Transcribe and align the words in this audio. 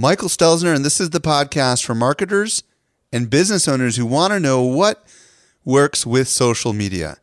Michael 0.00 0.28
Stelzner, 0.30 0.74
and 0.74 0.82
this 0.82 0.98
is 0.98 1.10
the 1.10 1.20
podcast 1.20 1.84
for 1.84 1.94
marketers 1.94 2.62
and 3.12 3.28
business 3.28 3.68
owners 3.68 3.96
who 3.96 4.06
want 4.06 4.32
to 4.32 4.40
know 4.40 4.62
what 4.62 5.04
works 5.62 6.06
with 6.06 6.26
social 6.26 6.72
media. 6.72 7.18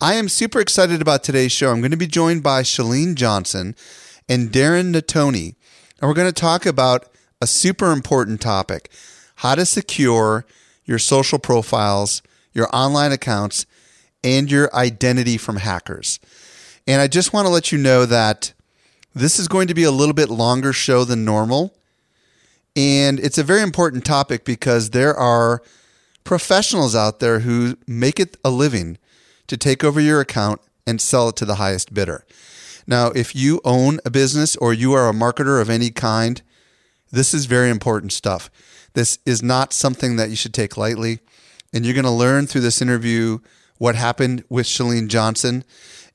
I 0.00 0.14
am 0.14 0.28
super 0.28 0.58
excited 0.58 1.00
about 1.00 1.22
today's 1.22 1.52
show. 1.52 1.70
I'm 1.70 1.80
going 1.80 1.92
to 1.92 1.96
be 1.96 2.08
joined 2.08 2.42
by 2.42 2.64
Chalene 2.64 3.14
Johnson 3.14 3.76
and 4.28 4.50
Darren 4.50 4.92
Natoni, 4.92 5.54
and 6.00 6.08
we're 6.08 6.14
going 6.14 6.26
to 6.26 6.32
talk 6.32 6.66
about 6.66 7.06
a 7.40 7.46
super 7.46 7.92
important 7.92 8.40
topic 8.40 8.90
how 9.36 9.54
to 9.54 9.64
secure 9.64 10.44
your 10.84 10.98
social 10.98 11.38
profiles, 11.38 12.22
your 12.52 12.68
online 12.74 13.12
accounts, 13.12 13.66
and 14.24 14.50
your 14.50 14.68
identity 14.74 15.36
from 15.36 15.58
hackers. 15.58 16.18
And 16.88 17.00
I 17.00 17.06
just 17.06 17.32
want 17.32 17.46
to 17.46 17.52
let 17.52 17.70
you 17.70 17.78
know 17.78 18.04
that 18.04 18.52
this 19.14 19.38
is 19.38 19.46
going 19.46 19.68
to 19.68 19.74
be 19.74 19.84
a 19.84 19.92
little 19.92 20.12
bit 20.12 20.28
longer 20.28 20.72
show 20.72 21.04
than 21.04 21.24
normal. 21.24 21.72
And 22.80 23.20
it's 23.20 23.36
a 23.36 23.44
very 23.44 23.60
important 23.60 24.06
topic 24.06 24.42
because 24.42 24.90
there 24.90 25.14
are 25.14 25.62
professionals 26.24 26.96
out 26.96 27.20
there 27.20 27.40
who 27.40 27.76
make 27.86 28.18
it 28.18 28.38
a 28.42 28.48
living 28.48 28.96
to 29.48 29.58
take 29.58 29.84
over 29.84 30.00
your 30.00 30.18
account 30.18 30.62
and 30.86 30.98
sell 30.98 31.28
it 31.28 31.36
to 31.36 31.44
the 31.44 31.56
highest 31.56 31.92
bidder. 31.92 32.24
Now, 32.86 33.08
if 33.08 33.36
you 33.36 33.60
own 33.66 33.98
a 34.06 34.10
business 34.10 34.56
or 34.56 34.72
you 34.72 34.94
are 34.94 35.10
a 35.10 35.12
marketer 35.12 35.60
of 35.60 35.68
any 35.68 35.90
kind, 35.90 36.40
this 37.12 37.34
is 37.34 37.44
very 37.44 37.68
important 37.68 38.14
stuff. 38.14 38.48
This 38.94 39.18
is 39.26 39.42
not 39.42 39.74
something 39.74 40.16
that 40.16 40.30
you 40.30 40.36
should 40.36 40.54
take 40.54 40.78
lightly. 40.78 41.18
And 41.74 41.84
you're 41.84 41.92
going 41.92 42.04
to 42.04 42.10
learn 42.10 42.46
through 42.46 42.62
this 42.62 42.80
interview 42.80 43.40
what 43.76 43.94
happened 43.94 44.42
with 44.48 44.64
Chalene 44.64 45.08
Johnson 45.08 45.64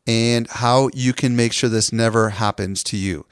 and 0.08 0.48
how 0.50 0.90
you 0.96 1.14
can 1.14 1.36
make 1.36 1.54
sure 1.54 1.70
this 1.70 1.94
never 1.94 2.32
happens 2.32 2.84
to 2.86 2.98
you. 2.98 3.28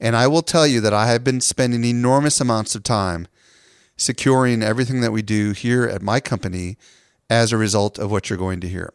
And 0.00 0.14
I 0.16 0.26
will 0.26 0.42
tell 0.42 0.66
you 0.66 0.80
that 0.82 0.94
I 0.94 1.06
have 1.08 1.24
been 1.24 1.40
spending 1.40 1.84
enormous 1.84 2.40
amounts 2.40 2.74
of 2.74 2.82
time 2.82 3.28
securing 3.96 4.62
everything 4.62 5.00
that 5.00 5.12
we 5.12 5.22
do 5.22 5.52
here 5.52 5.84
at 5.84 6.02
my 6.02 6.20
company 6.20 6.76
as 7.30 7.52
a 7.52 7.56
result 7.56 7.98
of 7.98 8.10
what 8.10 8.28
you're 8.28 8.38
going 8.38 8.60
to 8.60 8.68
hear. 8.68 8.92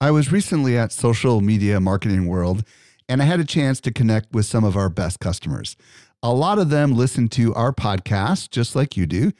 I 0.00 0.10
was 0.10 0.32
recently 0.32 0.76
at 0.76 0.90
Social 0.90 1.40
Media 1.40 1.80
Marketing 1.80 2.26
World 2.26 2.64
and 3.08 3.22
I 3.22 3.24
had 3.24 3.40
a 3.40 3.44
chance 3.44 3.80
to 3.82 3.92
connect 3.92 4.32
with 4.32 4.46
some 4.46 4.64
of 4.64 4.76
our 4.76 4.88
best 4.88 5.20
customers. 5.20 5.76
A 6.22 6.32
lot 6.32 6.58
of 6.58 6.70
them 6.70 6.96
listen 6.96 7.28
to 7.28 7.54
our 7.54 7.72
podcast 7.72 8.50
just 8.50 8.74
like 8.74 8.96
you 8.96 9.06
do. 9.06 9.32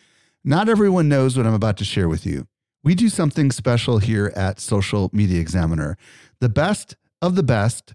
Not 0.45 0.69
everyone 0.69 1.09
knows 1.09 1.37
what 1.37 1.47
I'm 1.47 1.55
about 1.55 1.77
to 1.79 1.85
share 1.85 2.09
with 2.09 2.27
you. 2.27 2.47
We 2.85 2.95
do 2.95 3.09
something 3.09 3.53
special 3.53 3.99
here 3.99 4.33
at 4.35 4.61
Social 4.61 5.09
Media 5.13 5.41
Examiner. 5.41 5.97
The 6.41 6.49
best 6.49 6.97
of 7.21 7.37
the 7.37 7.45
best 7.45 7.95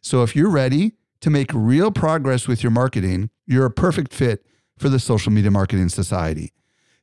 So 0.00 0.22
if 0.22 0.34
you're 0.34 0.50
ready 0.50 0.92
to 1.20 1.30
make 1.30 1.50
real 1.52 1.90
progress 1.90 2.48
with 2.48 2.62
your 2.62 2.70
marketing, 2.70 3.30
you're 3.46 3.66
a 3.66 3.70
perfect 3.70 4.12
fit 4.12 4.44
for 4.78 4.88
the 4.88 4.98
Social 4.98 5.30
Media 5.30 5.50
Marketing 5.50 5.88
Society. 5.88 6.52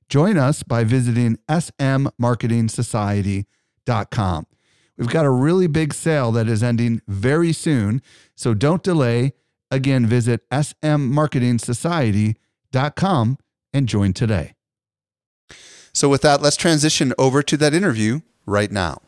Join 0.10 0.38
us 0.38 0.64
by 0.64 0.84
visiting 0.84 1.38
smmarketingsociety.com. 1.50 4.48
We've 4.98 5.10
got 5.10 5.26
a 5.26 5.30
really 5.30 5.68
big 5.68 5.94
sale 5.94 6.32
that 6.32 6.48
is 6.48 6.64
ending 6.64 7.02
very 7.08 7.54
soon, 7.54 8.02
so 8.36 8.56
don't 8.56 8.82
delay. 8.82 9.34
Again, 9.70 10.08
visit 10.08 10.50
smmarketingsociety.com 10.50 13.38
and 13.74 13.88
join 13.88 14.14
today. 14.14 14.54
So, 15.94 16.10
with 16.10 16.22
that, 16.22 16.42
let's 16.42 16.56
transition 16.56 17.14
over 17.18 17.44
to 17.44 17.58
that 17.58 17.74
interview 17.74 18.22
right 18.46 18.72
now. 18.72 19.02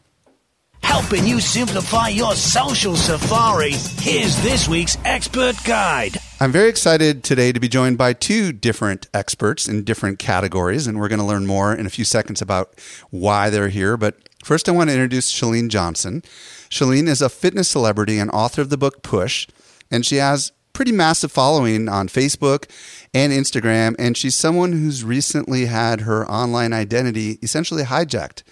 Helping 0.83 1.25
you 1.25 1.39
simplify 1.39 2.09
your 2.09 2.33
social 2.33 2.95
safari, 2.95 3.71
here's 3.71 4.35
this 4.41 4.67
week's 4.67 4.97
expert 5.05 5.55
guide. 5.63 6.17
I'm 6.39 6.51
very 6.51 6.69
excited 6.69 7.23
today 7.23 7.51
to 7.51 7.59
be 7.59 7.67
joined 7.67 7.97
by 7.97 8.13
two 8.13 8.51
different 8.51 9.07
experts 9.13 9.67
in 9.67 9.83
different 9.83 10.19
categories, 10.19 10.87
and 10.87 10.99
we're 10.99 11.09
going 11.09 11.19
to 11.19 11.25
learn 11.25 11.45
more 11.45 11.73
in 11.73 11.85
a 11.85 11.89
few 11.89 12.05
seconds 12.05 12.41
about 12.41 12.73
why 13.09 13.49
they're 13.49 13.69
here. 13.69 13.97
But 13.97 14.17
first, 14.43 14.69
I 14.69 14.71
want 14.71 14.89
to 14.89 14.93
introduce 14.93 15.31
Chalene 15.31 15.69
Johnson. 15.69 16.21
Chalene 16.69 17.07
is 17.07 17.21
a 17.21 17.29
fitness 17.29 17.67
celebrity 17.67 18.17
and 18.17 18.31
author 18.31 18.61
of 18.61 18.69
the 18.69 18.77
book 18.77 19.01
Push, 19.03 19.47
and 19.91 20.05
she 20.05 20.17
has 20.17 20.51
pretty 20.73 20.91
massive 20.91 21.31
following 21.31 21.89
on 21.89 22.07
Facebook 22.07 22.69
and 23.13 23.33
Instagram, 23.33 23.95
and 23.99 24.15
she's 24.15 24.35
someone 24.35 24.71
who's 24.71 25.03
recently 25.03 25.65
had 25.65 26.01
her 26.01 26.25
online 26.29 26.71
identity 26.71 27.37
essentially 27.41 27.83
hijacked 27.83 28.43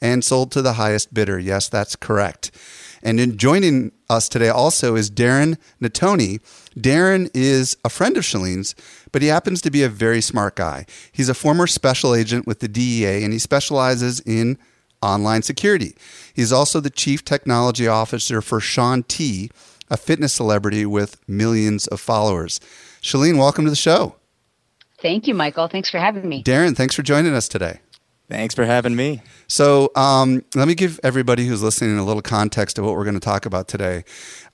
and 0.00 0.24
sold 0.24 0.52
to 0.52 0.62
the 0.62 0.74
highest 0.74 1.12
bidder. 1.12 1.38
Yes, 1.38 1.68
that's 1.68 1.96
correct. 1.96 2.50
And 3.02 3.18
in 3.18 3.38
joining 3.38 3.92
us 4.08 4.28
today 4.28 4.48
also 4.48 4.94
is 4.94 5.10
Darren 5.10 5.56
Natoni. 5.80 6.40
Darren 6.76 7.30
is 7.32 7.76
a 7.84 7.88
friend 7.88 8.16
of 8.16 8.24
Chalene's, 8.24 8.74
but 9.12 9.22
he 9.22 9.28
happens 9.28 9.62
to 9.62 9.70
be 9.70 9.82
a 9.82 9.88
very 9.88 10.20
smart 10.20 10.56
guy. 10.56 10.84
He's 11.12 11.28
a 11.28 11.34
former 11.34 11.66
special 11.66 12.14
agent 12.14 12.46
with 12.46 12.60
the 12.60 12.68
DEA 12.68 13.24
and 13.24 13.32
he 13.32 13.38
specializes 13.38 14.20
in 14.20 14.58
online 15.02 15.42
security. 15.42 15.96
He's 16.34 16.52
also 16.52 16.80
the 16.80 16.90
chief 16.90 17.24
technology 17.24 17.88
officer 17.88 18.42
for 18.42 18.60
Shaun 18.60 19.02
T, 19.04 19.50
a 19.88 19.96
fitness 19.96 20.34
celebrity 20.34 20.84
with 20.84 21.16
millions 21.26 21.86
of 21.86 22.00
followers. 22.00 22.60
Chalene, 23.00 23.38
welcome 23.38 23.64
to 23.64 23.70
the 23.70 23.76
show. 23.76 24.16
Thank 25.00 25.26
you, 25.26 25.34
Michael. 25.34 25.68
Thanks 25.68 25.88
for 25.88 25.98
having 25.98 26.28
me. 26.28 26.44
Darren, 26.44 26.76
thanks 26.76 26.94
for 26.94 27.02
joining 27.02 27.32
us 27.32 27.48
today. 27.48 27.80
Thanks 28.30 28.54
for 28.54 28.64
having 28.64 28.94
me. 28.94 29.22
So, 29.48 29.90
um, 29.96 30.44
let 30.54 30.68
me 30.68 30.76
give 30.76 31.00
everybody 31.02 31.46
who's 31.46 31.64
listening 31.64 31.98
a 31.98 32.04
little 32.04 32.22
context 32.22 32.78
of 32.78 32.84
what 32.84 32.94
we're 32.94 33.02
going 33.02 33.14
to 33.14 33.20
talk 33.20 33.44
about 33.44 33.66
today. 33.66 34.04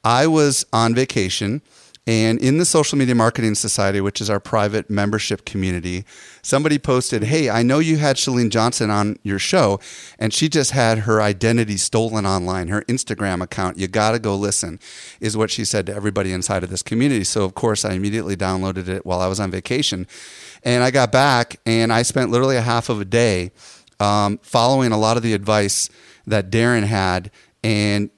I 0.03 0.27
was 0.27 0.65
on 0.73 0.95
vacation. 0.95 1.61
And 2.09 2.41
in 2.41 2.59
the 2.59 2.65
Social 2.65 2.97
Media 2.97 3.17
Marketing 3.17 3.57
Society, 3.57 4.01
which 4.01 4.21
is 4.21 4.31
our 4.31 4.39
private 4.39 4.89
membership 4.89 5.45
community, 5.45 6.05
somebody 6.41 6.79
posted, 6.79 7.25
Hey, 7.25 7.51
I 7.51 7.65
know 7.65 7.81
you 7.81 7.97
had 7.97 8.15
Chalene 8.15 8.49
Johnson 8.49 8.91
on 8.91 9.19
your 9.25 9.41
show, 9.41 9.81
and 10.17 10.33
she 10.33 10.49
just 10.49 10.71
had 10.71 11.01
her 11.01 11.21
identity 11.21 11.77
stolen 11.77 12.25
online, 12.25 12.69
her 12.69 12.83
Instagram 12.83 13.43
account. 13.43 13.77
You 13.77 13.89
got 13.89 14.13
to 14.13 14.21
go 14.21 14.37
listen, 14.37 14.79
is 15.21 15.37
what 15.37 15.51
she 15.51 15.65
said 15.65 15.85
to 15.87 15.95
everybody 15.95 16.33
inside 16.33 16.63
of 16.63 16.71
this 16.71 16.83
community. 16.83 17.25
So, 17.25 17.43
of 17.43 17.55
course, 17.55 17.85
I 17.85 17.95
immediately 17.95 18.37
downloaded 18.37 18.87
it 18.87 19.05
while 19.05 19.21
I 19.21 19.27
was 19.27 19.41
on 19.41 19.51
vacation. 19.51 20.07
And 20.67 20.83
I 20.85 20.91
got 20.91 21.13
back, 21.13 21.61
and 21.65 21.93
I 21.93 22.03
spent 22.03 22.31
literally 22.31 22.57
a 22.57 22.61
half 22.61 22.89
of 22.89 23.01
a 23.01 23.05
day 23.05 23.53
um, 24.01 24.39
following 24.43 24.93
a 24.93 24.99
lot 24.99 25.17
of 25.17 25.23
the 25.23 25.33
advice 25.33 25.89
that 26.27 26.51
Darren 26.51 26.83
had. 26.83 27.31
And 27.63 28.11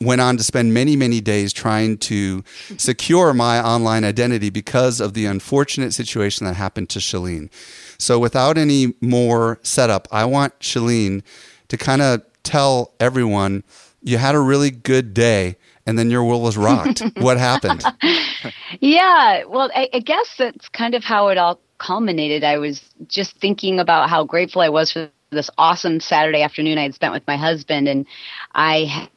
went 0.00 0.20
on 0.20 0.36
to 0.36 0.42
spend 0.42 0.74
many, 0.74 0.94
many 0.94 1.20
days 1.20 1.52
trying 1.52 1.96
to 1.96 2.44
secure 2.76 3.32
my 3.32 3.62
online 3.62 4.04
identity 4.04 4.50
because 4.50 5.00
of 5.00 5.14
the 5.14 5.26
unfortunate 5.26 5.92
situation 5.92 6.46
that 6.46 6.54
happened 6.54 6.88
to 6.90 6.98
Chalene. 6.98 7.50
So, 7.98 8.18
without 8.18 8.58
any 8.58 8.94
more 9.00 9.58
setup, 9.62 10.08
I 10.10 10.24
want 10.24 10.58
Chalene 10.60 11.22
to 11.68 11.76
kind 11.76 12.02
of 12.02 12.22
tell 12.42 12.92
everyone 13.00 13.64
you 14.02 14.18
had 14.18 14.34
a 14.34 14.40
really 14.40 14.70
good 14.70 15.14
day 15.14 15.56
and 15.86 15.98
then 15.98 16.10
your 16.10 16.24
world 16.24 16.42
was 16.42 16.56
rocked. 16.56 17.02
what 17.18 17.38
happened? 17.38 17.84
Yeah, 18.78 19.44
well, 19.44 19.70
I, 19.74 19.88
I 19.92 19.98
guess 19.98 20.36
that's 20.38 20.68
kind 20.68 20.94
of 20.94 21.02
how 21.02 21.28
it 21.28 21.36
all 21.36 21.60
culminated. 21.80 22.44
I 22.44 22.58
was 22.58 22.80
just 23.08 23.36
thinking 23.40 23.80
about 23.80 24.08
how 24.08 24.24
grateful 24.24 24.62
I 24.62 24.68
was 24.68 24.92
for 24.92 25.10
this 25.30 25.50
awesome 25.58 25.98
Saturday 26.00 26.42
afternoon 26.42 26.78
I 26.78 26.82
had 26.82 26.94
spent 26.94 27.12
with 27.12 27.26
my 27.26 27.36
husband, 27.36 27.88
and 27.88 28.06
I 28.54 29.08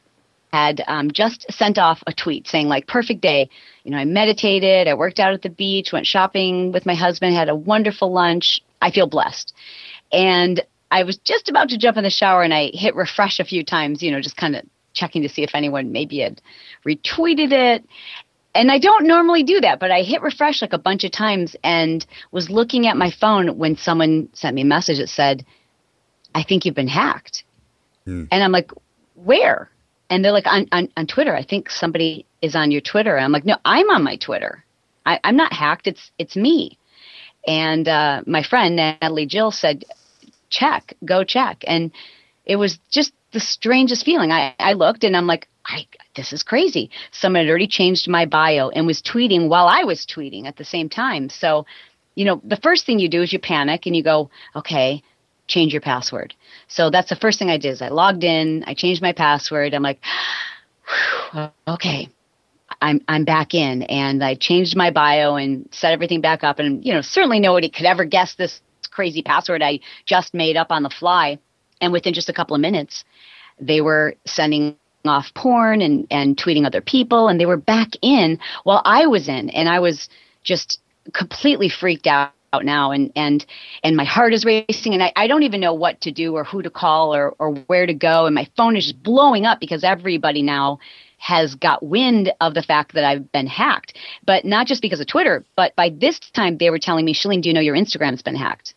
had 0.52 0.82
um, 0.86 1.10
just 1.10 1.50
sent 1.52 1.78
off 1.78 2.02
a 2.06 2.12
tweet 2.12 2.46
saying 2.46 2.68
like 2.68 2.86
perfect 2.86 3.20
day. 3.20 3.48
You 3.82 3.90
know 3.90 3.98
i 3.98 4.04
meditated 4.04 4.86
i 4.88 4.94
worked 4.94 5.18
out 5.20 5.34
at 5.34 5.42
the 5.42 5.50
beach 5.50 5.92
went 5.92 6.06
shopping 6.06 6.72
with 6.72 6.86
my 6.86 6.94
husband 6.94 7.34
had 7.34 7.48
a 7.48 7.54
wonderful 7.54 8.12
lunch. 8.12 8.60
I 8.80 8.90
feel 8.90 9.06
blessed. 9.06 9.52
And 10.12 10.64
i 10.92 11.02
was 11.02 11.16
just 11.18 11.48
about 11.48 11.70
to 11.70 11.78
jump 11.78 11.96
in 11.96 12.04
the 12.04 12.10
shower 12.10 12.42
and 12.42 12.54
i 12.54 12.70
hit 12.72 12.94
refresh 12.94 13.40
a 13.40 13.44
few 13.44 13.64
times 13.64 14.02
you 14.02 14.12
know 14.12 14.20
just 14.20 14.36
kind 14.36 14.54
of 14.54 14.62
checking 14.92 15.22
to 15.22 15.28
see 15.28 15.42
if 15.42 15.50
anyone 15.54 15.90
maybe 15.90 16.20
had 16.20 16.40
retweeted 16.86 17.50
it 17.50 17.84
and 18.54 18.70
I 18.70 18.78
don't 18.78 19.06
normally 19.06 19.42
do 19.42 19.60
that, 19.60 19.80
but 19.80 19.90
I 19.90 20.02
hit 20.02 20.22
refresh 20.22 20.62
like 20.62 20.72
a 20.72 20.78
bunch 20.78 21.04
of 21.04 21.10
times 21.10 21.56
and 21.64 22.04
was 22.30 22.50
looking 22.50 22.86
at 22.86 22.96
my 22.96 23.10
phone 23.10 23.58
when 23.58 23.76
someone 23.76 24.28
sent 24.32 24.54
me 24.54 24.62
a 24.62 24.66
message 24.66 24.98
that 24.98 25.08
said, 25.08 25.44
I 26.34 26.42
think 26.42 26.64
you've 26.64 26.74
been 26.74 26.88
hacked. 26.88 27.44
Mm. 28.06 28.28
And 28.30 28.42
I'm 28.42 28.52
like, 28.52 28.70
where? 29.14 29.70
and 30.10 30.24
they're 30.24 30.32
like 30.32 30.46
on, 30.46 30.68
on, 30.72 30.88
on 30.96 31.06
Twitter. 31.06 31.34
I 31.34 31.42
think 31.42 31.70
somebody 31.70 32.26
is 32.42 32.54
on 32.54 32.70
your 32.70 32.80
Twitter. 32.80 33.16
And 33.16 33.24
I'm 33.24 33.32
like, 33.32 33.44
no, 33.44 33.56
I'm 33.64 33.90
on 33.90 34.04
my 34.04 34.16
Twitter. 34.16 34.64
I, 35.06 35.20
I'm 35.24 35.36
not 35.36 35.52
hacked. 35.52 35.86
It's 35.86 36.10
it's 36.18 36.36
me. 36.36 36.78
And 37.46 37.86
uh, 37.88 38.22
my 38.26 38.42
friend 38.42 38.76
Natalie 38.76 39.26
Jill 39.26 39.50
said, 39.50 39.84
check, 40.48 40.94
go 41.04 41.24
check. 41.24 41.64
And 41.66 41.90
it 42.46 42.56
was 42.56 42.78
just 42.90 43.12
the 43.32 43.40
strangest 43.40 44.04
feeling. 44.04 44.30
I, 44.30 44.54
I 44.58 44.74
looked 44.74 45.04
and 45.04 45.16
I'm 45.16 45.26
like, 45.26 45.48
I, 45.66 45.86
this 46.14 46.32
is 46.32 46.42
crazy. 46.42 46.90
Someone 47.10 47.42
had 47.42 47.50
already 47.50 47.66
changed 47.66 48.08
my 48.08 48.26
bio 48.26 48.68
and 48.70 48.86
was 48.86 49.02
tweeting 49.02 49.48
while 49.48 49.66
I 49.66 49.84
was 49.84 50.06
tweeting 50.06 50.46
at 50.46 50.56
the 50.56 50.64
same 50.64 50.88
time. 50.88 51.28
So, 51.28 51.66
you 52.14 52.24
know, 52.24 52.40
the 52.44 52.56
first 52.56 52.86
thing 52.86 52.98
you 52.98 53.08
do 53.08 53.22
is 53.22 53.32
you 53.32 53.38
panic 53.38 53.86
and 53.86 53.96
you 53.96 54.02
go, 54.02 54.30
okay, 54.54 55.02
change 55.46 55.72
your 55.72 55.82
password. 55.82 56.34
So 56.68 56.90
that's 56.90 57.10
the 57.10 57.16
first 57.16 57.38
thing 57.38 57.50
I 57.50 57.58
did 57.58 57.70
is 57.70 57.82
I 57.82 57.88
logged 57.88 58.24
in, 58.24 58.64
I 58.66 58.74
changed 58.74 59.02
my 59.02 59.12
password. 59.12 59.74
I'm 59.74 59.82
like, 59.82 60.00
okay, 61.68 62.08
I'm 62.80 63.00
I'm 63.08 63.24
back 63.24 63.54
in, 63.54 63.82
and 63.84 64.22
I 64.22 64.34
changed 64.34 64.76
my 64.76 64.90
bio 64.90 65.36
and 65.36 65.68
set 65.72 65.92
everything 65.92 66.20
back 66.20 66.44
up. 66.44 66.58
And 66.58 66.84
you 66.84 66.92
know, 66.92 67.00
certainly 67.00 67.40
nobody 67.40 67.68
could 67.68 67.86
ever 67.86 68.04
guess 68.04 68.34
this 68.34 68.60
crazy 68.90 69.22
password 69.22 69.62
I 69.62 69.80
just 70.06 70.34
made 70.34 70.56
up 70.56 70.70
on 70.70 70.82
the 70.82 70.90
fly. 70.90 71.38
And 71.80 71.92
within 71.92 72.14
just 72.14 72.28
a 72.28 72.32
couple 72.32 72.54
of 72.54 72.60
minutes, 72.60 73.04
they 73.58 73.80
were 73.80 74.14
sending 74.26 74.76
off 75.08 75.32
porn 75.34 75.80
and 75.80 76.06
and 76.10 76.36
tweeting 76.36 76.66
other 76.66 76.80
people, 76.80 77.28
and 77.28 77.40
they 77.40 77.46
were 77.46 77.56
back 77.56 77.90
in 78.02 78.38
while 78.64 78.82
I 78.84 79.06
was 79.06 79.28
in, 79.28 79.50
and 79.50 79.68
I 79.68 79.80
was 79.80 80.08
just 80.42 80.80
completely 81.12 81.68
freaked 81.68 82.06
out 82.06 82.32
now 82.62 82.92
and 82.92 83.10
and 83.16 83.44
and 83.82 83.96
my 83.96 84.04
heart 84.04 84.32
is 84.32 84.44
racing 84.44 84.94
and 84.94 85.02
I, 85.02 85.12
I 85.16 85.26
don't 85.26 85.42
even 85.42 85.60
know 85.60 85.74
what 85.74 86.00
to 86.02 86.12
do 86.12 86.36
or 86.36 86.44
who 86.44 86.62
to 86.62 86.70
call 86.70 87.12
or 87.12 87.34
or 87.40 87.52
where 87.66 87.84
to 87.84 87.94
go 87.94 88.26
and 88.26 88.34
my 88.34 88.48
phone 88.56 88.76
is 88.76 88.84
just 88.84 89.02
blowing 89.02 89.44
up 89.44 89.58
because 89.58 89.82
everybody 89.82 90.40
now 90.40 90.78
has 91.24 91.54
got 91.54 91.82
wind 91.82 92.32
of 92.42 92.52
the 92.52 92.62
fact 92.62 92.92
that 92.92 93.04
I've 93.04 93.32
been 93.32 93.46
hacked. 93.46 93.96
But 94.26 94.44
not 94.44 94.66
just 94.66 94.82
because 94.82 95.00
of 95.00 95.06
Twitter, 95.06 95.42
but 95.56 95.74
by 95.74 95.88
this 95.88 96.20
time 96.20 96.58
they 96.58 96.68
were 96.68 96.78
telling 96.78 97.06
me, 97.06 97.14
Chalene, 97.14 97.40
do 97.40 97.48
you 97.48 97.54
know 97.54 97.62
your 97.62 97.74
Instagram's 97.74 98.22
been 98.22 98.36
hacked? 98.36 98.74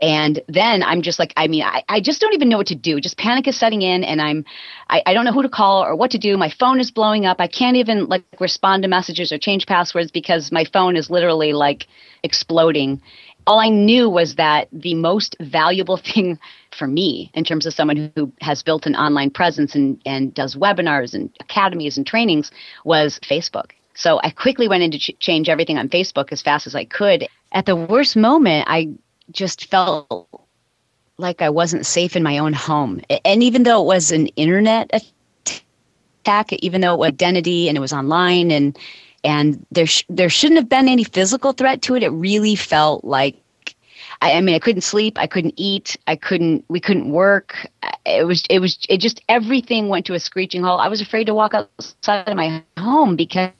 And 0.00 0.40
then 0.46 0.82
I'm 0.82 1.02
just 1.02 1.18
like, 1.18 1.32
I 1.36 1.48
mean, 1.48 1.64
I, 1.64 1.82
I 1.88 2.00
just 2.00 2.20
don't 2.20 2.34
even 2.34 2.48
know 2.48 2.56
what 2.56 2.68
to 2.68 2.76
do. 2.76 3.00
Just 3.00 3.18
panic 3.18 3.48
is 3.48 3.56
setting 3.56 3.82
in 3.82 4.04
and 4.04 4.22
I'm, 4.22 4.44
I, 4.88 5.02
I 5.06 5.14
don't 5.14 5.24
know 5.24 5.32
who 5.32 5.42
to 5.42 5.48
call 5.48 5.84
or 5.84 5.96
what 5.96 6.12
to 6.12 6.18
do. 6.18 6.36
My 6.36 6.50
phone 6.50 6.78
is 6.78 6.90
blowing 6.90 7.26
up. 7.26 7.40
I 7.40 7.48
can't 7.48 7.76
even 7.76 8.06
like 8.06 8.22
respond 8.38 8.84
to 8.84 8.88
messages 8.88 9.32
or 9.32 9.38
change 9.38 9.66
passwords 9.66 10.12
because 10.12 10.52
my 10.52 10.64
phone 10.64 10.96
is 10.96 11.10
literally 11.10 11.52
like 11.52 11.88
exploding. 12.22 13.02
All 13.46 13.58
I 13.58 13.70
knew 13.70 14.08
was 14.08 14.36
that 14.36 14.68
the 14.72 14.94
most 14.94 15.34
valuable 15.40 15.96
thing 16.14 16.38
for 16.70 16.86
me 16.86 17.32
in 17.34 17.42
terms 17.42 17.66
of 17.66 17.74
someone 17.74 18.12
who 18.14 18.32
has 18.40 18.62
built 18.62 18.86
an 18.86 18.94
online 18.94 19.30
presence 19.30 19.74
and, 19.74 20.00
and 20.06 20.32
does 20.32 20.54
webinars 20.54 21.12
and 21.12 21.30
academies 21.40 21.96
and 21.96 22.06
trainings 22.06 22.52
was 22.84 23.18
Facebook. 23.28 23.72
So 23.94 24.20
I 24.22 24.30
quickly 24.30 24.68
went 24.68 24.84
in 24.84 24.92
to 24.92 24.98
ch- 24.98 25.18
change 25.18 25.48
everything 25.48 25.76
on 25.76 25.88
Facebook 25.88 26.30
as 26.30 26.40
fast 26.40 26.68
as 26.68 26.76
I 26.76 26.84
could. 26.84 27.26
At 27.50 27.66
the 27.66 27.74
worst 27.74 28.14
moment, 28.14 28.66
I 28.68 28.90
just 29.32 29.66
felt 29.70 30.28
like 31.18 31.42
I 31.42 31.50
wasn't 31.50 31.86
safe 31.86 32.16
in 32.16 32.22
my 32.22 32.38
own 32.38 32.52
home. 32.52 33.00
And 33.24 33.42
even 33.42 33.64
though 33.64 33.82
it 33.82 33.86
was 33.86 34.10
an 34.12 34.28
internet 34.28 34.90
attack, 36.24 36.52
even 36.52 36.80
though 36.80 36.94
it 36.94 36.98
was 36.98 37.08
identity 37.08 37.68
and 37.68 37.76
it 37.76 37.80
was 37.80 37.92
online 37.92 38.50
and 38.50 38.78
and 39.24 39.64
there 39.72 39.86
sh- 39.86 40.04
there 40.08 40.28
shouldn't 40.28 40.58
have 40.58 40.68
been 40.68 40.88
any 40.88 41.04
physical 41.04 41.52
threat 41.52 41.82
to 41.82 41.96
it, 41.96 42.02
it 42.02 42.10
really 42.10 42.54
felt 42.54 43.04
like 43.04 43.36
I, 44.22 44.32
I 44.32 44.40
mean 44.40 44.54
I 44.54 44.58
couldn't 44.58 44.82
sleep, 44.82 45.18
I 45.18 45.26
couldn't 45.26 45.54
eat, 45.56 45.96
I 46.06 46.16
couldn't 46.16 46.64
we 46.68 46.80
couldn't 46.80 47.10
work. 47.10 47.66
It 48.06 48.26
was 48.26 48.44
it 48.48 48.60
was 48.60 48.78
it 48.88 48.98
just 48.98 49.20
everything 49.28 49.88
went 49.88 50.06
to 50.06 50.14
a 50.14 50.20
screeching 50.20 50.62
halt. 50.62 50.80
I 50.80 50.88
was 50.88 51.00
afraid 51.00 51.24
to 51.26 51.34
walk 51.34 51.54
outside 51.54 52.28
of 52.28 52.36
my 52.36 52.62
home 52.78 53.16
because 53.16 53.50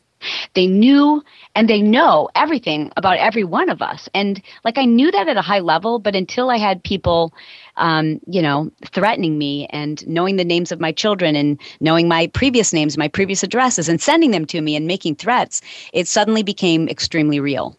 they 0.55 0.67
knew 0.67 1.23
and 1.55 1.69
they 1.69 1.81
know 1.81 2.29
everything 2.35 2.93
about 2.97 3.19
every 3.19 3.44
one 3.44 3.69
of 3.69 3.82
us. 3.82 4.09
And 4.15 4.43
like 4.65 4.79
I 4.79 4.85
knew 4.85 5.11
that 5.11 5.29
at 5.29 5.37
a 5.37 5.43
high 5.43 5.61
level, 5.61 5.99
but 5.99 6.17
until 6.17 6.50
I 6.50 6.56
had 6.56 6.82
people, 6.82 7.32
um, 7.76 8.20
you 8.26 8.43
know, 8.43 8.70
threatening 8.87 9.38
me 9.38 9.67
and 9.70 10.06
knowing 10.06 10.37
the 10.37 10.44
names 10.44 10.73
of 10.73 10.81
my 10.81 10.93
children 10.93 11.37
and 11.37 11.61
knowing 11.81 12.09
my 12.09 12.26
previous 12.29 12.73
names, 12.73 12.99
my 12.99 13.09
previous 13.09 13.43
addresses, 13.43 13.88
and 13.88 14.00
sending 14.00 14.31
them 14.31 14.47
to 14.47 14.61
me 14.61 14.76
and 14.76 14.87
making 14.87 15.17
threats, 15.17 15.61
it 15.93 16.06
suddenly 16.09 16.43
became 16.43 16.88
extremely 16.88 17.41
real. 17.41 17.76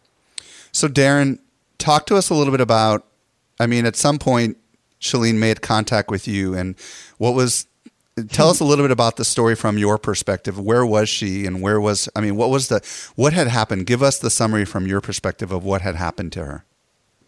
So, 0.72 0.88
Darren, 0.88 1.38
talk 1.78 2.06
to 2.06 2.16
us 2.16 2.30
a 2.30 2.34
little 2.34 2.52
bit 2.52 2.60
about. 2.60 3.06
I 3.58 3.66
mean, 3.66 3.84
at 3.84 3.96
some 3.96 4.18
point, 4.18 4.56
Chalene 5.00 5.36
made 5.36 5.60
contact 5.62 6.10
with 6.10 6.28
you, 6.28 6.54
and 6.54 6.76
what 7.18 7.34
was 7.34 7.66
tell 8.28 8.48
us 8.48 8.60
a 8.60 8.64
little 8.64 8.84
bit 8.84 8.90
about 8.90 9.16
the 9.16 9.24
story 9.24 9.54
from 9.54 9.78
your 9.78 9.98
perspective. 9.98 10.58
Where 10.58 10.84
was 10.84 11.08
she, 11.08 11.46
and 11.46 11.62
where 11.62 11.80
was 11.80 12.08
I 12.14 12.20
mean, 12.20 12.36
what 12.36 12.50
was 12.50 12.68
the 12.68 12.80
what 13.16 13.32
had 13.32 13.48
happened? 13.48 13.86
Give 13.86 14.02
us 14.02 14.18
the 14.18 14.30
summary 14.30 14.64
from 14.64 14.86
your 14.86 15.00
perspective 15.00 15.52
of 15.52 15.64
what 15.64 15.82
had 15.82 15.96
happened 15.96 16.32
to 16.32 16.44
her. 16.44 16.64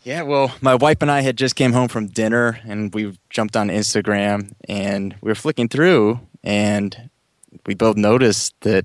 Yeah, 0.05 0.23
well, 0.23 0.52
my 0.61 0.75
wife 0.75 0.99
and 1.00 1.11
I 1.11 1.20
had 1.20 1.37
just 1.37 1.55
came 1.55 1.73
home 1.73 1.88
from 1.88 2.08
dinner, 2.08 2.58
and 2.64 2.93
we 2.93 3.16
jumped 3.30 3.57
on 3.57 3.68
Instagram, 3.68 4.52
and 4.68 5.14
we 5.21 5.30
were 5.30 5.37
flicking 5.37 5.68
through, 5.68 6.21
and 6.42 7.09
we 7.66 7.75
both 7.75 7.97
noticed 7.97 8.54
that 8.62 8.85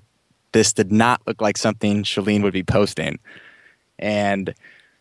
this 0.52 0.74
did 0.74 0.92
not 0.92 1.22
look 1.26 1.42
like 1.42 1.58
something 1.58 2.04
Chalene 2.04 2.44
would 2.44 2.54
be 2.54 2.64
posting, 2.64 3.18
and 3.98 4.54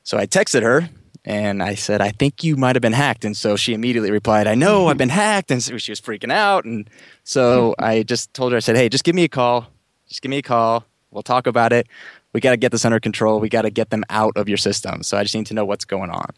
so 0.04 0.16
I 0.16 0.26
texted 0.26 0.62
her 0.62 0.88
and 1.26 1.60
I 1.60 1.74
said, 1.74 2.00
I 2.00 2.10
think 2.10 2.44
you 2.44 2.56
might 2.56 2.76
have 2.76 2.82
been 2.82 2.92
hacked. 2.92 3.24
And 3.24 3.36
so 3.36 3.56
she 3.56 3.74
immediately 3.74 4.12
replied, 4.12 4.46
I 4.46 4.54
know 4.54 4.86
I've 4.86 4.96
been 4.96 5.08
hacked. 5.24 5.50
And 5.50 5.60
so 5.60 5.76
she 5.76 5.90
was 5.90 6.00
freaking 6.00 6.30
out. 6.30 6.64
And 6.64 6.88
so 7.24 7.74
I 7.80 8.04
just 8.04 8.32
told 8.32 8.52
her, 8.52 8.56
I 8.56 8.60
said, 8.60 8.76
hey, 8.76 8.88
just 8.88 9.02
give 9.02 9.16
me 9.16 9.24
a 9.24 9.28
call. 9.28 9.66
Just 10.08 10.22
give 10.22 10.30
me 10.30 10.38
a 10.38 10.42
call. 10.42 10.84
We'll 11.10 11.24
talk 11.24 11.48
about 11.48 11.72
it. 11.72 11.88
We 12.32 12.40
got 12.40 12.52
to 12.52 12.56
get 12.56 12.70
this 12.70 12.84
under 12.84 13.00
control. 13.00 13.40
We 13.40 13.48
got 13.48 13.62
to 13.62 13.70
get 13.70 13.90
them 13.90 14.04
out 14.08 14.36
of 14.36 14.48
your 14.48 14.56
system. 14.56 15.02
So 15.02 15.18
I 15.18 15.24
just 15.24 15.34
need 15.34 15.46
to 15.46 15.54
know 15.54 15.64
what's 15.64 15.84
going 15.84 16.10
on. 16.10 16.30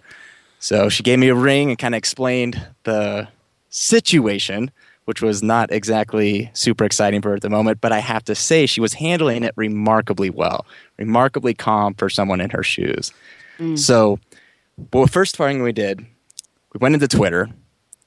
So 0.58 0.88
she 0.88 1.02
gave 1.02 1.18
me 1.18 1.28
a 1.28 1.34
ring 1.34 1.68
and 1.68 1.78
kind 1.78 1.94
of 1.94 1.98
explained 1.98 2.66
the 2.84 3.28
situation, 3.68 4.70
which 5.04 5.20
was 5.20 5.42
not 5.42 5.70
exactly 5.70 6.50
super 6.54 6.84
exciting 6.84 7.20
for 7.20 7.30
her 7.30 7.36
at 7.36 7.42
the 7.42 7.50
moment. 7.50 7.82
But 7.82 7.92
I 7.92 7.98
have 7.98 8.24
to 8.24 8.34
say, 8.34 8.64
she 8.64 8.80
was 8.80 8.94
handling 8.94 9.44
it 9.44 9.52
remarkably 9.56 10.30
well, 10.30 10.64
remarkably 10.96 11.52
calm 11.52 11.92
for 11.92 12.08
someone 12.08 12.40
in 12.40 12.48
her 12.50 12.62
shoes. 12.62 13.12
Mm. 13.58 13.78
So 13.78 14.18
well, 14.92 15.04
the 15.04 15.10
first 15.10 15.36
thing 15.36 15.62
we 15.62 15.72
did, 15.72 16.00
we 16.00 16.78
went 16.80 16.94
into 16.94 17.08
Twitter 17.08 17.48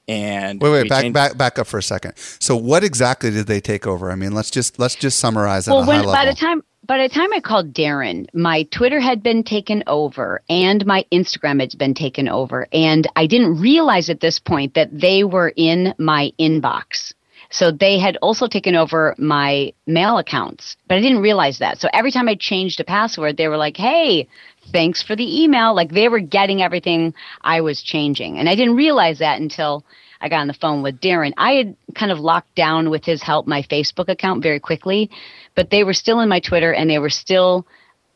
and 0.08 0.60
wait, 0.60 0.70
wait, 0.70 0.88
back, 0.88 1.02
changed- 1.02 1.14
back, 1.14 1.36
back 1.36 1.58
up 1.58 1.66
for 1.66 1.78
a 1.78 1.82
second. 1.82 2.14
So, 2.16 2.56
what 2.56 2.84
exactly 2.84 3.30
did 3.30 3.46
they 3.46 3.60
take 3.60 3.86
over? 3.86 4.10
I 4.10 4.14
mean, 4.14 4.32
let's 4.32 4.50
just 4.50 4.78
let's 4.78 4.94
just 4.94 5.18
summarize 5.18 5.68
well, 5.68 5.86
when, 5.86 6.04
By 6.04 6.26
the 6.26 6.34
time 6.34 6.62
by 6.84 6.98
the 6.98 7.08
time 7.08 7.32
I 7.32 7.40
called 7.40 7.72
Darren, 7.72 8.26
my 8.34 8.64
Twitter 8.64 8.98
had 8.98 9.22
been 9.22 9.44
taken 9.44 9.84
over 9.86 10.42
and 10.48 10.84
my 10.84 11.04
Instagram 11.12 11.60
had 11.60 11.76
been 11.78 11.94
taken 11.94 12.28
over, 12.28 12.66
and 12.72 13.06
I 13.14 13.26
didn't 13.26 13.60
realize 13.60 14.10
at 14.10 14.20
this 14.20 14.38
point 14.38 14.74
that 14.74 14.88
they 14.92 15.22
were 15.22 15.52
in 15.56 15.94
my 15.98 16.32
inbox. 16.40 17.14
So 17.50 17.70
they 17.70 17.98
had 17.98 18.16
also 18.22 18.46
taken 18.48 18.74
over 18.74 19.14
my 19.18 19.74
mail 19.86 20.16
accounts, 20.16 20.76
but 20.88 20.96
I 20.96 21.00
didn't 21.00 21.20
realize 21.20 21.58
that. 21.58 21.78
So 21.80 21.88
every 21.92 22.10
time 22.10 22.28
I 22.28 22.34
changed 22.34 22.80
a 22.80 22.84
password, 22.84 23.36
they 23.36 23.46
were 23.46 23.58
like, 23.58 23.76
"Hey, 23.76 24.26
thanks 24.70 25.02
for 25.02 25.16
the 25.16 25.42
email. 25.42 25.74
Like 25.74 25.90
they 25.90 26.08
were 26.08 26.20
getting 26.20 26.62
everything 26.62 27.14
I 27.42 27.60
was 27.60 27.82
changing. 27.82 28.38
And 28.38 28.48
I 28.48 28.54
didn't 28.54 28.76
realize 28.76 29.18
that 29.18 29.40
until 29.40 29.84
I 30.20 30.28
got 30.28 30.40
on 30.40 30.46
the 30.46 30.54
phone 30.54 30.82
with 30.82 31.00
Darren. 31.00 31.32
I 31.36 31.52
had 31.52 31.76
kind 31.94 32.12
of 32.12 32.20
locked 32.20 32.54
down 32.54 32.90
with 32.90 33.04
his 33.04 33.22
help 33.22 33.46
my 33.46 33.62
Facebook 33.62 34.08
account 34.08 34.42
very 34.42 34.60
quickly, 34.60 35.10
but 35.56 35.70
they 35.70 35.82
were 35.82 35.92
still 35.94 36.20
in 36.20 36.28
my 36.28 36.40
Twitter 36.40 36.72
and 36.72 36.88
they 36.88 36.98
were 36.98 37.10
still 37.10 37.66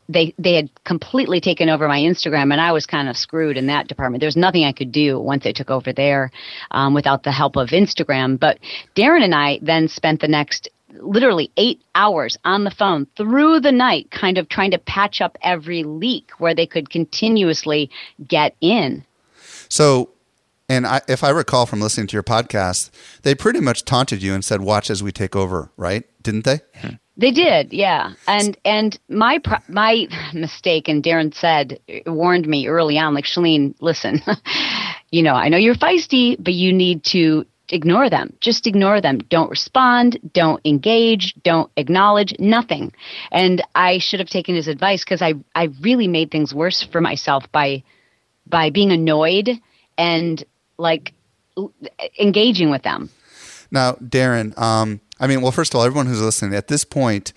they 0.09 0.33
they 0.39 0.53
had 0.53 0.69
completely 0.85 1.41
taken 1.41 1.69
over 1.69 1.87
my 1.87 1.99
Instagram, 1.99 2.51
and 2.53 2.61
I 2.61 2.71
was 2.71 2.85
kind 2.85 3.09
of 3.09 3.17
screwed 3.17 3.57
in 3.57 3.67
that 3.67 3.87
department. 3.87 4.21
There 4.21 4.27
was 4.27 4.37
nothing 4.37 4.63
I 4.63 4.71
could 4.71 4.91
do 4.91 5.19
once 5.19 5.43
they 5.43 5.51
took 5.51 5.69
over 5.69 5.91
there 5.91 6.31
um, 6.71 6.93
without 6.93 7.23
the 7.23 7.31
help 7.31 7.57
of 7.57 7.69
Instagram. 7.69 8.39
But 8.39 8.59
Darren 8.95 9.23
and 9.23 9.35
I 9.35 9.59
then 9.61 9.87
spent 9.89 10.21
the 10.21 10.27
next 10.27 10.69
literally 10.93 11.51
eight 11.57 11.81
hours 11.95 12.37
on 12.45 12.63
the 12.63 12.71
phone 12.71 13.07
through 13.15 13.59
the 13.59 13.71
night, 13.71 14.11
kind 14.11 14.37
of 14.37 14.49
trying 14.49 14.71
to 14.71 14.77
patch 14.77 15.21
up 15.21 15.37
every 15.41 15.83
leak 15.83 16.31
where 16.37 16.53
they 16.53 16.65
could 16.65 16.89
continuously 16.89 17.89
get 18.25 18.55
in. 18.61 19.05
So, 19.69 20.09
and 20.69 20.85
I, 20.85 21.01
if 21.07 21.23
I 21.23 21.29
recall 21.29 21.65
from 21.65 21.81
listening 21.81 22.07
to 22.07 22.15
your 22.15 22.23
podcast, 22.23 22.89
they 23.23 23.35
pretty 23.35 23.59
much 23.59 23.85
taunted 23.85 24.21
you 24.21 24.33
and 24.33 24.43
said, 24.43 24.61
"Watch 24.61 24.89
as 24.89 25.01
we 25.01 25.11
take 25.11 25.35
over," 25.35 25.71
right? 25.77 26.03
Didn't 26.23 26.45
they? 26.45 26.59
They 27.17 27.31
did, 27.31 27.73
yeah. 27.73 28.13
And 28.27 28.57
and 28.63 28.97
my 29.09 29.39
pro- 29.39 29.57
my 29.67 30.07
mistake, 30.33 30.87
and 30.87 31.03
Darren 31.03 31.33
said 31.33 31.79
warned 32.05 32.47
me 32.47 32.67
early 32.67 32.97
on, 32.99 33.13
like 33.13 33.25
Chalene, 33.25 33.73
listen, 33.81 34.21
you 35.11 35.23
know, 35.23 35.33
I 35.33 35.49
know 35.49 35.57
you're 35.57 35.75
feisty, 35.75 36.35
but 36.39 36.53
you 36.53 36.71
need 36.71 37.03
to 37.05 37.45
ignore 37.69 38.09
them. 38.09 38.33
Just 38.39 38.67
ignore 38.67 39.01
them. 39.01 39.19
Don't 39.29 39.49
respond. 39.49 40.19
Don't 40.33 40.61
engage. 40.65 41.35
Don't 41.43 41.71
acknowledge. 41.77 42.33
Nothing. 42.39 42.93
And 43.31 43.61
I 43.75 43.97
should 43.97 44.19
have 44.19 44.29
taken 44.29 44.55
his 44.55 44.67
advice 44.67 45.03
because 45.03 45.21
I 45.21 45.35
I 45.55 45.69
really 45.81 46.07
made 46.07 46.31
things 46.31 46.53
worse 46.53 46.83
for 46.83 47.01
myself 47.01 47.51
by 47.51 47.83
by 48.45 48.69
being 48.69 48.91
annoyed 48.91 49.49
and 49.97 50.43
like 50.77 51.13
engaging 52.19 52.69
with 52.69 52.83
them. 52.83 53.09
Now, 53.71 53.93
Darren, 53.93 54.57
um, 54.57 55.01
I 55.19 55.27
mean, 55.27 55.41
well, 55.41 55.51
first 55.51 55.73
of 55.73 55.79
all, 55.79 55.85
everyone 55.85 56.05
who's 56.05 56.21
listening 56.21 56.55
at 56.55 56.67
this 56.67 56.85
point, 56.85 57.33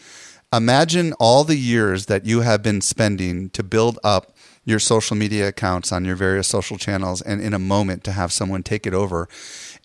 imagine 0.52 1.12
all 1.14 1.44
the 1.44 1.56
years 1.56 2.06
that 2.06 2.24
you 2.24 2.42
have 2.42 2.62
been 2.62 2.80
spending 2.80 3.50
to 3.50 3.62
build 3.62 3.98
up 4.04 4.32
your 4.64 4.78
social 4.78 5.16
media 5.16 5.48
accounts 5.48 5.90
on 5.90 6.04
your 6.04 6.16
various 6.16 6.46
social 6.46 6.76
channels 6.76 7.22
and 7.22 7.40
in 7.40 7.54
a 7.54 7.58
moment 7.58 8.04
to 8.04 8.12
have 8.12 8.30
someone 8.32 8.62
take 8.62 8.86
it 8.86 8.94
over 8.94 9.28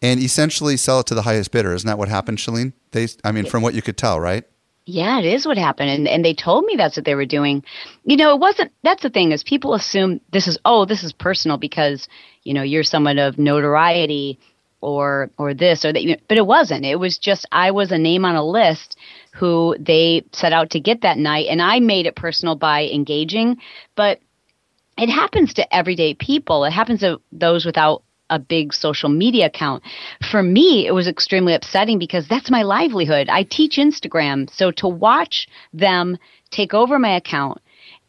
and 0.05 0.19
essentially 0.19 0.77
sell 0.77 0.99
it 0.99 1.07
to 1.07 1.15
the 1.15 1.23
highest 1.23 1.51
bidder. 1.51 1.73
Isn't 1.73 1.87
that 1.87 1.97
what 1.97 2.09
happened, 2.09 2.37
Chalene? 2.37 2.73
They, 2.91 3.07
I 3.23 3.31
mean, 3.31 3.45
from 3.45 3.63
what 3.63 3.73
you 3.73 3.81
could 3.81 3.97
tell, 3.97 4.19
right? 4.19 4.43
Yeah, 4.85 5.17
it 5.17 5.25
is 5.25 5.47
what 5.47 5.57
happened. 5.57 5.89
And 5.89 6.07
and 6.07 6.23
they 6.23 6.35
told 6.35 6.63
me 6.65 6.75
that's 6.77 6.95
what 6.95 7.05
they 7.05 7.15
were 7.15 7.25
doing. 7.25 7.63
You 8.03 8.17
know, 8.17 8.35
it 8.35 8.39
wasn't 8.39 8.71
that's 8.83 9.01
the 9.01 9.09
thing 9.09 9.31
is 9.31 9.43
people 9.43 9.73
assume 9.73 10.21
this 10.31 10.47
is 10.47 10.59
oh, 10.63 10.85
this 10.85 11.03
is 11.03 11.11
personal 11.11 11.57
because, 11.57 12.07
you 12.43 12.53
know, 12.53 12.61
you're 12.61 12.83
someone 12.83 13.17
of 13.17 13.39
notoriety 13.39 14.39
or 14.81 15.31
or 15.39 15.55
this 15.55 15.83
or 15.83 15.91
that 15.91 16.19
but 16.27 16.37
it 16.37 16.45
wasn't. 16.45 16.85
It 16.85 16.99
was 16.99 17.17
just 17.17 17.47
I 17.51 17.71
was 17.71 17.91
a 17.91 17.97
name 17.97 18.25
on 18.25 18.35
a 18.35 18.45
list 18.45 18.95
who 19.33 19.75
they 19.79 20.23
set 20.33 20.53
out 20.53 20.69
to 20.71 20.79
get 20.79 21.01
that 21.01 21.17
night 21.17 21.47
and 21.49 21.63
I 21.63 21.79
made 21.79 22.05
it 22.05 22.15
personal 22.15 22.55
by 22.55 22.83
engaging, 22.83 23.57
but 23.95 24.19
it 24.99 25.09
happens 25.09 25.55
to 25.55 25.75
everyday 25.75 26.13
people. 26.13 26.63
It 26.63 26.71
happens 26.71 26.99
to 26.99 27.19
those 27.31 27.65
without 27.65 28.03
a 28.29 28.39
big 28.39 28.73
social 28.73 29.09
media 29.09 29.47
account. 29.47 29.83
For 30.29 30.41
me, 30.41 30.87
it 30.87 30.93
was 30.93 31.07
extremely 31.07 31.53
upsetting 31.53 31.99
because 31.99 32.27
that's 32.27 32.49
my 32.49 32.63
livelihood. 32.63 33.29
I 33.29 33.43
teach 33.43 33.77
Instagram. 33.77 34.49
So 34.49 34.71
to 34.71 34.87
watch 34.87 35.47
them 35.73 36.17
take 36.51 36.73
over 36.73 36.97
my 36.99 37.15
account 37.15 37.59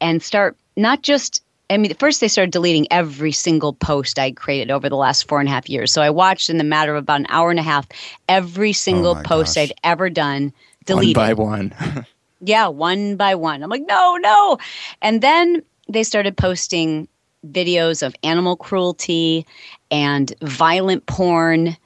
and 0.01 0.23
start 0.23 0.57
not 0.77 1.03
just 1.03 1.43
I 1.69 1.79
mean, 1.79 1.93
first 1.95 2.21
they 2.21 2.29
started 2.29 2.53
deleting 2.53 2.87
every 2.93 3.33
single 3.33 3.73
post 3.73 4.21
I 4.21 4.31
created 4.31 4.71
over 4.71 4.89
the 4.89 4.97
last 4.97 5.27
four 5.27 5.41
and 5.41 5.49
a 5.49 5.53
half 5.53 5.69
years. 5.69 5.93
So 5.93 6.01
I 6.01 6.11
watched 6.11 6.49
in 6.49 6.59
the 6.59 6.65
matter 6.65 6.95
of 6.95 7.03
about 7.03 7.21
an 7.21 7.27
hour 7.29 7.51
and 7.51 7.59
a 7.59 7.63
half 7.65 7.89
every 8.29 8.71
oh 8.71 8.73
single 8.73 9.17
Oh 9.19 9.23
post 9.23 9.57
gosh. 9.57 9.65
I'd 9.65 9.73
ever 9.83 10.09
done 10.09 10.53
One 10.89 11.13
by 11.13 11.33
one. 11.33 11.75
Yeah, 12.41 12.69
one 12.69 13.17
by 13.17 13.35
one. 13.35 13.63
I'm 13.63 13.71
like, 13.71 13.87
no, 13.87 14.17
no. 14.17 14.59
And 15.01 15.23
then 15.23 15.63
they 15.89 16.03
started 16.03 16.37
posting 16.37 17.09
videos 17.51 18.07
of 18.07 18.15
animal 18.23 18.57
cruelty 18.57 19.47
and 19.91 20.33
violent 20.43 21.07
porn. 21.07 21.77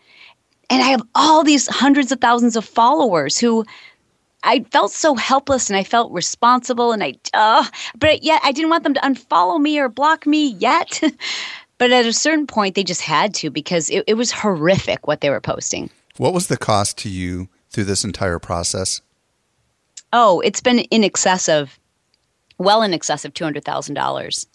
And 0.71 0.83
I 0.83 0.87
have 0.87 1.03
all 1.15 1.43
these 1.43 1.67
hundreds 1.67 2.13
of 2.13 2.21
thousands 2.21 2.57
of 2.57 2.65
followers 2.65 3.39
who 3.39 3.65
I 4.43 4.61
felt 4.71 4.93
so 4.93 5.15
helpless 5.15 5.69
and 5.69 5.77
I 5.77 5.85
felt 5.85 6.13
responsible 6.13 6.93
and 6.93 7.03
I, 7.03 7.15
uh, 7.35 7.67
but 7.99 8.23
yet 8.23 8.41
I 8.43 8.53
didn't 8.53 8.71
want 8.71 8.85
them 8.85 8.95
to 8.95 9.01
unfollow 9.01 9.61
me 9.61 9.79
or 9.79 9.89
block 9.89 10.27
me 10.27 10.49
yet. 10.53 11.01
but 11.79 11.91
at 11.91 12.07
a 12.07 12.13
certain 12.13 12.47
point, 12.47 12.75
they 12.75 12.85
just 12.85 13.03
had 13.03 13.35
to 13.35 13.51
because 13.51 13.91
it, 13.91 14.05
it 14.07 14.15
was 14.15 14.31
horrific 14.31 15.07
what 15.07 15.21
they 15.21 15.31
were 15.31 15.41
posting. 15.41 15.91
What 16.17 16.35
was 16.35 16.47
the 16.47 16.57
cost 16.57 16.99
to 16.99 17.09
you 17.09 17.49
through 17.71 17.85
this 17.85 18.05
entire 18.05 18.39
process? 18.39 19.01
Oh, 20.13 20.41
it's 20.41 20.61
been 20.61 20.81
in 20.81 21.05
excess 21.05 21.49
of, 21.49 21.79
well, 22.59 22.83
in 22.83 22.93
excess 22.93 23.25
of 23.25 23.33
two 23.33 23.45
hundred 23.45 23.65
thousand 23.65 23.95
dollars. 23.95 24.47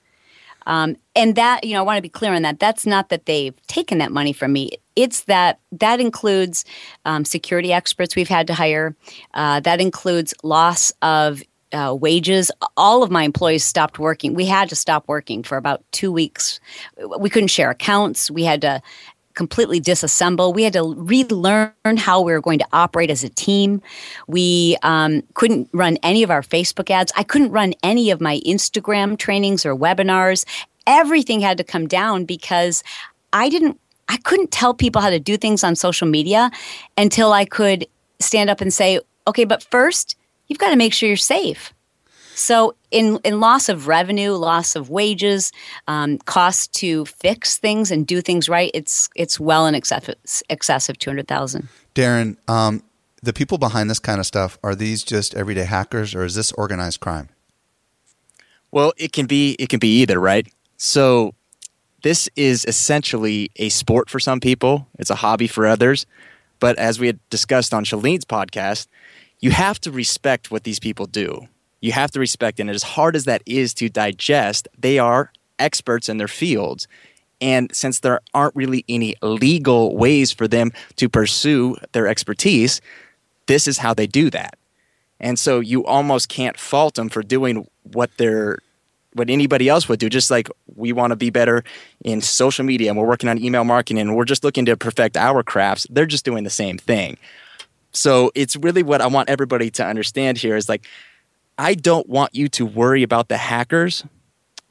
Um, 0.66 0.96
and 1.16 1.36
that, 1.36 1.64
you 1.64 1.74
know, 1.74 1.80
I 1.80 1.84
want 1.84 1.98
to 1.98 2.02
be 2.02 2.10
clear 2.10 2.34
on 2.34 2.42
that. 2.42 2.60
That's 2.60 2.86
not 2.86 3.10
that 3.10 3.26
they've 3.26 3.56
taken 3.68 4.00
that 4.00 4.12
money 4.12 4.34
from 4.34 4.54
me. 4.54 4.72
It's 4.96 5.24
that 5.24 5.60
that 5.74 6.00
includes 6.00 6.66
um, 7.06 7.26
security 7.26 7.74
experts 7.74 8.16
we've 8.16 8.30
had 8.30 8.48
to 8.48 8.54
hire. 8.54 8.96
Uh, 9.34 9.60
that 9.62 9.82
includes 9.82 10.34
loss 10.44 10.92
of 11.02 11.44
uh, 11.74 11.94
wages. 11.94 12.52
All 12.78 13.04
of 13.04 13.12
my 13.12 13.24
employees 13.24 13.64
stopped 13.64 14.00
working. 14.00 14.34
We 14.34 14.46
had 14.46 14.70
to 14.70 14.76
stop 14.76 15.08
working 15.08 15.44
for 15.44 15.58
about 15.58 15.84
two 15.92 16.12
weeks. 16.12 16.60
We 17.20 17.30
couldn't 17.30 17.50
share 17.50 17.70
accounts. 17.70 18.32
We 18.32 18.44
had 18.44 18.62
to 18.62 18.82
completely 19.36 19.80
disassemble. 19.80 20.54
We 20.54 20.64
had 20.64 20.74
to 20.74 20.96
relearn 20.98 21.98
how 21.98 22.22
we 22.22 22.32
were 22.32 22.42
going 22.42 22.60
to 22.60 22.68
operate 22.74 23.12
as 23.12 23.24
a 23.24 23.30
team. 23.30 23.82
We 24.28 24.78
um, 24.82 25.22
couldn't 25.36 25.70
run 25.74 25.98
any 26.02 26.24
of 26.24 26.32
our 26.32 26.42
Facebook 26.42 26.90
ads. 26.90 27.12
I 27.16 27.24
couldn't 27.24 27.52
run 27.52 27.74
any 27.84 28.10
of 28.12 28.20
my 28.20 28.40
Instagram 28.46 29.18
trainings 29.18 29.66
or 29.66 29.76
webinars. 29.76 30.46
Everything 30.88 31.42
had 31.42 31.58
to 31.58 31.64
come 31.64 31.88
down 31.88 32.26
because 32.26 32.84
I 33.34 33.50
didn't. 33.50 33.80
I 34.08 34.18
couldn't 34.18 34.52
tell 34.52 34.74
people 34.74 35.02
how 35.02 35.10
to 35.10 35.20
do 35.20 35.36
things 35.36 35.64
on 35.64 35.76
social 35.76 36.08
media 36.08 36.52
until 36.96 37.34
I 37.34 37.44
could 37.44 37.88
stand 38.20 38.50
up 38.50 38.62
and 38.62 38.72
say, 38.74 39.00
"Okay, 39.28 39.46
but 39.46 39.64
first, 39.64 40.16
you've 40.48 40.60
got 40.60 40.70
to 40.70 40.76
make 40.76 40.94
sure 40.94 41.08
you're 41.08 41.18
safe." 41.18 41.74
So, 42.36 42.76
in, 42.92 43.18
in 43.24 43.40
loss 43.40 43.70
of 43.70 43.88
revenue, 43.88 44.34
loss 44.34 44.76
of 44.76 44.90
wages, 44.90 45.54
um, 45.88 46.18
cost 46.20 46.74
to 46.74 47.06
fix 47.06 47.58
things 47.58 47.92
and 47.92 48.06
do 48.06 48.22
things 48.22 48.50
right, 48.50 48.70
it's 48.74 49.10
it's 49.16 49.40
well 49.40 49.66
in 49.68 49.74
excess, 49.74 50.44
excess 50.50 50.90
of 50.90 51.00
two 51.00 51.10
hundred 51.10 51.30
thousand. 51.30 51.70
Darren, 51.96 52.36
um, 52.50 52.84
the 53.24 53.32
people 53.32 53.58
behind 53.58 53.90
this 53.90 54.00
kind 54.00 54.20
of 54.20 54.26
stuff, 54.26 54.60
are 54.64 54.76
these 54.76 55.02
just 55.02 55.34
everyday 55.34 55.64
hackers 55.64 56.14
or 56.14 56.26
is 56.26 56.36
this 56.36 56.52
organized 56.52 57.00
crime? 57.00 57.30
Well, 58.70 58.92
it 58.98 59.14
can 59.14 59.28
be 59.28 59.56
it 59.58 59.70
can 59.70 59.80
be 59.80 60.02
either, 60.02 60.20
right? 60.20 60.46
So 60.76 61.34
this 62.04 62.30
is 62.36 62.66
essentially 62.66 63.50
a 63.56 63.70
sport 63.70 64.10
for 64.10 64.20
some 64.20 64.42
people. 64.42 64.88
It's 65.00 65.10
a 65.10 65.16
hobby 65.16 65.48
for 65.48 65.66
others. 65.66 66.06
But 66.60 66.78
as 66.78 67.00
we 67.00 67.08
had 67.08 67.20
discussed 67.30 67.74
on 67.74 67.86
Chalene's 67.86 68.26
podcast, 68.26 68.88
you 69.40 69.52
have 69.52 69.80
to 69.82 69.92
respect 69.92 70.52
what 70.52 70.66
these 70.66 70.80
people 70.80 71.06
do. 71.06 71.48
You 71.86 71.92
have 71.92 72.10
to 72.12 72.20
respect, 72.20 72.60
and 72.60 72.68
as 72.68 72.82
hard 72.82 73.16
as 73.16 73.26
that 73.26 73.44
is 73.46 73.76
to 73.76 73.90
digest, 73.90 74.68
they 74.76 74.98
are 74.98 75.32
experts 75.60 76.10
in 76.10 76.18
their 76.18 76.28
fields. 76.28 76.88
And 77.40 77.70
since 77.76 78.00
there 78.00 78.22
aren't 78.34 78.56
really 78.56 78.84
any 78.90 79.14
legal 79.22 79.96
ways 79.96 80.32
for 80.32 80.48
them 80.48 80.72
to 80.96 81.08
pursue 81.08 81.76
their 81.92 82.08
expertise, 82.08 82.82
this 83.46 83.68
is 83.68 83.78
how 83.78 83.94
they 83.94 84.08
do 84.08 84.32
that. 84.32 84.58
And 85.20 85.38
so 85.38 85.60
you 85.60 85.86
almost 85.86 86.28
can't 86.28 86.58
fault 86.58 86.96
them 86.96 87.08
for 87.08 87.22
doing 87.22 87.68
what 87.94 88.10
they're 88.18 88.58
what 89.14 89.30
anybody 89.30 89.70
else 89.70 89.88
would 89.88 90.00
do. 90.00 90.10
Just 90.10 90.32
like 90.32 90.50
we 90.76 90.92
want 90.92 91.12
to 91.12 91.16
be 91.16 91.30
better 91.30 91.64
in 92.04 92.20
social 92.20 92.66
media 92.66 92.90
and 92.90 92.98
we're 92.98 93.06
working 93.06 93.30
on 93.30 93.38
email 93.38 93.64
marketing 93.64 94.00
and 94.00 94.16
we're 94.16 94.26
just 94.26 94.44
looking 94.44 94.66
to 94.66 94.76
perfect 94.76 95.18
our 95.18 95.44
crafts, 95.44 95.86
they're 95.92 96.08
just 96.08 96.26
doing 96.26 96.46
the 96.46 96.50
same 96.50 96.80
thing. 96.80 97.16
So 97.92 98.32
it's 98.34 98.56
really 98.56 98.82
what 98.82 99.02
I 99.02 99.08
want 99.08 99.30
everybody 99.30 99.70
to 99.70 99.86
understand 99.86 100.40
here 100.40 100.56
is 100.56 100.68
like 100.68 100.88
I 101.58 101.74
don't 101.74 102.10
want 102.10 102.36
you 102.36 102.50
to 102.50 102.66
worry 102.66 103.02
about 103.02 103.30
the 103.30 103.38
hackers. 103.38 104.04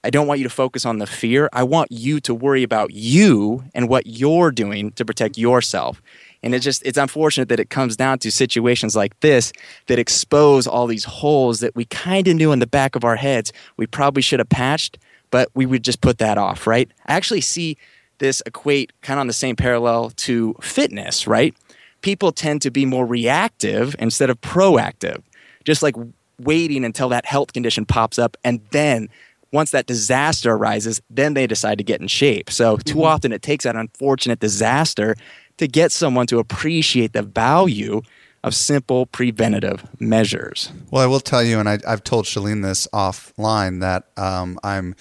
I 0.02 0.10
don't 0.10 0.26
want 0.26 0.38
you 0.38 0.44
to 0.44 0.50
focus 0.50 0.84
on 0.84 0.98
the 0.98 1.06
fear. 1.06 1.48
I 1.54 1.62
want 1.62 1.90
you 1.90 2.20
to 2.20 2.34
worry 2.34 2.62
about 2.62 2.90
you 2.92 3.64
and 3.74 3.88
what 3.88 4.06
you're 4.06 4.50
doing 4.50 4.92
to 4.92 5.04
protect 5.04 5.38
yourself. 5.38 6.02
And 6.42 6.54
it's 6.54 6.62
just 6.62 6.82
it's 6.84 6.98
unfortunate 6.98 7.48
that 7.48 7.58
it 7.58 7.70
comes 7.70 7.96
down 7.96 8.18
to 8.18 8.30
situations 8.30 8.94
like 8.94 9.18
this 9.20 9.50
that 9.86 9.98
expose 9.98 10.66
all 10.66 10.86
these 10.86 11.04
holes 11.04 11.60
that 11.60 11.74
we 11.74 11.86
kind 11.86 12.28
of 12.28 12.36
knew 12.36 12.52
in 12.52 12.58
the 12.58 12.66
back 12.66 12.96
of 12.96 13.02
our 13.02 13.16
heads 13.16 13.50
we 13.78 13.86
probably 13.86 14.20
should 14.20 14.40
have 14.40 14.50
patched, 14.50 14.98
but 15.30 15.48
we 15.54 15.64
would 15.64 15.82
just 15.82 16.02
put 16.02 16.18
that 16.18 16.36
off, 16.36 16.66
right? 16.66 16.90
I 17.06 17.14
actually 17.14 17.40
see 17.40 17.78
this 18.18 18.42
equate 18.44 18.92
kind 19.00 19.18
of 19.18 19.22
on 19.22 19.26
the 19.26 19.32
same 19.32 19.56
parallel 19.56 20.10
to 20.10 20.54
fitness, 20.60 21.26
right? 21.26 21.54
People 22.02 22.30
tend 22.30 22.60
to 22.60 22.70
be 22.70 22.84
more 22.84 23.06
reactive 23.06 23.96
instead 23.98 24.28
of 24.28 24.38
proactive. 24.42 25.22
Just 25.64 25.82
like 25.82 25.96
waiting 26.38 26.84
until 26.84 27.08
that 27.10 27.26
health 27.26 27.52
condition 27.52 27.86
pops 27.86 28.18
up 28.18 28.36
and 28.44 28.60
then 28.70 29.08
once 29.54 29.70
that 29.70 29.86
disaster 29.86 30.52
arises, 30.52 31.00
then 31.08 31.34
they 31.34 31.46
decide 31.46 31.78
to 31.78 31.84
get 31.84 32.00
in 32.00 32.08
shape. 32.08 32.50
So 32.50 32.76
too 32.76 33.04
often 33.04 33.32
it 33.32 33.40
takes 33.40 33.62
that 33.62 33.76
unfortunate 33.76 34.40
disaster 34.40 35.14
to 35.58 35.68
get 35.68 35.92
someone 35.92 36.26
to 36.26 36.40
appreciate 36.40 37.12
the 37.12 37.22
value 37.22 38.02
of 38.42 38.54
simple 38.54 39.06
preventative 39.06 39.86
measures. 40.00 40.70
Well, 40.90 41.02
I 41.02 41.06
will 41.06 41.20
tell 41.20 41.42
you, 41.42 41.60
and 41.60 41.68
I, 41.68 41.78
have 41.86 42.02
told 42.04 42.26
Chalene 42.26 42.62
this 42.62 42.86
offline 42.92 43.80
that 43.80 44.08
um, 44.16 44.58
I'm 44.62 44.96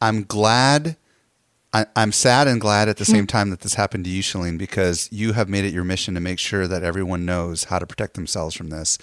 I'm 0.00 0.24
glad. 0.24 0.96
I, 1.72 1.86
am 1.96 2.12
sad 2.12 2.48
and 2.48 2.60
glad 2.60 2.88
at 2.88 2.96
the 2.96 3.04
same 3.04 3.26
time 3.26 3.50
that 3.50 3.60
this 3.60 3.74
happened 3.74 4.04
to 4.04 4.10
you, 4.10 4.22
Chalene, 4.22 4.56
because 4.56 5.08
you 5.12 5.34
have 5.34 5.50
made 5.50 5.66
it 5.66 5.74
your 5.74 5.84
mission 5.84 6.14
to 6.14 6.20
make 6.20 6.38
sure 6.38 6.66
that 6.66 6.82
everyone 6.82 7.26
knows 7.26 7.64
how 7.64 7.78
to 7.78 7.86
protect 7.86 8.14
themselves 8.14 8.54
from 8.54 8.70
this. 8.70 8.96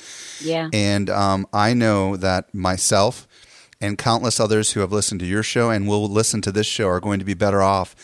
Yeah. 0.44 0.70
And 0.74 1.10
um, 1.10 1.48
I 1.54 1.76
know 1.76 2.18
that 2.18 2.54
myself 2.56 3.28
and 3.80 3.98
countless 3.98 4.40
others 4.40 4.72
who 4.72 4.80
have 4.80 4.92
listened 4.92 5.20
to 5.20 5.28
your 5.28 5.44
show 5.44 5.70
and 5.70 5.88
will 5.88 6.08
listen 6.08 6.42
to 6.42 6.52
this 6.52 6.66
show 6.66 6.88
are 6.88 7.00
going 7.00 7.20
to 7.20 7.26
be 7.26 7.36
better 7.36 7.62
off 7.62 7.96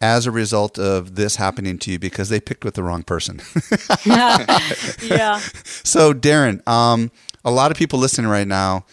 as 0.00 0.26
a 0.26 0.30
result 0.30 0.78
of 0.78 1.16
this 1.16 1.36
happening 1.36 1.78
to 1.78 1.90
you 1.90 1.98
because 1.98 2.28
they 2.28 2.40
picked 2.40 2.64
with 2.64 2.74
the 2.74 2.82
wrong 2.82 3.02
person. 3.02 3.40
yeah. 4.04 5.40
So, 5.86 6.12
Darren, 6.14 6.66
um, 6.68 7.10
a 7.44 7.50
lot 7.50 7.70
of 7.70 7.76
people 7.76 7.98
listening 7.98 8.30
right 8.30 8.46
now 8.46 8.86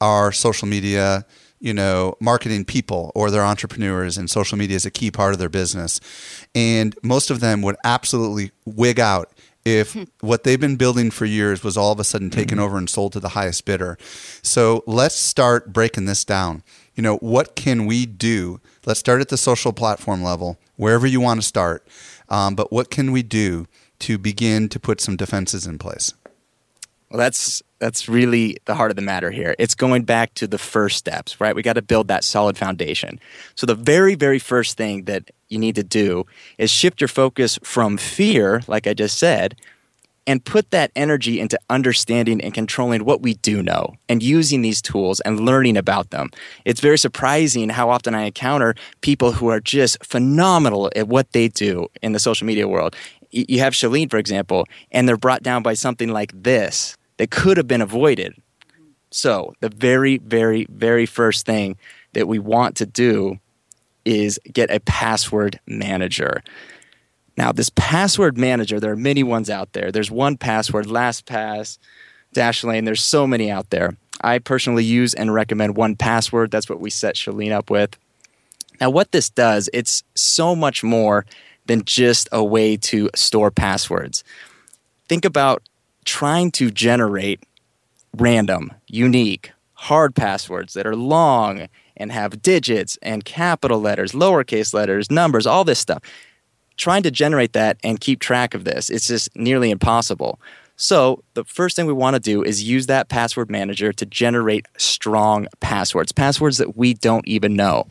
are 0.00 0.32
social 0.32 0.68
media, 0.68 1.26
you 1.64 1.72
know, 1.72 2.14
marketing 2.20 2.62
people 2.62 3.10
or 3.14 3.30
they're 3.30 3.42
entrepreneurs, 3.42 4.18
and 4.18 4.28
social 4.28 4.58
media 4.58 4.76
is 4.76 4.84
a 4.84 4.90
key 4.90 5.10
part 5.10 5.32
of 5.32 5.38
their 5.38 5.48
business. 5.48 5.98
And 6.54 6.94
most 7.02 7.30
of 7.30 7.40
them 7.40 7.62
would 7.62 7.76
absolutely 7.84 8.52
wig 8.66 9.00
out 9.00 9.32
if 9.64 9.96
what 10.20 10.44
they've 10.44 10.60
been 10.60 10.76
building 10.76 11.10
for 11.10 11.24
years 11.24 11.64
was 11.64 11.78
all 11.78 11.90
of 11.90 11.98
a 11.98 12.04
sudden 12.04 12.28
taken 12.28 12.58
over 12.58 12.76
and 12.76 12.90
sold 12.90 13.14
to 13.14 13.20
the 13.20 13.30
highest 13.30 13.64
bidder. 13.64 13.96
So 14.42 14.84
let's 14.86 15.14
start 15.14 15.72
breaking 15.72 16.04
this 16.04 16.22
down. 16.22 16.62
You 16.96 17.02
know, 17.02 17.16
what 17.16 17.56
can 17.56 17.86
we 17.86 18.04
do? 18.04 18.60
Let's 18.84 19.00
start 19.00 19.22
at 19.22 19.30
the 19.30 19.38
social 19.38 19.72
platform 19.72 20.22
level, 20.22 20.58
wherever 20.76 21.06
you 21.06 21.22
want 21.22 21.40
to 21.40 21.46
start. 21.46 21.86
Um, 22.28 22.54
but 22.54 22.72
what 22.72 22.90
can 22.90 23.10
we 23.10 23.22
do 23.22 23.66
to 24.00 24.18
begin 24.18 24.68
to 24.68 24.78
put 24.78 25.00
some 25.00 25.16
defenses 25.16 25.66
in 25.66 25.78
place? 25.78 26.12
Well, 27.08 27.18
that's 27.18 27.62
that's 27.84 28.08
really 28.08 28.56
the 28.64 28.74
heart 28.74 28.90
of 28.90 28.96
the 28.96 29.02
matter 29.02 29.30
here. 29.30 29.54
It's 29.58 29.74
going 29.74 30.04
back 30.04 30.32
to 30.36 30.46
the 30.46 30.56
first 30.56 30.96
steps, 30.96 31.38
right? 31.38 31.54
We 31.54 31.60
got 31.60 31.74
to 31.74 31.82
build 31.82 32.08
that 32.08 32.24
solid 32.24 32.56
foundation. 32.56 33.20
So 33.56 33.66
the 33.66 33.74
very 33.74 34.14
very 34.14 34.38
first 34.38 34.78
thing 34.78 35.04
that 35.04 35.30
you 35.50 35.58
need 35.58 35.74
to 35.74 35.82
do 35.82 36.24
is 36.56 36.70
shift 36.70 37.02
your 37.02 37.08
focus 37.08 37.58
from 37.62 37.98
fear, 37.98 38.62
like 38.68 38.86
I 38.86 38.94
just 38.94 39.18
said, 39.18 39.60
and 40.26 40.42
put 40.42 40.70
that 40.70 40.92
energy 40.96 41.38
into 41.38 41.58
understanding 41.68 42.40
and 42.40 42.54
controlling 42.54 43.04
what 43.04 43.20
we 43.20 43.34
do 43.34 43.62
know 43.62 43.92
and 44.08 44.22
using 44.22 44.62
these 44.62 44.80
tools 44.80 45.20
and 45.20 45.40
learning 45.40 45.76
about 45.76 46.08
them. 46.08 46.30
It's 46.64 46.80
very 46.80 46.96
surprising 46.96 47.68
how 47.68 47.90
often 47.90 48.14
I 48.14 48.22
encounter 48.22 48.74
people 49.02 49.32
who 49.32 49.48
are 49.48 49.60
just 49.60 50.02
phenomenal 50.02 50.90
at 50.96 51.08
what 51.08 51.32
they 51.32 51.48
do 51.48 51.88
in 52.00 52.12
the 52.12 52.18
social 52.18 52.46
media 52.46 52.66
world. 52.66 52.96
You 53.30 53.58
have 53.58 53.74
Chalene, 53.74 54.08
for 54.08 54.16
example, 54.16 54.64
and 54.90 55.06
they're 55.06 55.18
brought 55.18 55.42
down 55.42 55.62
by 55.62 55.74
something 55.74 56.08
like 56.08 56.32
this 56.34 56.96
that 57.16 57.30
could 57.30 57.56
have 57.56 57.68
been 57.68 57.82
avoided. 57.82 58.34
So, 59.10 59.54
the 59.60 59.68
very, 59.68 60.18
very, 60.18 60.66
very 60.70 61.06
first 61.06 61.46
thing 61.46 61.76
that 62.14 62.26
we 62.26 62.38
want 62.38 62.76
to 62.76 62.86
do 62.86 63.38
is 64.04 64.40
get 64.52 64.70
a 64.70 64.80
password 64.80 65.60
manager. 65.66 66.42
Now, 67.36 67.52
this 67.52 67.70
password 67.74 68.38
manager, 68.38 68.78
there 68.78 68.92
are 68.92 68.96
many 68.96 69.22
ones 69.22 69.50
out 69.50 69.72
there. 69.72 69.90
There's 69.90 70.10
1Password, 70.10 70.84
LastPass, 70.84 71.78
Dashlane. 72.34 72.84
There's 72.84 73.02
so 73.02 73.26
many 73.26 73.50
out 73.50 73.70
there. 73.70 73.96
I 74.20 74.38
personally 74.38 74.84
use 74.84 75.14
and 75.14 75.34
recommend 75.34 75.74
1Password. 75.74 76.50
That's 76.50 76.68
what 76.68 76.80
we 76.80 76.90
set 76.90 77.16
Chalene 77.16 77.52
up 77.52 77.70
with. 77.70 77.96
Now, 78.80 78.90
what 78.90 79.12
this 79.12 79.30
does, 79.30 79.68
it's 79.72 80.02
so 80.14 80.54
much 80.54 80.82
more 80.82 81.26
than 81.66 81.84
just 81.84 82.28
a 82.32 82.44
way 82.44 82.76
to 82.76 83.10
store 83.14 83.50
passwords. 83.50 84.22
Think 85.08 85.24
about 85.24 85.62
trying 86.04 86.50
to 86.52 86.70
generate 86.70 87.42
random, 88.16 88.72
unique, 88.86 89.52
hard 89.74 90.14
passwords 90.14 90.74
that 90.74 90.86
are 90.86 90.96
long 90.96 91.68
and 91.96 92.10
have 92.12 92.42
digits 92.42 92.98
and 93.02 93.24
capital 93.24 93.80
letters, 93.80 94.12
lowercase 94.12 94.74
letters, 94.74 95.10
numbers, 95.10 95.46
all 95.46 95.64
this 95.64 95.78
stuff. 95.78 96.02
Trying 96.76 97.04
to 97.04 97.10
generate 97.10 97.52
that 97.52 97.78
and 97.84 98.00
keep 98.00 98.18
track 98.18 98.54
of 98.54 98.64
this, 98.64 98.90
it's 98.90 99.06
just 99.06 99.34
nearly 99.36 99.70
impossible. 99.70 100.40
So, 100.76 101.22
the 101.34 101.44
first 101.44 101.76
thing 101.76 101.86
we 101.86 101.92
want 101.92 102.14
to 102.14 102.20
do 102.20 102.42
is 102.42 102.64
use 102.64 102.86
that 102.86 103.08
password 103.08 103.48
manager 103.48 103.92
to 103.92 104.06
generate 104.06 104.66
strong 104.76 105.46
passwords, 105.60 106.10
passwords 106.10 106.58
that 106.58 106.76
we 106.76 106.94
don't 106.94 107.26
even 107.28 107.54
know. 107.54 107.86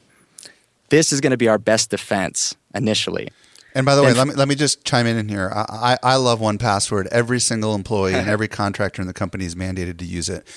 This 0.89 1.13
is 1.13 1.21
going 1.21 1.31
to 1.31 1.37
be 1.37 1.47
our 1.47 1.57
best 1.57 1.89
defense 1.91 2.57
initially. 2.75 3.29
And 3.75 3.85
by 3.85 3.95
the 3.95 4.03
way, 4.03 4.13
let 4.13 4.27
me 4.27 4.33
let 4.35 4.47
me 4.47 4.55
just 4.55 4.85
chime 4.85 5.07
in 5.07 5.17
in 5.17 5.29
here. 5.29 5.51
I, 5.53 5.97
I, 6.03 6.13
I 6.13 6.15
love 6.17 6.39
1Password. 6.39 7.07
Every 7.07 7.39
single 7.39 7.73
employee 7.73 8.13
and 8.13 8.29
every 8.29 8.47
contractor 8.61 9.01
in 9.01 9.07
the 9.07 9.13
company 9.13 9.45
is 9.45 9.55
mandated 9.55 9.97
to 9.97 10.05
use 10.05 10.29
it. 10.29 10.47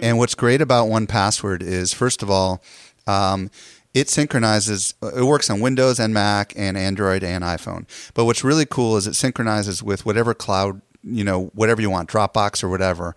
And 0.00 0.16
what's 0.16 0.34
great 0.34 0.60
about 0.60 0.88
1Password 0.88 1.62
is, 1.62 1.92
first 1.92 2.22
of 2.22 2.30
all, 2.30 2.62
um, 3.06 3.50
it 3.94 4.08
synchronizes 4.08 4.94
it 5.02 5.24
works 5.24 5.50
on 5.50 5.60
windows 5.60 6.00
and 6.00 6.14
mac 6.14 6.52
and 6.56 6.76
android 6.76 7.22
and 7.22 7.44
iphone 7.44 7.84
but 8.14 8.24
what's 8.24 8.44
really 8.44 8.64
cool 8.64 8.96
is 8.96 9.06
it 9.06 9.14
synchronizes 9.14 9.82
with 9.82 10.06
whatever 10.06 10.34
cloud 10.34 10.80
you 11.02 11.24
know 11.24 11.50
whatever 11.54 11.82
you 11.82 11.90
want 11.90 12.08
dropbox 12.08 12.62
or 12.62 12.68
whatever 12.68 13.14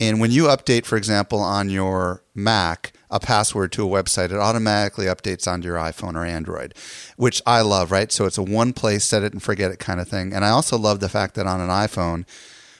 and 0.00 0.20
when 0.20 0.30
you 0.30 0.44
update 0.44 0.84
for 0.84 0.96
example 0.96 1.38
on 1.38 1.70
your 1.70 2.22
mac 2.34 2.92
a 3.10 3.20
password 3.20 3.72
to 3.72 3.84
a 3.84 4.02
website, 4.02 4.26
it 4.26 4.38
automatically 4.38 5.06
updates 5.06 5.50
onto 5.50 5.66
your 5.68 5.76
iPhone 5.76 6.14
or 6.14 6.24
Android, 6.24 6.74
which 7.16 7.40
I 7.46 7.62
love, 7.62 7.90
right? 7.90 8.12
So 8.12 8.26
it's 8.26 8.38
a 8.38 8.42
one 8.42 8.72
place, 8.72 9.04
set 9.04 9.22
it 9.22 9.32
and 9.32 9.42
forget 9.42 9.70
it 9.70 9.78
kind 9.78 10.00
of 10.00 10.08
thing. 10.08 10.32
And 10.32 10.44
I 10.44 10.50
also 10.50 10.76
love 10.76 11.00
the 11.00 11.08
fact 11.08 11.34
that 11.34 11.46
on 11.46 11.60
an 11.60 11.68
iPhone, 11.68 12.26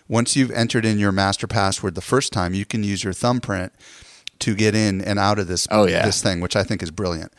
once 0.08 0.36
you've 0.36 0.50
entered 0.50 0.84
in 0.84 0.98
your 0.98 1.12
master 1.12 1.46
password 1.46 1.94
the 1.94 2.00
first 2.00 2.32
time, 2.32 2.54
you 2.54 2.64
can 2.64 2.82
use 2.82 3.04
your 3.04 3.12
thumbprint 3.12 3.72
to 4.40 4.54
get 4.54 4.74
in 4.74 5.00
and 5.00 5.18
out 5.18 5.38
of 5.38 5.48
this 5.48 5.66
oh, 5.70 5.86
yeah. 5.86 6.04
this 6.04 6.22
thing, 6.22 6.40
which 6.40 6.56
I 6.56 6.62
think 6.62 6.82
is 6.82 6.90
brilliant. 6.90 7.32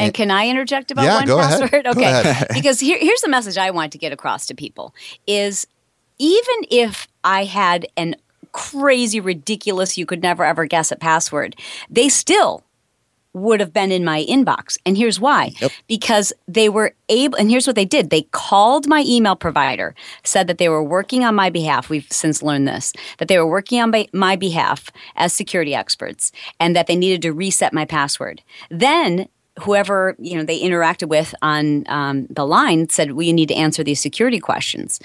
And, 0.00 0.14
can 0.14 0.30
I 0.30 0.48
interject 0.48 0.92
about 0.92 1.04
yeah, 1.04 1.16
one 1.16 1.26
go 1.26 1.38
password? 1.38 1.72
Ahead. 1.72 1.86
Okay. 1.88 2.00
Go 2.00 2.06
ahead. 2.08 2.48
because 2.54 2.78
here, 2.78 2.98
here's 3.00 3.20
the 3.20 3.28
message 3.28 3.58
I 3.58 3.70
want 3.72 3.92
to 3.92 3.98
get 3.98 4.12
across 4.12 4.46
to 4.46 4.54
people 4.54 4.94
is 5.26 5.66
even 6.18 6.54
if 6.70 7.08
I 7.24 7.44
had 7.44 7.88
an 7.96 8.14
crazy, 8.52 9.20
ridiculous, 9.20 9.98
you 9.98 10.06
could 10.06 10.22
never 10.22 10.44
ever 10.44 10.66
guess 10.66 10.92
it 10.92 11.00
password, 11.00 11.56
they 11.90 12.08
still 12.08 12.64
would 13.34 13.60
have 13.60 13.72
been 13.72 13.92
in 13.92 14.04
my 14.04 14.24
inbox. 14.28 14.78
And 14.84 14.96
here's 14.96 15.20
why 15.20 15.52
yep. 15.60 15.70
because 15.86 16.32
they 16.46 16.68
were 16.68 16.94
able, 17.08 17.36
and 17.38 17.50
here's 17.50 17.66
what 17.66 17.76
they 17.76 17.84
did 17.84 18.10
they 18.10 18.22
called 18.22 18.86
my 18.86 19.04
email 19.06 19.36
provider, 19.36 19.94
said 20.24 20.46
that 20.46 20.58
they 20.58 20.68
were 20.68 20.82
working 20.82 21.24
on 21.24 21.34
my 21.34 21.50
behalf. 21.50 21.88
We've 21.88 22.06
since 22.10 22.42
learned 22.42 22.68
this, 22.68 22.92
that 23.18 23.28
they 23.28 23.38
were 23.38 23.46
working 23.46 23.80
on 23.80 23.92
my 24.12 24.36
behalf 24.36 24.90
as 25.16 25.32
security 25.32 25.74
experts 25.74 26.32
and 26.58 26.74
that 26.74 26.86
they 26.86 26.96
needed 26.96 27.22
to 27.22 27.32
reset 27.32 27.72
my 27.72 27.84
password. 27.84 28.42
Then 28.70 29.28
whoever 29.60 30.14
you 30.20 30.36
know 30.36 30.44
they 30.44 30.60
interacted 30.60 31.08
with 31.08 31.34
on 31.42 31.84
um, 31.88 32.26
the 32.30 32.46
line 32.46 32.88
said 32.88 33.12
we 33.12 33.32
need 33.32 33.48
to 33.48 33.54
answer 33.54 33.82
these 33.82 34.00
security 34.00 34.38
questions 34.38 35.00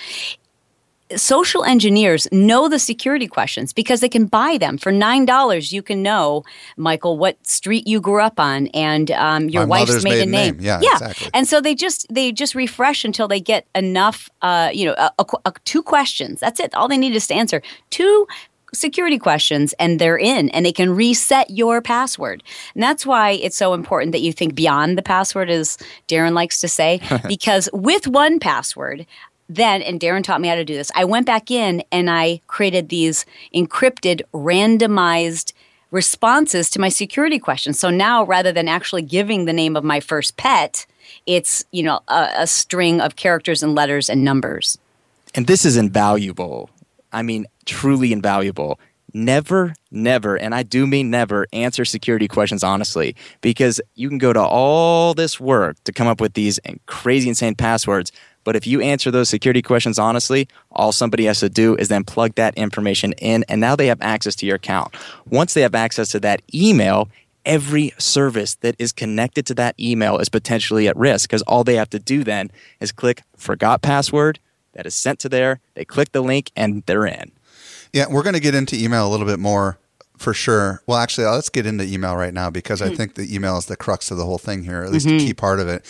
social 1.17 1.63
engineers 1.63 2.28
know 2.32 2.67
the 2.67 2.80
security 2.80 3.28
questions 3.28 3.73
because 3.73 4.02
they 4.02 4.10
can 4.10 4.26
buy 4.26 4.58
them 4.58 4.78
for 4.78 4.91
nine 4.91 5.26
dollars. 5.26 5.71
You 5.71 5.82
can 5.82 6.02
know, 6.04 6.43
Michael, 6.78 7.17
what 7.17 7.45
street 7.45 7.88
you 7.88 8.02
grew 8.02 8.21
up 8.21 8.39
on 8.39 8.67
and 8.67 9.12
um, 9.12 9.49
your 9.49 9.65
My 9.65 9.80
wife's 9.82 10.04
maiden, 10.04 10.32
name. 10.32 10.58
name. 10.58 10.65
Yeah, 10.65 10.80
yeah. 10.82 10.93
exactly. 10.93 11.30
And 11.34 11.47
so 11.47 11.62
they 11.62 11.76
just 11.76 12.06
they 12.13 12.32
just 12.32 12.56
refresh 12.56 13.06
until 13.06 13.28
they 13.28 13.39
get 13.39 13.67
enough. 13.76 14.30
Uh, 14.41 14.69
you 14.73 14.86
know, 14.86 14.95
a, 14.97 15.12
a, 15.19 15.26
a, 15.45 15.54
two 15.65 15.84
questions. 15.84 16.39
That's 16.39 16.60
it. 16.60 16.73
All 16.76 16.88
they 16.88 16.97
need 16.97 17.15
is 17.15 17.28
to 17.28 17.34
answer 17.34 17.62
two 17.89 18.28
security 18.73 19.17
questions 19.19 19.73
and 19.80 19.99
they're 19.99 20.17
in 20.17 20.49
and 20.49 20.65
they 20.65 20.71
can 20.71 20.93
reset 20.95 21.49
your 21.49 21.82
password. 21.82 22.43
And 22.73 22.84
that's 22.84 23.06
why 23.06 23.32
it's 23.32 23.58
so 23.58 23.73
important 23.73 24.12
that 24.12 24.21
you 24.21 24.34
think 24.34 24.56
beyond 24.56 24.97
the 24.97 25.04
password 25.04 25.49
as 25.49 25.78
Darren 26.08 26.34
likes 26.34 26.60
to 26.62 26.67
say 26.67 26.99
because 27.28 27.69
with 27.71 28.04
1Password 28.04 29.06
then, 29.49 29.82
and 29.82 29.99
Darren 29.99 30.23
taught 30.23 30.41
me 30.41 30.47
how 30.47 30.56
to 30.56 30.65
do 30.65 30.75
this, 30.75 30.91
I 30.95 31.06
went 31.06 31.25
back 31.25 31.51
in 31.51 31.84
and 31.91 32.10
I 32.10 32.41
created 32.47 32.89
these 32.89 33.25
encrypted, 33.53 34.21
randomized 34.34 35.53
responses 35.91 36.69
to 36.71 36.79
my 36.79 36.89
security 36.89 37.38
questions. 37.38 37.79
So 37.79 37.89
now 37.89 38.23
rather 38.23 38.51
than 38.51 38.67
actually 38.67 39.03
giving 39.03 39.45
the 39.45 39.53
name 39.53 39.75
of 39.75 39.84
my 39.84 39.99
first 39.99 40.38
pet, 40.38 40.86
it's, 41.27 41.63
you 41.71 41.84
know, 41.84 41.99
a, 42.08 42.29
a 42.38 42.47
string 42.47 42.99
of 42.99 43.15
characters 43.15 43.62
and 43.62 43.75
letters 43.75 44.10
and 44.10 44.23
numbers. 44.23 44.77
And 45.36 45.45
this 45.45 45.65
is 45.65 45.77
invaluable. 45.77 46.69
I 47.12 47.21
mean, 47.21 47.45
truly 47.65 48.12
invaluable. 48.12 48.79
Never, 49.15 49.75
never, 49.91 50.36
and 50.38 50.56
I 50.56 50.63
do 50.63 50.88
mean 50.88 51.12
never, 51.12 51.45
answer 51.53 51.86
security 51.86 52.27
questions 52.27 52.63
honestly 52.63 53.15
because 53.41 53.79
you 53.93 54.10
can 54.10 54.17
go 54.17 54.34
to 54.34 54.41
all 54.41 55.13
this 55.13 55.39
work 55.39 55.77
to 55.84 55.91
come 55.91 56.08
up 56.08 56.19
with 56.19 56.34
these 56.34 56.60
crazy, 56.88 57.29
insane 57.29 57.53
passwords, 57.53 58.12
but 58.43 58.56
if 58.56 58.67
you 58.67 58.82
answer 58.82 59.12
those 59.12 59.29
security 59.29 59.62
questions 59.62 59.99
honestly, 59.99 60.47
all 60.71 60.91
somebody 60.91 61.25
has 61.25 61.39
to 61.39 61.49
do 61.49 61.75
is 61.75 61.88
then 61.88 62.03
plug 62.03 62.36
that 62.36 62.56
information 62.56 63.13
in, 63.13 63.43
and 63.47 63.62
now 63.62 63.75
they 63.75 63.88
have 63.88 64.01
access 64.01 64.36
to 64.36 64.45
your 64.45 64.56
account. 64.56 64.95
Once 65.25 65.53
they 65.53 65.62
have 65.62 65.75
access 65.75 66.10
to 66.10 66.19
that 66.21 66.41
email, 66.53 67.10
every 67.45 67.93
service 67.97 68.56
that 68.56 68.75
is 68.79 68.91
connected 68.91 69.45
to 69.45 69.53
that 69.53 69.79
email 69.79 70.17
is 70.17 70.29
potentially 70.29 70.88
at 70.88 70.95
risk 70.95 71.29
because 71.29 71.41
all 71.43 71.63
they 71.63 71.75
have 71.75 71.89
to 71.89 71.99
do 71.99 72.23
then 72.23 72.51
is 72.79 72.91
click 72.91 73.21
forgot 73.38 73.82
password 73.82 74.39
that 74.73 74.86
is 74.86 74.95
sent 74.95 75.19
to 75.19 75.29
there. 75.29 75.60
They 75.75 75.86
click 75.86 76.12
the 76.12 76.21
link 76.21 76.51
and 76.56 76.84
they're 76.86 77.06
in. 77.06 77.32
Yeah, 77.91 78.06
we're 78.10 78.23
going 78.23 78.34
to 78.34 78.39
get 78.39 78.56
into 78.56 78.75
email 78.75 79.08
a 79.08 79.12
little 79.12 79.27
bit 79.27 79.39
more 79.39 79.77
for 80.17 80.34
sure. 80.34 80.82
Well, 80.88 80.97
actually, 80.97 81.28
let's 81.28 81.49
get 81.49 81.65
into 81.65 81.84
email 81.84 82.15
right 82.15 82.34
now 82.34 82.49
because 82.49 82.82
I 82.82 82.93
think 82.93 83.15
the 83.15 83.34
email 83.34 83.58
is 83.58 83.65
the 83.65 83.76
crux 83.76 84.12
of 84.12 84.17
the 84.17 84.26
whole 84.26 84.38
thing 84.38 84.63
here, 84.63 84.84
at 84.84 84.91
least 84.91 85.08
a 85.08 85.17
key 85.17 85.34
part 85.34 85.60
of 85.60 85.67
it. 85.67 85.86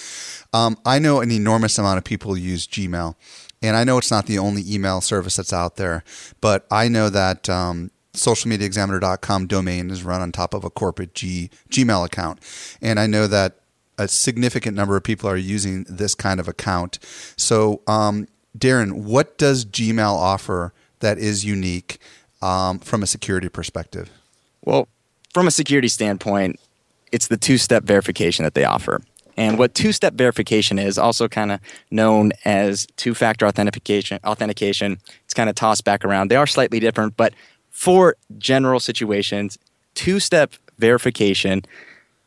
Um, 0.54 0.78
I 0.86 1.00
know 1.00 1.22
an 1.22 1.32
enormous 1.32 1.78
amount 1.78 1.98
of 1.98 2.04
people 2.04 2.38
use 2.38 2.68
Gmail, 2.68 3.16
and 3.62 3.76
I 3.76 3.84
know 3.84 3.98
it's 3.98 4.12
not 4.12 4.26
the 4.26 4.40
only 4.40 4.64
email 4.68 5.02
service 5.02 5.36
that's 5.36 5.54
out 5.54 5.76
there, 5.76 6.04
but 6.42 6.66
I 6.72 6.88
know 6.88 7.10
that 7.10 7.50
um, 7.50 7.92
socialmediaexaminer.com 8.14 9.48
domain 9.48 9.90
is 9.90 10.04
run 10.04 10.22
on 10.22 10.32
top 10.32 10.54
of 10.54 10.64
a 10.64 10.70
corporate 10.70 11.14
G, 11.14 11.50
Gmail 11.70 12.06
account. 12.06 12.40
And 12.82 13.00
I 13.00 13.08
know 13.08 13.28
that 13.28 13.58
a 13.98 14.08
significant 14.08 14.76
number 14.76 14.96
of 14.98 15.04
people 15.04 15.30
are 15.30 15.38
using 15.38 15.86
this 15.90 16.16
kind 16.16 16.40
of 16.40 16.48
account. 16.48 17.00
So, 17.36 17.82
um, 17.88 18.28
Darren, 18.58 19.04
what 19.04 19.38
does 19.38 19.66
Gmail 19.66 20.14
offer 20.14 20.74
that 21.00 21.18
is 21.18 21.44
unique 21.44 22.00
um, 22.44 22.80
from 22.80 23.02
a 23.02 23.08
security 23.08 23.48
perspective? 23.48 24.10
Well, 24.62 24.88
from 25.34 25.48
a 25.48 25.52
security 25.52 25.88
standpoint, 25.88 26.60
it's 27.12 27.28
the 27.28 27.38
two 27.38 27.58
step 27.58 27.84
verification 27.84 28.44
that 28.44 28.54
they 28.54 28.66
offer. 28.66 29.02
And 29.36 29.58
what 29.58 29.74
two 29.74 29.92
step 29.92 30.14
verification 30.14 30.78
is, 30.78 30.98
also 30.98 31.28
kind 31.28 31.54
of 31.54 31.60
known 31.90 32.34
as 32.46 32.86
two 32.98 33.16
factor 33.16 33.48
authentication, 33.48 34.20
authentication, 34.24 35.00
it's 35.24 35.34
kind 35.34 35.50
of 35.50 35.56
tossed 35.56 35.86
back 35.86 36.06
around. 36.06 36.30
They 36.30 36.36
are 36.36 36.46
slightly 36.46 36.80
different, 36.80 37.18
but 37.18 37.34
for 37.72 38.16
general 38.38 38.80
situations, 38.80 39.58
two 39.96 40.20
step 40.20 40.54
verification, 40.78 41.64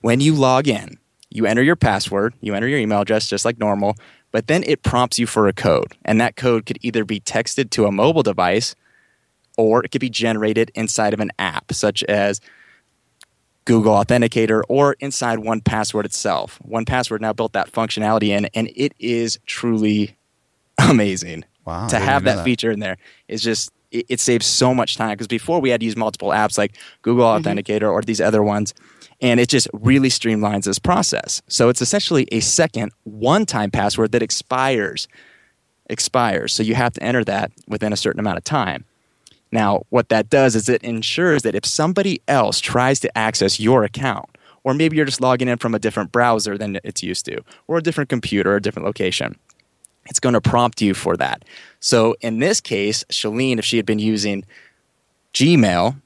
when 0.01 0.21
you 0.21 0.35
log 0.35 0.67
in, 0.67 0.99
you 1.31 1.47
enter 1.47 1.63
your 1.63 1.77
password, 1.77 2.35
you 2.41 2.55
enter 2.55 2.67
your 2.67 2.79
email 2.79 3.03
address 3.03 3.29
just 3.29 3.45
like 3.45 3.59
normal, 3.59 3.97
but 4.33 4.47
then 4.47 4.65
it 4.67 4.83
prompts 4.83 5.19
you 5.19 5.27
for 5.27 5.47
a 5.47 5.53
code. 5.53 5.95
And 6.05 6.21
that 6.21 6.37
code 6.37 6.67
could 6.67 6.79
either 6.81 7.05
be 7.05 7.21
texted 7.21 7.71
to 7.71 7.87
a 7.87 7.93
mobile 7.93 8.23
device 8.23 8.75
or 9.57 9.85
it 9.85 9.90
could 9.90 10.01
be 10.01 10.11
generated 10.11 10.71
inside 10.75 11.14
of 11.14 11.21
an 11.21 11.31
app, 11.38 11.73
such 11.73 12.03
as 12.05 12.40
Google 13.64 13.95
Authenticator 13.95 14.62
or 14.69 14.97
inside 15.01 15.40
1Password 15.40 16.05
itself. 16.05 16.59
1Password 16.66 17.21
now 17.21 17.33
built 17.33 17.53
that 17.53 17.71
functionality 17.71 18.29
in, 18.29 18.47
and 18.55 18.71
it 18.75 18.95
is 18.99 19.38
truly 19.47 20.16
amazing. 20.79 21.45
Wow, 21.64 21.88
to 21.88 21.99
have 21.99 22.23
that, 22.25 22.37
that. 22.37 22.45
feature 22.45 22.71
in 22.71 22.79
there 22.79 22.97
is 23.27 23.42
just 23.42 23.73
it, 23.90 24.07
it 24.09 24.21
saves 24.21 24.47
so 24.47 24.73
much 24.73 24.97
time 24.97 25.11
because 25.11 25.27
before 25.27 25.61
we 25.61 25.71
had 25.71 25.81
to 25.81 25.87
use 25.87 25.97
multiple 25.97 26.29
apps 26.29 26.57
like 26.57 26.77
Google 27.03 27.25
mm-hmm. 27.25 27.45
Authenticator 27.45 27.90
or 27.90 28.03
these 28.03 28.21
other 28.21 28.42
ones, 28.42 28.73
and 29.21 29.40
it 29.40 29.49
just 29.49 29.66
really 29.73 30.09
streamlines 30.09 30.64
this 30.64 30.79
process. 30.79 31.42
So 31.49 31.69
it's 31.69 31.83
essentially 31.83 32.29
a 32.31 32.38
second 32.38 32.92
one-time 33.03 33.73
password 33.73 34.12
that 34.12 34.23
expires 34.23 35.09
expires. 35.88 36.53
So 36.53 36.62
you 36.62 36.75
have 36.75 36.92
to 36.95 37.03
enter 37.03 37.25
that 37.25 37.53
within 37.69 37.92
a 37.92 37.97
certain 37.97 38.21
amount 38.21 38.38
of 38.38 38.45
time. 38.45 38.85
Now, 39.57 39.87
what 39.88 40.11
that 40.11 40.29
does 40.29 40.55
is 40.55 40.69
it 40.69 40.83
ensures 40.83 41.40
that 41.45 41.55
if 41.55 41.64
somebody 41.64 42.21
else 42.29 42.61
tries 42.61 43.01
to 43.01 43.16
access 43.16 43.59
your 43.59 43.85
account, 43.85 44.29
or 44.64 44.75
maybe 44.75 44.99
you're 44.99 45.07
just 45.07 45.23
logging 45.23 45.49
in 45.49 45.57
from 45.57 45.75
a 45.75 45.79
different 45.79 46.12
browser 46.12 46.59
than 46.59 46.79
it's 46.85 47.03
used 47.03 47.25
to, 47.25 47.40
or 47.66 47.79
a 47.79 47.83
different 47.83 48.11
computer, 48.11 48.53
or 48.53 48.57
a 48.57 48.61
different 48.61 48.85
location, 48.85 49.35
it's 50.11 50.21
going 50.21 50.35
to 50.35 50.42
prompt 50.42 50.83
you 50.83 50.92
for 50.92 51.16
that. 51.16 51.42
So 51.81 52.16
in 52.21 52.38
this 52.38 52.61
case, 52.61 53.03
Chalene, 53.05 53.59
if 53.59 53.64
she 53.64 53.79
had 53.79 53.87
been 53.87 53.99
using 53.99 54.45
Gmail, 55.33 55.97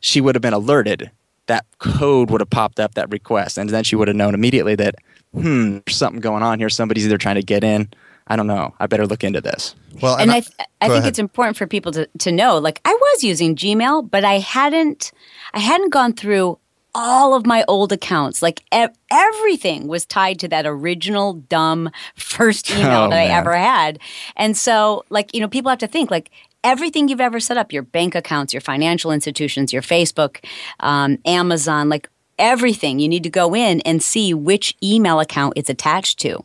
she 0.00 0.22
would 0.22 0.34
have 0.34 0.40
been 0.40 0.54
alerted. 0.54 1.10
That 1.44 1.66
code 1.80 2.30
would 2.30 2.40
have 2.40 2.48
popped 2.48 2.80
up, 2.80 2.94
that 2.94 3.12
request, 3.12 3.58
and 3.58 3.68
then 3.68 3.84
she 3.84 3.96
would 3.96 4.08
have 4.08 4.16
known 4.16 4.32
immediately 4.32 4.76
that, 4.76 4.94
hmm, 5.34 5.80
there's 5.84 5.98
something 5.98 6.22
going 6.22 6.42
on 6.42 6.58
here. 6.58 6.70
Somebody's 6.70 7.04
either 7.04 7.18
trying 7.18 7.34
to 7.34 7.42
get 7.42 7.64
in. 7.64 7.90
I 8.26 8.36
don't 8.36 8.46
know. 8.46 8.74
I 8.80 8.86
better 8.86 9.06
look 9.06 9.22
into 9.22 9.40
this. 9.40 9.74
Well, 10.00 10.16
and 10.16 10.30
I, 10.30 10.40
th- 10.40 10.52
I 10.80 10.86
think 10.88 10.98
ahead. 11.00 11.08
it's 11.08 11.18
important 11.18 11.56
for 11.56 11.66
people 11.66 11.92
to, 11.92 12.06
to 12.18 12.32
know 12.32 12.58
like 12.58 12.80
i 12.84 12.92
was 12.92 13.22
using 13.22 13.54
gmail 13.54 14.10
but 14.10 14.24
i 14.24 14.38
hadn't 14.38 15.12
i 15.52 15.60
hadn't 15.60 15.90
gone 15.92 16.12
through 16.14 16.58
all 16.96 17.34
of 17.34 17.46
my 17.46 17.64
old 17.68 17.92
accounts 17.92 18.42
like 18.42 18.62
e- 18.74 18.86
everything 19.12 19.86
was 19.86 20.04
tied 20.04 20.38
to 20.40 20.48
that 20.48 20.66
original 20.66 21.34
dumb 21.34 21.90
first 22.16 22.70
email 22.72 23.04
Oh, 23.04 23.10
that 23.10 23.18
i 23.18 23.26
ever 23.26 23.54
had 23.54 24.00
and 24.36 24.56
so 24.56 25.04
like 25.10 25.32
you 25.32 25.40
know 25.40 25.48
people 25.48 25.70
have 25.70 25.78
to 25.78 25.86
think 25.86 26.10
like 26.10 26.30
everything 26.64 27.08
you've 27.08 27.20
ever 27.20 27.38
set 27.40 27.56
up 27.56 27.72
your 27.72 27.82
bank 27.84 28.14
accounts 28.16 28.52
your 28.52 28.60
financial 28.60 29.12
institutions 29.12 29.72
your 29.72 29.82
facebook 29.82 30.44
um, 30.80 31.18
amazon 31.24 31.88
like 31.88 32.08
everything 32.38 32.98
you 32.98 33.08
need 33.08 33.22
to 33.22 33.30
go 33.30 33.54
in 33.54 33.80
and 33.82 34.02
see 34.02 34.34
which 34.34 34.74
email 34.82 35.20
account 35.20 35.52
it's 35.56 35.70
attached 35.70 36.18
to 36.18 36.44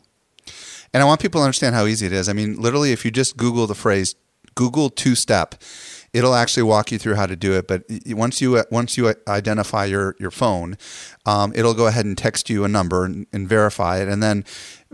And 0.92 1.02
I 1.02 1.06
want 1.06 1.20
people 1.20 1.40
to 1.40 1.44
understand 1.44 1.74
how 1.74 1.86
easy 1.86 2.06
it 2.06 2.12
is. 2.12 2.28
I 2.28 2.32
mean, 2.32 2.60
literally, 2.60 2.92
if 2.92 3.04
you 3.04 3.10
just 3.10 3.36
Google 3.36 3.66
the 3.66 3.74
phrase 3.74 4.14
"Google 4.54 4.90
two 4.90 5.14
step," 5.14 5.54
it'll 6.12 6.34
actually 6.34 6.64
walk 6.64 6.90
you 6.90 6.98
through 6.98 7.14
how 7.14 7.26
to 7.26 7.36
do 7.36 7.52
it. 7.52 7.68
But 7.68 7.84
once 8.08 8.40
you 8.40 8.62
once 8.70 8.96
you 8.96 9.14
identify 9.28 9.84
your 9.84 10.16
your 10.18 10.30
phone, 10.30 10.76
um, 11.26 11.52
it'll 11.54 11.74
go 11.74 11.86
ahead 11.86 12.04
and 12.04 12.18
text 12.18 12.50
you 12.50 12.64
a 12.64 12.68
number 12.68 13.04
and, 13.04 13.26
and 13.32 13.48
verify 13.48 14.00
it. 14.00 14.08
And 14.08 14.22
then 14.22 14.44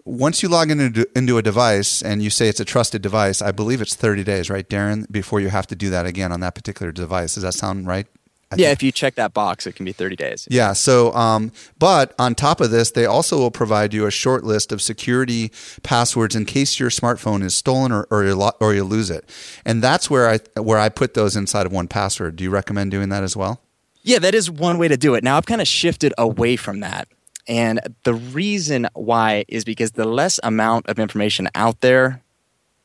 once 0.05 0.43
you 0.43 0.49
log 0.49 0.71
into 0.71 1.07
into 1.17 1.39
a 1.39 1.43
device 1.43 2.03
and 2.03 2.23
you 2.23 2.31
say 2.31 2.49
it's 2.49 2.61
a 2.61 2.65
trusted 2.65 3.03
device, 3.03 3.41
I 3.41 3.53
believe 3.53 3.81
it's 3.81 3.95
30 3.95 4.25
days, 4.25 4.51
right, 4.51 4.69
Darren, 4.69 5.11
before 5.11 5.41
you 5.41 5.49
have 5.49 5.67
to 5.69 5.77
do 5.77 5.91
that 5.91 6.07
again 6.07 6.33
on 6.33 6.41
that 6.41 6.55
particular 6.55 6.93
device. 6.93 7.35
Does 7.35 7.43
that 7.43 7.55
sound 7.55 7.87
right? 7.87 8.07
I 8.53 8.57
yeah, 8.57 8.67
think- 8.69 8.79
if 8.79 8.83
you 8.85 8.93
check 8.93 9.17
that 9.17 9.35
box, 9.35 9.67
it 9.67 9.75
can 9.75 9.85
be 9.85 9.93
30 9.93 10.15
days. 10.15 10.47
yeah. 10.51 10.73
So, 10.73 11.13
um, 11.15 11.51
but 11.79 12.15
on 12.19 12.35
top 12.37 12.61
of 12.61 12.71
this, 12.71 12.93
they 12.93 13.05
also 13.05 13.39
will 13.39 13.51
provide 13.51 13.93
you 13.93 14.07
a 14.07 14.11
short 14.11 14.45
list 14.45 14.71
of 14.71 14.81
security 14.81 15.51
passwords 15.83 16.37
in 16.37 16.45
case 16.45 16.79
your 16.79 16.91
smartphone 16.91 17.43
is 17.43 17.55
stolen 17.55 17.91
or, 17.91 18.07
or, 18.11 18.25
you, 18.25 18.51
or 18.61 18.73
you 18.73 18.85
lose 18.85 19.11
it. 19.11 19.29
And 19.65 19.83
that's 19.83 20.09
where 20.09 20.29
I 20.31 20.39
where 20.61 20.79
I 20.79 20.89
put 20.89 21.15
those 21.15 21.35
inside 21.35 21.67
of 21.67 21.73
1Password. 21.73 22.37
Do 22.37 22.45
you 22.45 22.51
recommend 22.51 22.93
doing 22.93 23.09
that 23.09 23.25
as 23.25 23.37
well? 23.37 23.61
Yeah, 24.03 24.21
that 24.21 24.35
is 24.37 24.49
one 24.49 24.79
way 24.79 24.87
to 24.87 24.97
do 24.97 25.15
it. 25.17 25.25
Now, 25.25 25.37
I've 25.37 25.47
kind 25.47 25.61
of 25.61 25.67
shifted 25.67 26.15
away 26.17 26.55
from 26.55 26.79
that. 26.81 27.09
And 27.49 27.81
the 28.05 28.15
reason 28.15 28.89
why 28.95 29.45
is 29.49 29.65
because 29.65 29.93
the 29.93 30.05
less 30.05 30.39
amount 30.45 30.87
of 30.89 31.01
information 31.01 31.49
out 31.57 31.81
there, 31.81 32.23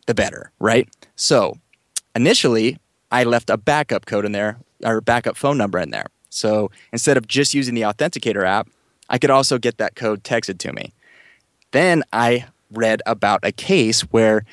the 0.08 0.15
better, 0.15 0.52
right? 0.60 0.89
So, 1.15 1.58
initially, 2.15 2.80
I 3.12 3.24
left 3.24 3.52
a 3.52 3.58
backup 3.58 4.06
code 4.08 4.26
in 4.26 4.32
there 4.32 4.58
or 4.84 5.02
backup 5.02 5.38
phone 5.38 5.58
number 5.58 5.80
in 5.80 5.91
there. 5.91 6.08
So, 6.30 6.72
instead 6.94 7.17
of 7.17 7.28
just 7.28 7.54
using 7.54 7.76
the 7.76 7.82
Authenticator 7.82 8.46
app, 8.46 8.70
I 9.10 9.17
could 9.17 9.30
also 9.30 9.58
get 9.58 9.78
that 9.78 9.96
code 9.96 10.24
texted 10.24 10.58
to 10.60 10.72
me. 10.72 10.94
Then 11.72 12.04
I 12.13 12.46
read 12.72 13.02
about 13.06 13.41
a 13.44 13.52
case 13.52 14.02
where 14.02 14.46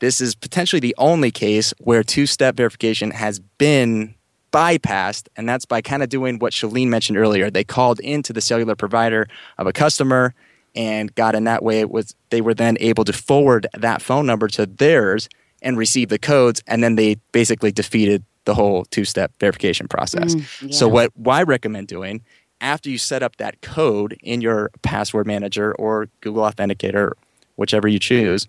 this 0.00 0.20
is 0.20 0.34
potentially 0.34 0.80
the 0.80 0.94
only 0.98 1.30
case 1.30 1.72
where 1.78 2.02
two 2.02 2.26
step 2.26 2.56
verification 2.56 3.10
has 3.10 3.38
been 3.38 4.14
bypassed, 4.52 5.28
and 5.36 5.48
that's 5.48 5.64
by 5.64 5.80
kind 5.80 6.02
of 6.02 6.10
doing 6.10 6.38
what 6.38 6.52
Chalene 6.52 6.88
mentioned 6.88 7.18
earlier. 7.18 7.50
They 7.50 7.64
called 7.64 8.00
into 8.00 8.32
the 8.32 8.40
cellular 8.40 8.76
provider 8.76 9.26
of 9.58 9.66
a 9.66 9.72
customer 9.72 10.34
and 10.74 11.14
got 11.14 11.34
in 11.34 11.44
that 11.44 11.62
way 11.62 11.80
it 11.80 11.90
was 11.90 12.14
they 12.30 12.40
were 12.40 12.54
then 12.54 12.76
able 12.80 13.04
to 13.04 13.12
forward 13.12 13.66
that 13.74 14.02
phone 14.02 14.26
number 14.26 14.48
to 14.48 14.66
theirs 14.66 15.28
and 15.62 15.78
receive 15.78 16.08
the 16.08 16.18
codes 16.18 16.62
and 16.66 16.82
then 16.82 16.96
they 16.96 17.16
basically 17.32 17.70
defeated 17.70 18.24
the 18.44 18.54
whole 18.54 18.84
two-step 18.86 19.32
verification 19.40 19.88
process. 19.88 20.34
Mm, 20.34 20.72
so 20.72 20.86
yeah. 20.86 21.08
what 21.14 21.34
I 21.34 21.42
recommend 21.42 21.88
doing 21.88 22.22
after 22.60 22.88
you 22.88 22.98
set 22.98 23.22
up 23.22 23.36
that 23.36 23.60
code 23.60 24.16
in 24.22 24.40
your 24.40 24.70
password 24.82 25.26
manager 25.26 25.74
or 25.74 26.08
Google 26.20 26.42
Authenticator, 26.44 27.12
whichever 27.56 27.88
you 27.88 27.98
choose, 27.98 28.48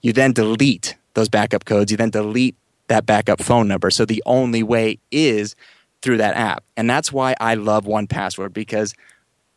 you 0.00 0.12
then 0.12 0.32
delete 0.32 0.96
those 1.14 1.28
backup 1.28 1.64
codes. 1.64 1.90
You 1.90 1.96
then 1.96 2.10
delete 2.10 2.56
that 2.86 3.06
backup 3.06 3.42
phone 3.42 3.68
number. 3.68 3.90
So 3.90 4.04
the 4.04 4.22
only 4.24 4.62
way 4.62 4.98
is 5.10 5.54
through 6.00 6.18
that 6.18 6.36
app. 6.36 6.64
And 6.76 6.88
that's 6.88 7.12
why 7.12 7.34
I 7.40 7.54
love 7.54 7.84
1Password 7.84 8.52
because 8.52 8.94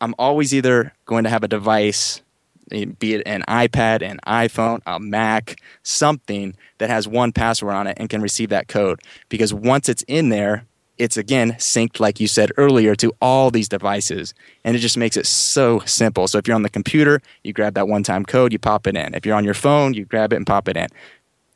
I'm 0.00 0.14
always 0.18 0.52
either 0.52 0.92
going 1.06 1.24
to 1.24 1.30
have 1.30 1.44
a 1.44 1.48
device, 1.48 2.20
be 2.70 3.14
it 3.14 3.22
an 3.26 3.42
iPad, 3.48 4.02
an 4.02 4.20
iPhone, 4.26 4.80
a 4.86 4.98
Mac, 4.98 5.60
something 5.82 6.54
that 6.78 6.90
has 6.90 7.06
1Password 7.06 7.74
on 7.74 7.86
it 7.86 7.96
and 7.98 8.08
can 8.08 8.22
receive 8.22 8.48
that 8.50 8.68
code. 8.68 9.00
Because 9.28 9.52
once 9.52 9.88
it's 9.88 10.02
in 10.08 10.28
there, 10.30 10.66
it's 10.98 11.16
again 11.16 11.52
synced, 11.52 12.00
like 12.00 12.20
you 12.20 12.28
said 12.28 12.52
earlier, 12.56 12.94
to 12.96 13.12
all 13.20 13.50
these 13.50 13.68
devices. 13.68 14.34
And 14.64 14.76
it 14.76 14.80
just 14.80 14.96
makes 14.96 15.16
it 15.16 15.26
so 15.26 15.80
simple. 15.80 16.28
So 16.28 16.38
if 16.38 16.46
you're 16.46 16.54
on 16.54 16.62
the 16.62 16.70
computer, 16.70 17.20
you 17.42 17.52
grab 17.52 17.74
that 17.74 17.88
one 17.88 18.02
time 18.02 18.24
code, 18.24 18.52
you 18.52 18.58
pop 18.58 18.86
it 18.86 18.96
in. 18.96 19.14
If 19.14 19.26
you're 19.26 19.36
on 19.36 19.44
your 19.44 19.54
phone, 19.54 19.94
you 19.94 20.04
grab 20.04 20.32
it 20.32 20.36
and 20.36 20.46
pop 20.46 20.68
it 20.68 20.76
in. 20.76 20.88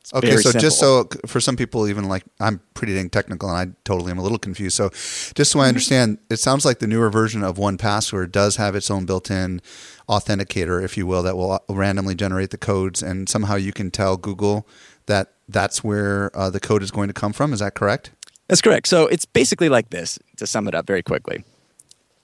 It's 0.00 0.14
Okay, 0.14 0.30
very 0.30 0.42
so 0.42 0.52
just 0.52 0.78
so 0.78 1.08
for 1.26 1.40
some 1.40 1.56
people, 1.56 1.88
even 1.88 2.04
like 2.04 2.22
I'm 2.38 2.60
pretty 2.74 2.94
dang 2.94 3.10
technical, 3.10 3.48
and 3.50 3.58
I 3.58 3.74
totally 3.82 4.12
am 4.12 4.18
a 4.18 4.22
little 4.22 4.38
confused. 4.38 4.76
So, 4.76 4.90
just 5.34 5.50
so 5.50 5.58
I 5.58 5.62
mm-hmm. 5.62 5.68
understand, 5.68 6.18
it 6.30 6.36
sounds 6.36 6.64
like 6.64 6.78
the 6.78 6.86
newer 6.86 7.10
version 7.10 7.42
of 7.42 7.56
1Password 7.56 8.30
does 8.30 8.54
have 8.54 8.76
its 8.76 8.88
own 8.88 9.04
built-in 9.04 9.60
authenticator, 10.08 10.82
if 10.82 10.96
you 10.96 11.06
will, 11.06 11.22
that 11.22 11.36
will 11.36 11.60
randomly 11.68 12.14
generate 12.14 12.50
the 12.50 12.58
codes, 12.58 13.02
and 13.02 13.28
somehow 13.28 13.56
you 13.56 13.72
can 13.72 13.90
tell 13.90 14.16
Google 14.16 14.66
that 15.06 15.32
that's 15.48 15.82
where 15.82 16.30
uh, 16.36 16.50
the 16.50 16.60
code 16.60 16.82
is 16.82 16.90
going 16.90 17.08
to 17.08 17.14
come 17.14 17.32
from. 17.32 17.52
Is 17.52 17.60
that 17.60 17.74
correct? 17.74 18.10
That's 18.48 18.62
correct. 18.62 18.88
So 18.88 19.06
it's 19.06 19.24
basically 19.24 19.68
like 19.68 19.90
this 19.90 20.18
to 20.36 20.46
sum 20.46 20.68
it 20.68 20.74
up 20.74 20.86
very 20.86 21.02
quickly. 21.02 21.44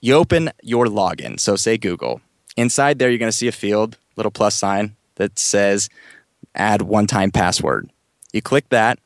You 0.01 0.15
open 0.15 0.51
your 0.61 0.85
login, 0.85 1.39
so 1.39 1.55
say 1.55 1.77
Google. 1.77 2.21
Inside 2.55 2.99
there, 2.99 3.09
you're 3.09 3.19
going 3.19 3.31
to 3.31 3.37
see 3.37 3.47
a 3.47 3.53
field, 3.53 3.97
little 4.15 4.31
plus 4.31 4.55
sign 4.55 4.95
that 5.15 5.39
says 5.39 5.89
add 6.55 6.81
one 6.81 7.07
time 7.07 7.31
password. 7.31 7.89
You 8.31 8.41
click 8.41 8.69
that. 8.69 8.99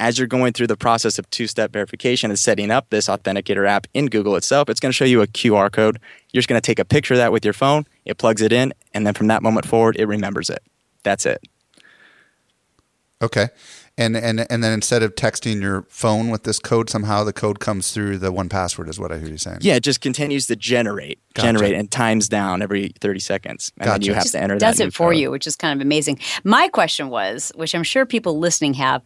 As 0.00 0.18
you're 0.18 0.26
going 0.26 0.52
through 0.52 0.66
the 0.66 0.76
process 0.76 1.18
of 1.18 1.30
two 1.30 1.46
step 1.46 1.72
verification 1.72 2.30
and 2.30 2.38
setting 2.38 2.70
up 2.70 2.90
this 2.90 3.06
authenticator 3.06 3.66
app 3.68 3.86
in 3.94 4.06
Google 4.06 4.34
itself, 4.36 4.68
it's 4.68 4.80
going 4.80 4.90
to 4.90 4.96
show 4.96 5.04
you 5.04 5.22
a 5.22 5.26
QR 5.26 5.70
code. 5.70 6.00
You're 6.32 6.40
just 6.40 6.48
going 6.48 6.60
to 6.60 6.66
take 6.66 6.78
a 6.80 6.84
picture 6.84 7.14
of 7.14 7.18
that 7.18 7.30
with 7.32 7.44
your 7.44 7.54
phone, 7.54 7.86
it 8.04 8.18
plugs 8.18 8.42
it 8.42 8.52
in, 8.52 8.74
and 8.92 9.06
then 9.06 9.14
from 9.14 9.28
that 9.28 9.42
moment 9.42 9.66
forward, 9.66 9.96
it 9.96 10.06
remembers 10.06 10.50
it. 10.50 10.62
That's 11.04 11.26
it. 11.26 11.42
Okay. 13.22 13.48
And 13.96 14.16
and 14.16 14.44
and 14.50 14.64
then 14.64 14.72
instead 14.72 15.04
of 15.04 15.14
texting 15.14 15.62
your 15.62 15.82
phone 15.88 16.28
with 16.28 16.42
this 16.42 16.58
code, 16.58 16.90
somehow 16.90 17.22
the 17.22 17.32
code 17.32 17.60
comes 17.60 17.92
through 17.92 18.18
the 18.18 18.32
1Password 18.32 18.88
is 18.88 18.98
what 18.98 19.12
I 19.12 19.18
hear 19.20 19.28
you 19.28 19.38
saying. 19.38 19.58
Yeah, 19.60 19.76
it 19.76 19.84
just 19.84 20.00
continues 20.00 20.48
to 20.48 20.56
generate, 20.56 21.20
Gotcha. 21.34 21.46
generate, 21.46 21.74
and 21.74 21.88
times 21.88 22.28
down 22.28 22.60
every 22.60 22.88
30 23.00 23.20
seconds. 23.20 23.70
And 23.78 23.88
then 23.88 24.02
you 24.02 24.14
have 24.14 24.24
Just 24.24 24.32
to 24.34 24.42
enter 24.42 24.56
that. 24.56 24.60
does 24.66 24.80
it 24.80 24.92
for 24.92 25.10
code. 25.10 25.18
you, 25.20 25.30
which 25.30 25.46
is 25.46 25.54
kind 25.54 25.80
of 25.80 25.86
amazing. 25.86 26.18
My 26.42 26.66
question 26.66 27.08
was, 27.08 27.52
which 27.54 27.72
I'm 27.72 27.84
sure 27.84 28.04
people 28.04 28.36
listening 28.40 28.74
have, 28.74 29.00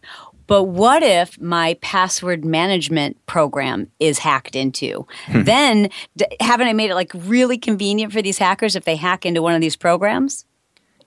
but 0.49 0.63
what 0.63 1.01
if 1.03 1.39
my 1.39 1.75
password 1.81 2.43
management 2.43 3.23
program 3.27 3.89
is 3.99 4.19
hacked 4.19 4.55
into? 4.55 5.07
Hmm. 5.27 5.43
then 5.43 5.89
d- 6.17 6.25
haven't 6.41 6.67
I 6.67 6.73
made 6.73 6.89
it 6.91 6.95
like 6.95 7.11
really 7.13 7.57
convenient 7.57 8.11
for 8.11 8.21
these 8.21 8.37
hackers 8.37 8.75
if 8.75 8.83
they 8.83 8.97
hack 8.97 9.25
into 9.25 9.41
one 9.41 9.55
of 9.55 9.61
these 9.61 9.75
programs? 9.77 10.45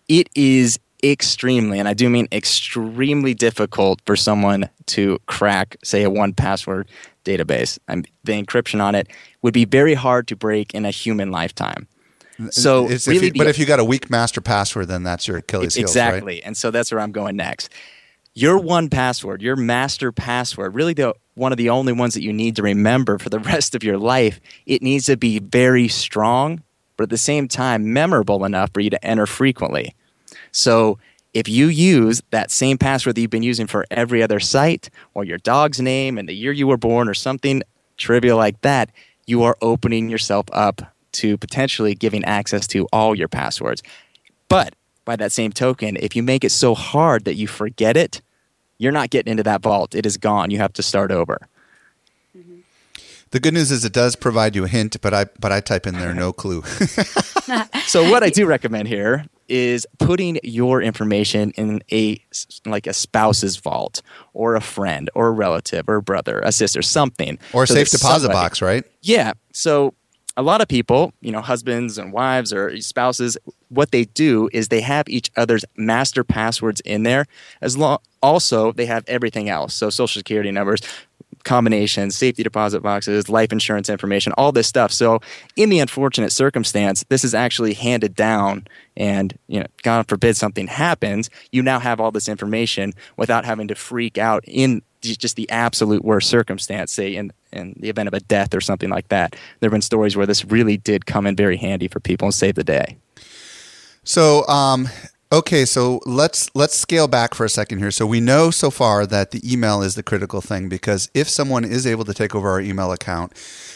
it 0.08 0.28
is 0.34 0.78
extremely, 1.04 1.78
and 1.78 1.88
I 1.88 1.94
do 1.94 2.08
mean 2.10 2.28
extremely 2.32 3.34
difficult 3.34 4.00
for 4.06 4.14
someone 4.16 4.68
to 4.86 5.18
crack, 5.26 5.76
say, 5.82 6.04
a 6.04 6.10
1Password 6.10 6.84
database. 7.24 7.78
I'm, 7.88 8.04
the 8.24 8.32
encryption 8.40 8.80
on 8.82 8.94
it 8.94 9.08
would 9.42 9.54
be 9.54 9.64
very 9.64 9.94
hard 9.94 10.28
to 10.28 10.36
break 10.36 10.74
in 10.74 10.84
a 10.84 10.90
human 10.90 11.30
lifetime. 11.30 11.88
So, 12.50 12.88
It's 12.88 13.06
if 13.08 13.22
you- 13.22 13.32
but 13.32 13.46
if 13.46 13.58
you 13.58 13.66
got 13.66 13.78
a 13.78 13.84
weak 13.84 14.10
master 14.10 14.40
password, 14.40 14.88
then 14.88 15.02
that's 15.02 15.28
your 15.28 15.38
Achilles 15.38 15.74
heel, 15.74 15.82
exactly, 15.84 16.34
right? 16.36 16.42
and 16.44 16.56
so 16.56 16.70
that's 16.70 16.90
where 16.90 17.00
I'm 17.00 17.12
going 17.12 17.36
next. 17.36 17.68
Your 18.34 18.58
one 18.58 18.88
password, 18.88 19.42
your 19.42 19.56
master 19.56 20.10
password, 20.10 20.74
really 20.74 20.94
the 20.94 21.14
one 21.34 21.52
of 21.52 21.58
the 21.58 21.70
only 21.70 21.92
ones 21.92 22.14
that 22.14 22.22
you 22.22 22.32
need 22.32 22.56
to 22.56 22.62
remember 22.62 23.18
for 23.18 23.28
the 23.28 23.38
rest 23.52 23.74
of 23.74 23.84
your 23.84 23.98
life. 23.98 24.40
It 24.66 24.82
needs 24.82 25.06
to 25.06 25.16
be 25.16 25.38
very 25.38 25.88
strong, 25.88 26.62
but 26.96 27.04
at 27.04 27.10
the 27.10 27.18
same 27.18 27.48
time 27.48 27.92
memorable 27.92 28.44
enough 28.44 28.70
for 28.72 28.80
you 28.80 28.90
to 28.90 29.04
enter 29.04 29.26
frequently. 29.26 29.94
So 30.50 30.98
if 31.34 31.48
you 31.48 31.66
use 31.66 32.22
that 32.30 32.50
same 32.50 32.78
password 32.78 33.14
that 33.14 33.20
you've 33.20 33.30
been 33.30 33.42
using 33.42 33.66
for 33.66 33.86
every 33.90 34.22
other 34.22 34.40
site, 34.40 34.90
or 35.14 35.24
your 35.24 35.38
dog's 35.38 35.80
name 35.80 36.18
and 36.18 36.28
the 36.28 36.34
year 36.34 36.52
you 36.52 36.66
were 36.66 36.76
born, 36.76 37.08
or 37.08 37.14
something 37.14 37.62
trivial 37.96 38.36
like 38.36 38.60
that, 38.62 38.90
you 39.26 39.42
are 39.42 39.56
opening 39.62 40.08
yourself 40.08 40.46
up 40.52 40.82
to 41.12 41.36
potentially 41.36 41.94
giving 41.94 42.24
access 42.24 42.66
to 42.66 42.86
all 42.92 43.14
your 43.14 43.28
passwords. 43.28 43.82
But 44.48 44.74
by 45.04 45.16
that 45.16 45.32
same 45.32 45.52
token, 45.52 45.96
if 45.96 46.14
you 46.16 46.22
make 46.22 46.44
it 46.44 46.50
so 46.50 46.74
hard 46.74 47.24
that 47.24 47.34
you 47.34 47.46
forget 47.46 47.96
it, 47.96 48.22
you're 48.78 48.92
not 48.92 49.10
getting 49.10 49.30
into 49.30 49.42
that 49.44 49.62
vault. 49.62 49.94
It 49.94 50.06
is 50.06 50.16
gone. 50.16 50.50
You 50.50 50.58
have 50.58 50.72
to 50.74 50.82
start 50.82 51.10
over. 51.10 51.38
Mm-hmm. 52.36 52.60
The 53.30 53.40
good 53.40 53.54
news 53.54 53.70
is 53.70 53.84
it 53.84 53.92
does 53.92 54.16
provide 54.16 54.54
you 54.56 54.64
a 54.64 54.68
hint, 54.68 55.00
but 55.00 55.14
I 55.14 55.26
but 55.40 55.52
I 55.52 55.60
type 55.60 55.86
in 55.86 55.94
there 55.94 56.14
no 56.14 56.32
clue. 56.32 56.62
So 57.86 58.08
what 58.08 58.22
I 58.22 58.30
do 58.38 58.46
recommend 58.46 58.86
here 58.88 59.26
is 59.48 59.86
putting 59.98 60.38
your 60.44 60.80
information 60.80 61.50
in 61.56 61.82
a 61.92 62.18
like 62.64 62.86
a 62.86 62.92
spouse's 62.92 63.56
vault 63.56 64.00
or 64.32 64.54
a 64.54 64.60
friend 64.60 65.10
or 65.14 65.26
a 65.28 65.30
relative 65.32 65.86
or 65.88 65.96
a 65.96 66.02
brother, 66.02 66.38
a 66.40 66.52
sister, 66.52 66.80
something. 66.80 67.38
or 67.52 67.64
a 67.64 67.66
So 67.66 67.74
safe 67.74 67.90
deposit 67.90 68.26
somebody- 68.26 68.34
box, 68.34 68.62
right? 68.62 68.84
Yeah. 69.02 69.32
So 69.52 69.92
a 70.36 70.42
lot 70.42 70.60
of 70.60 70.68
people, 70.68 71.12
you 71.20 71.30
know, 71.30 71.40
husbands 71.40 71.98
and 71.98 72.12
wives 72.12 72.52
or 72.52 72.80
spouses, 72.80 73.36
what 73.68 73.90
they 73.90 74.04
do 74.04 74.48
is 74.52 74.68
they 74.68 74.80
have 74.80 75.08
each 75.08 75.30
other's 75.36 75.64
master 75.76 76.24
passwords 76.24 76.80
in 76.80 77.02
there. 77.02 77.26
As 77.60 77.76
long 77.76 77.98
also 78.22 78.72
they 78.72 78.86
have 78.86 79.04
everything 79.06 79.48
else. 79.48 79.74
So 79.74 79.90
social 79.90 80.18
security 80.20 80.50
numbers, 80.50 80.80
combinations, 81.44 82.16
safety 82.16 82.42
deposit 82.42 82.82
boxes, 82.82 83.28
life 83.28 83.52
insurance 83.52 83.90
information, 83.90 84.32
all 84.38 84.52
this 84.52 84.66
stuff. 84.66 84.92
So 84.92 85.20
in 85.56 85.68
the 85.68 85.80
unfortunate 85.80 86.32
circumstance, 86.32 87.04
this 87.08 87.24
is 87.24 87.34
actually 87.34 87.74
handed 87.74 88.14
down 88.14 88.66
and, 88.96 89.36
you 89.48 89.60
know, 89.60 89.66
God 89.82 90.08
forbid 90.08 90.36
something 90.36 90.66
happens, 90.66 91.28
you 91.50 91.62
now 91.62 91.78
have 91.78 92.00
all 92.00 92.10
this 92.10 92.28
information 92.28 92.92
without 93.16 93.44
having 93.44 93.68
to 93.68 93.74
freak 93.74 94.18
out 94.18 94.44
in 94.46 94.82
just 95.02 95.36
the 95.36 95.50
absolute 95.50 96.04
worst 96.04 96.30
circumstance, 96.30 96.92
say 96.92 97.14
in, 97.14 97.32
in 97.52 97.74
the 97.78 97.88
event 97.88 98.08
of 98.08 98.14
a 98.14 98.20
death 98.20 98.54
or 98.54 98.60
something 98.60 98.90
like 98.90 99.08
that. 99.08 99.32
There 99.60 99.68
have 99.68 99.72
been 99.72 99.82
stories 99.82 100.16
where 100.16 100.26
this 100.26 100.44
really 100.44 100.76
did 100.76 101.06
come 101.06 101.26
in 101.26 101.36
very 101.36 101.56
handy 101.56 101.88
for 101.88 102.00
people 102.00 102.26
and 102.26 102.34
save 102.34 102.54
the 102.54 102.64
day. 102.64 102.96
So, 104.04 104.46
um, 104.48 104.88
okay, 105.32 105.64
so 105.64 106.00
let's 106.04 106.50
let's 106.54 106.74
scale 106.74 107.08
back 107.08 107.34
for 107.34 107.44
a 107.44 107.48
second 107.48 107.78
here. 107.78 107.90
So 107.90 108.06
we 108.06 108.20
know 108.20 108.50
so 108.50 108.70
far 108.70 109.06
that 109.06 109.30
the 109.30 109.40
email 109.50 109.82
is 109.82 109.94
the 109.94 110.02
critical 110.02 110.40
thing 110.40 110.68
because 110.68 111.10
if 111.14 111.28
someone 111.28 111.64
is 111.64 111.86
able 111.86 112.04
to 112.04 112.14
take 112.14 112.34
over 112.34 112.50
our 112.50 112.60
email 112.60 112.92
account, 112.92 113.32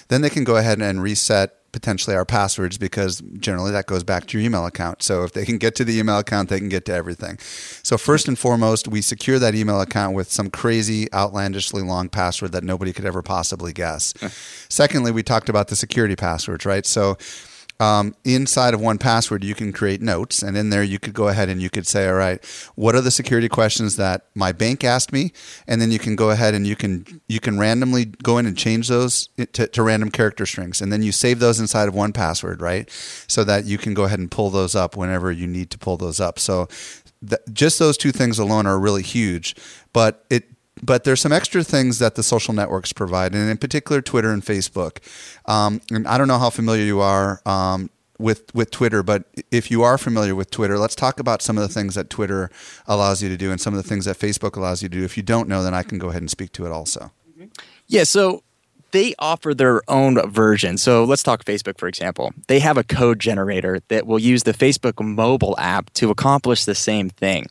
then 0.09 0.23
they 0.23 0.31
can 0.31 0.45
go 0.45 0.57
ahead 0.57 0.81
and 0.81 1.03
reset 1.03 1.56
potentially 1.73 2.17
our 2.17 2.25
passwords 2.25 2.79
because 2.79 3.23
generally 3.39 3.71
that 3.71 3.87
goes 3.87 4.03
back 4.03 4.27
to 4.27 4.39
your 4.39 4.47
email 4.47 4.67
account. 4.67 5.03
So 5.03 5.25
if 5.25 5.33
they 5.33 5.45
can 5.45 5.59
get 5.59 5.75
to 5.77 5.85
the 5.85 5.99
email 5.99 6.19
account, 6.19 6.49
they 6.49 6.59
can 6.59 6.69
get 6.69 6.85
to 6.87 6.93
everything. 6.93 7.39
So 7.83 7.99
first 7.99 8.29
and 8.29 8.39
foremost, 8.39 8.89
we 8.89 9.03
secure 9.03 9.39
that 9.39 9.55
email 9.55 9.81
account 9.81 10.15
with 10.15 10.31
some 10.31 10.51
crazy, 10.51 11.13
outlandishly 11.13 11.83
long 11.83 12.09
password 12.09 12.53
that 12.53 12.65
nobody 12.65 12.93
could 12.93 13.05
ever 13.05 13.23
possibly 13.23 13.73
guess. 13.73 14.15
Secondly, 14.69 15.13
we 15.13 15.23
talked 15.23 15.49
about 15.49 15.69
the 15.69 15.77
security 15.77 16.17
passwords, 16.17 16.65
right? 16.65 16.87
So 16.87 17.17
um, 17.79 18.15
inside 18.25 18.75
of 18.75 18.81
1Password 18.81 19.45
you 19.45 19.55
can 19.55 19.73
create 19.73 20.01
notes 20.01 20.43
and 20.43 20.57
in 20.57 20.71
there 20.71 20.83
you 20.83 20.99
could 20.99 21.15
go 21.15 21.29
ahead 21.29 21.49
and 21.49 21.61
you 21.61 21.71
could 21.71 21.87
say 21.87 22.09
all 22.09 22.15
right 22.15 22.43
what 22.75 22.95
are 22.95 23.01
the 23.01 23.11
security 23.11 23.49
questions 23.49 23.97
that 23.97 24.27
my 24.35 24.53
bank 24.53 24.85
asked 24.85 25.13
me? 25.13 25.33
And 25.67 25.81
then 25.81 25.91
you 25.91 25.99
can 25.99 26.17
go 26.17 26.31
ahead 26.31 26.55
and 26.55 26.67
you 26.67 26.77
can 26.77 27.21
you 27.29 27.41
can 27.41 27.59
randomly 27.59 28.05
go 28.05 28.39
in 28.39 28.47
and 28.47 28.57
change 28.57 28.89
those 28.89 29.29
to, 29.53 29.67
to 29.67 29.83
random 29.83 30.11
character 30.11 30.47
strings. 30.47 30.81
And 30.81 30.93
then 30.93 31.03
you 31.03 31.13
save 31.13 31.39
those 31.39 31.61
inside 31.61 31.89
of 31.89 31.95
1Password 31.95 32.61
right? 32.61 32.91
So 33.27 33.45
that 33.45 33.65
you 33.65 33.79
can 33.79 33.95
go 33.95 34.05
ahead 34.05 34.19
and 34.19 34.31
pull 34.31 34.51
those 34.51 34.75
up 34.75 34.97
whenever 34.97 35.31
you 35.31 35.47
need 35.47 35.71
to 35.71 35.79
pull 35.79 35.97
those 35.97 36.21
up. 36.21 36.39
So 36.39 36.69
th- 37.27 37.41
just 37.53 37.79
those 37.79 37.97
two 37.97 38.13
things 38.13 38.39
alone 38.39 38.67
are 38.67 38.79
really 38.79 39.03
huge 39.03 39.57
but 39.93 40.27
it 40.29 40.45
but 40.83 41.05
there's 41.05 41.21
some 41.21 41.33
extra 41.33 41.65
things 41.65 41.99
that 41.99 42.15
the 42.15 42.23
social 42.23 42.55
networks 42.55 42.93
provide, 42.93 43.35
and 43.35 43.51
in 43.51 43.57
particular, 43.57 44.03
Twitter 44.03 44.31
and 44.31 44.45
Facebook. 44.45 44.99
Um, 45.47 45.81
and 45.91 46.07
I 46.07 46.19
don't 46.19 46.29
know 46.29 46.39
how 46.39 46.51
familiar 46.51 46.85
you 46.85 47.01
are 47.01 47.41
um, 47.47 47.91
with 48.19 48.55
with 48.55 48.71
Twitter, 48.71 49.03
but 49.03 49.25
if 49.51 49.71
you 49.71 49.83
are 49.83 49.99
familiar 49.99 50.35
with 50.35 50.51
Twitter, 50.51 50.79
let's 50.79 50.95
talk 50.95 51.19
about 51.19 51.43
some 51.43 51.57
of 51.57 51.67
the 51.67 51.73
things 51.73 51.95
that 51.95 52.11
Twitter 52.11 52.51
allows 52.87 53.23
you 53.23 53.29
to 53.29 53.37
do, 53.37 53.51
and 53.51 53.61
some 53.61 53.75
of 53.75 53.83
the 53.83 53.89
things 53.89 54.05
that 54.05 54.19
Facebook 54.19 54.57
allows 54.57 54.83
you 54.83 54.89
to 54.89 54.99
do. 54.99 55.05
If 55.05 55.17
you 55.17 55.23
don't 55.23 55.49
know, 55.49 55.63
then 55.63 55.75
I 55.75 55.83
can 55.83 55.99
go 55.99 56.11
ahead 56.11 56.23
and 56.23 56.31
speak 56.31 56.53
to 56.53 56.67
it 56.67 56.73
also. 56.73 57.11
Yeah, 57.87 58.05
so 58.05 58.43
they 58.91 59.15
offer 59.19 59.55
their 59.55 59.83
own 59.89 60.31
version. 60.31 60.79
So 60.79 61.05
let's 61.05 61.23
talk 61.23 61.45
Facebook, 61.45 61.79
for 61.79 61.89
example. 61.89 62.33
They 62.49 62.61
have 62.61 62.77
a 62.77 62.85
code 62.85 63.21
generator 63.21 63.81
that 63.89 64.07
will 64.07 64.19
use 64.19 64.45
the 64.45 64.53
Facebook 64.53 65.05
mobile 65.05 65.55
app 65.59 65.93
to 65.95 66.11
accomplish 66.11 66.65
the 66.65 66.75
same 66.75 67.11
thing. 67.11 67.47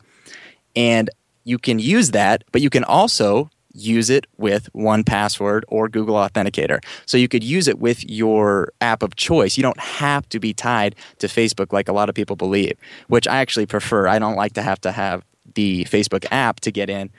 And 0.74 1.08
you 1.46 1.58
can 1.58 1.78
use 1.78 2.10
that, 2.10 2.42
but 2.50 2.60
you 2.60 2.68
can 2.68 2.82
also 2.82 3.48
use 3.72 4.10
it 4.10 4.26
with 4.36 4.68
1Password 4.74 5.62
or 5.68 5.88
Google 5.88 6.16
Authenticator. 6.16 6.82
So 7.06 7.16
you 7.16 7.28
could 7.28 7.44
use 7.44 7.68
it 7.68 7.78
with 7.78 8.08
your 8.08 8.72
app 8.80 9.02
of 9.02 9.14
choice. 9.14 9.56
You 9.56 9.62
don't 9.62 9.78
have 9.78 10.28
to 10.30 10.40
be 10.40 10.52
tied 10.52 10.96
to 11.18 11.28
Facebook 11.28 11.72
like 11.72 11.88
a 11.88 11.92
lot 11.92 12.08
of 12.08 12.16
people 12.16 12.34
believe, 12.34 12.76
which 13.06 13.28
I 13.28 13.36
actually 13.36 13.66
prefer. 13.66 14.08
I 14.08 14.18
don't 14.18 14.34
like 14.34 14.54
to 14.54 14.62
have 14.62 14.80
to 14.80 14.92
have 14.92 15.22
the 15.54 15.84
Facebook 15.84 16.26
app 16.32 16.60
to 16.60 16.72
get 16.72 16.90
in. 16.90 17.10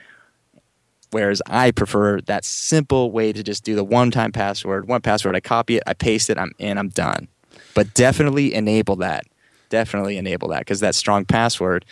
Whereas 1.12 1.42
I 1.48 1.72
prefer 1.72 2.20
that 2.22 2.44
simple 2.44 3.12
way 3.12 3.32
to 3.32 3.42
just 3.44 3.64
do 3.64 3.76
the 3.76 3.84
one 3.84 4.12
time 4.12 4.34
password, 4.34 4.90
one 4.90 5.02
password, 5.02 5.38
I 5.38 5.40
copy 5.40 5.78
it, 5.78 5.84
I 5.88 5.94
paste 5.94 6.30
it, 6.30 6.38
I'm 6.38 6.52
in, 6.60 6.78
I'm 6.78 6.90
done. 6.90 7.30
But 7.76 7.94
definitely 7.94 8.54
enable 8.54 8.98
that. 8.98 9.24
Definitely 9.70 10.18
enable 10.18 10.50
that 10.50 10.60
because 10.60 10.82
that 10.82 10.96
strong 10.96 11.24
password, 11.24 11.86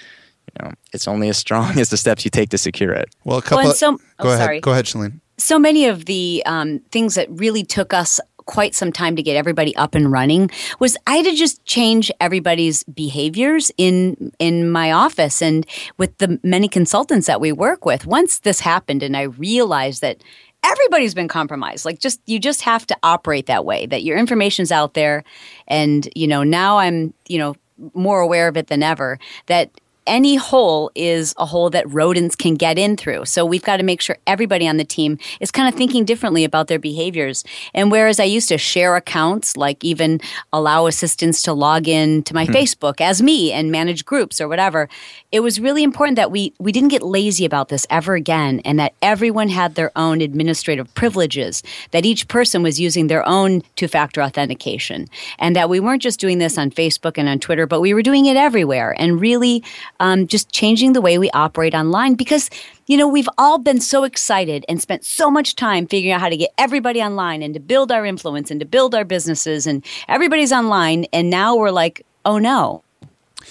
know, 0.62 0.72
it's 0.94 1.08
only 1.08 1.30
as 1.30 1.38
strong 1.38 1.78
as 1.80 1.90
the 1.90 1.98
steps 1.98 2.26
you 2.26 2.32
take 2.32 2.50
to 2.50 2.58
secure 2.58 2.92
it. 2.94 3.10
Well, 3.24 3.38
a 3.38 3.42
couple. 3.42 3.70
and 3.70 3.76
some- 3.76 3.98
go 4.20 4.30
oh, 4.30 4.34
ahead. 4.34 4.46
sorry. 4.46 4.60
Go 4.62 4.72
ahead, 4.72 4.86
Chalene. 4.86 5.20
so 5.38 5.60
many 5.60 5.86
of 5.86 6.06
the 6.06 6.44
um, 6.46 6.80
things 6.92 7.16
that 7.16 7.28
really 7.30 7.64
took 7.64 7.94
us 7.94 8.20
quite 8.46 8.76
some 8.76 8.92
time 8.92 9.16
to 9.16 9.24
get 9.24 9.36
everybody 9.36 9.76
up 9.76 9.96
and 9.96 10.12
running 10.12 10.50
was 10.80 10.96
I 11.08 11.18
had 11.18 11.26
to 11.26 11.36
just 11.36 11.64
change 11.66 12.12
everybody's 12.22 12.84
behaviors 12.84 13.72
in 13.78 14.32
in 14.40 14.70
my 14.70 14.92
office 14.92 15.42
and 15.42 15.66
with 15.98 16.18
the 16.20 16.40
many 16.44 16.68
consultants 16.68 17.28
that 17.28 17.42
we 17.42 17.52
work 17.52 17.86
with. 17.86 18.06
Once 18.06 18.40
this 18.40 18.60
happened 18.60 19.04
and 19.04 19.18
I 19.18 19.24
realized 19.24 20.02
that 20.02 20.24
everybody's 20.64 21.14
been 21.14 21.28
compromised 21.28 21.86
like 21.86 22.00
just 22.00 22.20
you 22.26 22.40
just 22.40 22.62
have 22.62 22.88
to 22.88 22.98
operate 23.04 23.46
that 23.46 23.66
way 23.66 23.86
that 23.86 24.04
your 24.04 24.18
information's 24.18 24.72
out 24.72 24.96
there 24.96 25.24
and 25.68 26.10
you 26.16 26.28
know 26.28 26.42
now 26.44 26.80
I'm 26.80 27.14
you 27.28 27.38
know 27.38 27.56
more 27.94 28.20
aware 28.20 28.48
of 28.48 28.58
it 28.58 28.68
than 28.68 28.82
ever 28.82 29.20
that 29.46 29.70
any 30.08 30.36
hole 30.36 30.92
is 30.96 31.34
a 31.38 31.46
hole 31.46 31.70
that 31.72 31.92
rodents 31.92 32.36
can 32.36 32.56
get 32.56 32.78
in 32.78 32.96
through. 32.98 33.26
So 33.26 33.46
we've 33.46 33.64
got 33.64 33.78
to 33.78 33.84
make 33.84 34.02
sure 34.02 34.18
everybody 34.28 34.68
on 34.68 34.78
the 34.78 34.84
team 34.84 35.18
is 35.40 35.52
kind 35.52 35.68
of 35.68 35.76
thinking 35.76 36.06
differently 36.06 36.44
about 36.44 36.68
their 36.68 36.80
behaviors. 36.80 37.44
And 37.74 37.92
whereas 37.92 38.20
I 38.20 38.24
used 38.24 38.50
to 38.50 38.58
share 38.58 38.96
accounts, 38.96 39.58
like 39.58 39.84
even 39.84 40.22
allow 40.54 40.86
assistants 40.86 41.42
to 41.44 41.54
log 41.54 41.88
in 41.88 42.24
to 42.24 42.34
my 42.34 42.46
hmm. 42.46 42.52
Facebook 42.52 43.02
as 43.02 43.22
me 43.22 43.52
and 43.52 43.72
manage 43.72 44.06
groups 44.06 44.40
or 44.40 44.48
whatever, 44.48 44.90
it 45.32 45.40
was 45.42 45.60
really 45.60 45.84
important 45.84 46.16
that 46.16 46.32
we 46.32 46.54
we 46.60 46.72
didn't 46.72 46.90
get 46.90 47.02
lazy 47.02 47.46
about 47.46 47.70
this 47.70 47.86
ever 47.90 48.16
again 48.16 48.62
and 48.64 48.80
that 48.80 48.94
everyone 49.02 49.50
had 49.50 49.76
their 49.76 49.92
own 49.96 50.22
administrative 50.22 50.94
privileges, 50.94 51.64
that 51.92 52.06
each 52.06 52.28
person 52.28 52.64
was 52.64 52.80
using 52.80 53.08
their 53.08 53.28
own 53.28 53.62
two-factor 53.76 54.22
authentication, 54.22 55.08
and 55.40 55.56
that 55.56 55.70
we 55.70 55.80
weren't 55.80 56.02
just 56.02 56.20
doing 56.20 56.38
this 56.38 56.58
on 56.58 56.70
Facebook 56.70 57.18
and 57.18 57.28
on 57.28 57.40
Twitter, 57.40 57.68
but 57.68 57.82
we 57.82 57.94
were 57.94 58.02
doing 58.02 58.26
it 58.26 58.38
everywhere 58.38 58.96
and 59.00 59.20
really 59.20 59.64
um, 60.00 60.28
just 60.28 60.52
changing 60.52 60.94
the 60.94 61.02
way 61.02 61.18
we 61.18 61.30
operate 61.32 61.74
online 61.74 62.16
because 62.16 62.50
you 62.88 62.98
know 62.98 63.08
we've 63.08 63.30
all 63.38 63.58
been 63.58 63.80
so 63.80 64.04
excited 64.04 64.66
and 64.68 64.82
spent 64.82 65.04
so 65.04 65.30
much 65.30 65.56
time 65.56 65.88
figuring 65.88 66.14
out 66.14 66.22
how 66.22 66.30
to 66.30 66.38
get 66.38 66.52
everybody 66.58 67.02
online 67.02 67.42
and 67.42 67.54
to 67.54 67.60
build 67.60 67.92
our 67.92 68.06
influence 68.06 68.52
and 68.52 68.60
to 68.60 68.66
build 68.66 68.94
our 68.96 69.06
businesses 69.06 69.68
and 69.68 69.84
everybody's 70.08 70.52
online 70.52 71.06
and 71.14 71.30
now 71.30 71.56
we're 71.56 71.72
like 71.72 72.06
oh 72.26 72.38
no 72.38 72.84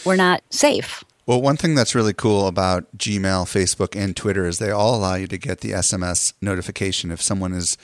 we're 0.04 0.16
not 0.16 0.42
safe 0.50 1.04
well, 1.26 1.40
one 1.40 1.56
thing 1.56 1.74
that's 1.74 1.94
really 1.94 2.12
cool 2.12 2.46
about 2.46 2.84
Gmail, 2.98 3.46
Facebook, 3.46 3.98
and 3.98 4.14
Twitter 4.14 4.46
is 4.46 4.58
they 4.58 4.70
all 4.70 4.94
allow 4.94 5.14
you 5.14 5.26
to 5.28 5.38
get 5.38 5.60
the 5.60 5.70
SMS 5.70 6.34
notification 6.42 7.10
if 7.10 7.22
someone 7.22 7.54
is 7.54 7.78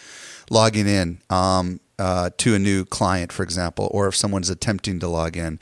logging 0.51 0.87
in. 0.87 1.21
Um, 1.31 1.81
uh, 2.01 2.31
to 2.39 2.55
a 2.55 2.59
new 2.59 2.87
client, 2.87 3.31
for 3.31 3.43
example, 3.43 3.91
or 3.93 4.09
if 4.09 4.17
someone's 4.17 4.49
attempting 4.49 4.99
to 5.01 5.07
log 5.07 5.37
in. 5.37 5.61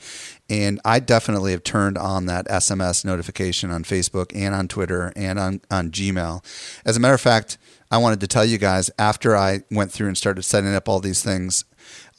And 0.49 0.79
I 0.85 0.99
definitely 0.99 1.51
have 1.51 1.63
turned 1.63 1.97
on 1.97 2.27
that 2.27 2.47
SMS 2.47 3.03
notification 3.03 3.71
on 3.71 3.83
Facebook 3.83 4.31
and 4.33 4.55
on 4.55 4.69
Twitter 4.69 5.11
and 5.17 5.37
on, 5.37 5.61
on 5.69 5.91
Gmail. 5.91 6.43
As 6.85 6.95
a 6.95 6.99
matter 7.01 7.13
of 7.13 7.19
fact, 7.19 7.57
I 7.91 7.97
wanted 7.97 8.21
to 8.21 8.27
tell 8.27 8.45
you 8.45 8.57
guys 8.57 8.89
after 8.97 9.35
I 9.35 9.63
went 9.69 9.91
through 9.91 10.07
and 10.07 10.17
started 10.17 10.43
setting 10.43 10.73
up 10.73 10.87
all 10.87 11.01
these 11.01 11.21
things. 11.21 11.65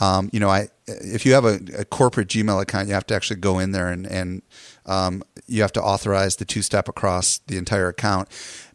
Um, 0.00 0.28
you 0.32 0.40
know, 0.40 0.50
I 0.50 0.68
if 0.86 1.24
you 1.24 1.32
have 1.32 1.44
a, 1.44 1.60
a, 1.78 1.84
corporate 1.84 2.28
Gmail 2.28 2.60
account, 2.60 2.88
you 2.88 2.94
have 2.94 3.06
to 3.06 3.14
actually 3.14 3.38
go 3.38 3.58
in 3.58 3.70
there 3.70 3.88
and 3.88 4.06
and 4.06 4.42
um, 4.86 5.22
you 5.46 5.62
have 5.62 5.72
to 5.72 5.82
authorize 5.82 6.36
the 6.36 6.44
two 6.44 6.62
step 6.62 6.88
across 6.88 7.38
the 7.46 7.56
entire 7.56 7.88
account. 7.88 8.28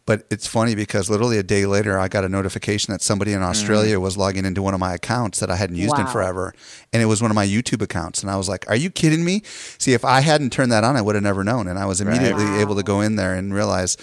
But 0.06 0.24
it's 0.30 0.46
funny 0.46 0.76
because 0.76 1.10
literally 1.10 1.36
a 1.36 1.42
day 1.42 1.66
later, 1.66 1.98
I 1.98 2.06
got 2.06 2.24
a 2.24 2.28
notification 2.28 2.92
that 2.92 3.02
somebody 3.02 3.32
in 3.32 3.42
Australia 3.42 3.96
mm. 3.96 4.00
was 4.00 4.16
logging 4.16 4.44
into 4.44 4.62
one 4.62 4.72
of 4.72 4.78
my 4.78 4.94
accounts 4.94 5.40
that 5.40 5.50
I 5.50 5.56
hadn't 5.56 5.76
used 5.76 5.96
wow. 5.96 6.02
in 6.02 6.06
forever. 6.06 6.54
And 6.92 7.02
it 7.02 7.06
was 7.06 7.20
one 7.20 7.32
of 7.32 7.34
my 7.34 7.46
YouTube 7.46 7.82
accounts. 7.82 8.22
And 8.22 8.30
I 8.30 8.36
was 8.36 8.48
like, 8.48 8.68
are 8.68 8.76
you 8.76 8.88
kidding 8.88 9.24
me? 9.24 9.42
See, 9.78 9.94
if 9.94 10.04
I 10.04 10.20
hadn't 10.20 10.50
turned 10.50 10.70
that 10.70 10.84
on, 10.84 10.96
I 10.96 11.02
would 11.02 11.16
have 11.16 11.24
never 11.24 11.42
known. 11.42 11.66
And 11.66 11.76
I 11.76 11.86
was 11.86 12.00
immediately 12.00 12.44
right. 12.44 12.52
wow. 12.52 12.60
able 12.60 12.76
to 12.76 12.84
go 12.84 13.00
in 13.00 13.16
there 13.16 13.34
and 13.34 13.52
realize 13.52 13.96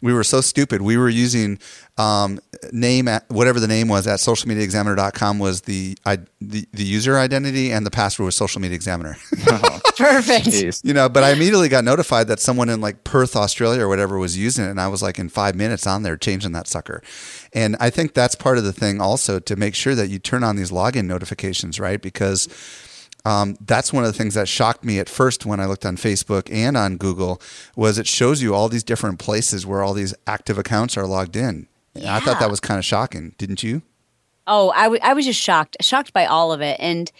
we 0.00 0.12
were 0.12 0.24
so 0.24 0.40
stupid. 0.40 0.82
We 0.82 0.96
were 0.96 1.08
using 1.08 1.58
um, 1.96 2.38
name 2.72 3.08
at 3.08 3.28
whatever 3.28 3.58
the 3.58 3.66
name 3.66 3.88
was 3.88 4.06
at 4.06 4.20
socialmediaexaminer.com 4.20 5.38
was 5.38 5.62
the, 5.62 5.98
I, 6.06 6.18
the 6.40 6.66
the 6.72 6.84
user 6.84 7.18
identity 7.18 7.72
and 7.72 7.84
the 7.84 7.90
password 7.90 8.26
was 8.26 8.36
social 8.36 8.60
media 8.60 8.76
examiner. 8.76 9.16
oh, 9.48 9.80
perfect. 9.96 10.84
You 10.84 10.94
know, 10.94 11.08
but 11.08 11.24
I 11.24 11.32
immediately 11.32 11.68
got 11.68 11.84
notified 11.84 12.28
that 12.28 12.38
someone 12.38 12.68
in 12.68 12.80
like 12.80 13.02
Perth, 13.02 13.34
Australia 13.34 13.82
or 13.82 13.88
whatever 13.88 14.18
was 14.18 14.38
using 14.38 14.64
it 14.64 14.70
and 14.70 14.80
I 14.80 14.88
was 14.88 15.02
like 15.02 15.18
in 15.18 15.28
5 15.28 15.54
minutes 15.56 15.86
on 15.86 16.02
there 16.04 16.16
changing 16.16 16.52
that 16.52 16.68
sucker. 16.68 17.02
And 17.52 17.76
I 17.80 17.90
think 17.90 18.14
that's 18.14 18.34
part 18.34 18.58
of 18.58 18.64
the 18.64 18.72
thing 18.72 19.00
also 19.00 19.40
to 19.40 19.56
make 19.56 19.74
sure 19.74 19.94
that 19.94 20.08
you 20.08 20.18
turn 20.18 20.44
on 20.44 20.56
these 20.56 20.70
login 20.70 21.06
notifications, 21.06 21.80
right? 21.80 22.00
Because 22.00 22.48
um, 23.28 23.56
that's 23.60 23.92
one 23.92 24.04
of 24.04 24.10
the 24.10 24.16
things 24.16 24.32
that 24.34 24.48
shocked 24.48 24.82
me 24.82 24.98
at 24.98 25.06
first 25.06 25.44
when 25.44 25.60
I 25.60 25.66
looked 25.66 25.84
on 25.84 25.98
Facebook 25.98 26.50
and 26.50 26.78
on 26.78 26.96
Google 26.96 27.42
was 27.76 27.98
it 27.98 28.06
shows 28.06 28.40
you 28.40 28.54
all 28.54 28.70
these 28.70 28.82
different 28.82 29.18
places 29.18 29.66
where 29.66 29.82
all 29.82 29.92
these 29.92 30.14
active 30.26 30.56
accounts 30.56 30.96
are 30.96 31.06
logged 31.06 31.36
in. 31.36 31.68
Yeah. 31.94 32.16
I 32.16 32.20
thought 32.20 32.40
that 32.40 32.50
was 32.50 32.58
kind 32.58 32.78
of 32.78 32.86
shocking, 32.86 33.34
didn't 33.36 33.62
you? 33.62 33.82
Oh, 34.46 34.70
I, 34.70 34.84
w- 34.84 35.00
I 35.02 35.12
was 35.12 35.26
just 35.26 35.38
shocked, 35.38 35.76
shocked 35.82 36.14
by 36.14 36.24
all 36.24 36.52
of 36.52 36.62
it, 36.62 36.80
and 36.80 37.12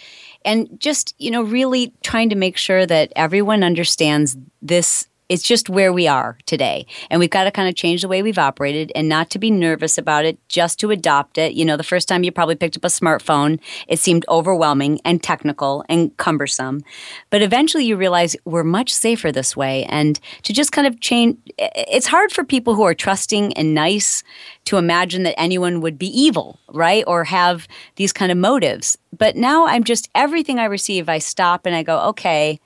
and 0.47 0.81
just 0.81 1.15
you 1.19 1.31
know 1.31 1.43
really 1.43 1.93
trying 2.03 2.31
to 2.31 2.37
make 2.37 2.57
sure 2.57 2.87
that 2.87 3.13
everyone 3.15 3.63
understands 3.63 4.35
this 4.63 5.09
it's 5.29 5.43
just 5.43 5.69
where 5.69 5.93
we 5.93 6.07
are 6.09 6.39
today. 6.47 6.87
And 7.11 7.21
we've 7.21 7.31
got 7.31 7.45
to 7.45 7.51
kind 7.51 7.69
of 7.69 7.75
change 7.75 8.03
the 8.03 8.09
way 8.09 8.23
we've 8.23 8.39
operated 8.39 8.91
and 8.95 9.09
not 9.09 9.31
to 9.31 9.39
be 9.39 9.51
nervous 9.51 9.99
about 9.99 10.25
it, 10.25 10.39
just 10.49 10.81
to 10.81 10.91
adopt 10.91 11.37
it. 11.39 11.53
You 11.53 11.65
know, 11.65 11.77
the 11.77 11.83
first 11.83 12.09
time 12.09 12.25
you 12.25 12.33
probably 12.33 12.57
picked 12.57 12.77
up 12.77 12.85
a 12.85 12.89
smartphone, 12.89 13.61
it 13.89 13.99
seemed 13.99 14.25
overwhelming 14.29 15.01
and 15.05 15.23
technical 15.23 15.85
and 15.89 16.17
cumbersome. 16.17 16.83
But 17.31 17.43
eventually 17.43 17.85
you 17.85 17.97
realize 17.97 18.37
we're 18.45 18.65
much 18.65 18.93
safer 18.93 19.31
this 19.31 19.57
way. 19.57 19.85
And 19.85 20.19
to 20.45 20.53
just 20.53 20.73
kind 20.73 20.87
of 20.87 21.01
change, 21.01 21.37
it's 21.59 22.07
hard 22.07 22.33
for 22.33 22.45
people 22.45 22.75
who 22.75 22.85
are 22.85 22.95
trusting 22.95 23.53
and 23.53 23.75
nice 23.75 24.23
to 24.65 24.79
imagine 24.79 25.25
that 25.25 25.39
anyone 25.39 25.81
would 25.81 25.99
be 25.99 26.09
evil, 26.09 26.59
right? 26.69 27.05
Or 27.07 27.25
have 27.25 27.69
these 27.97 28.13
kind 28.13 28.33
of 28.33 28.39
motives. 28.39 28.97
But 29.17 29.37
now 29.37 29.67
I'm 29.67 29.85
just, 29.85 30.09
everything 30.15 30.59
I 30.59 30.65
receive, 30.65 31.09
I 31.09 31.19
stop 31.19 31.67
and 31.67 31.75
I 31.75 31.83
go, 31.83 32.01
okay 32.09 32.61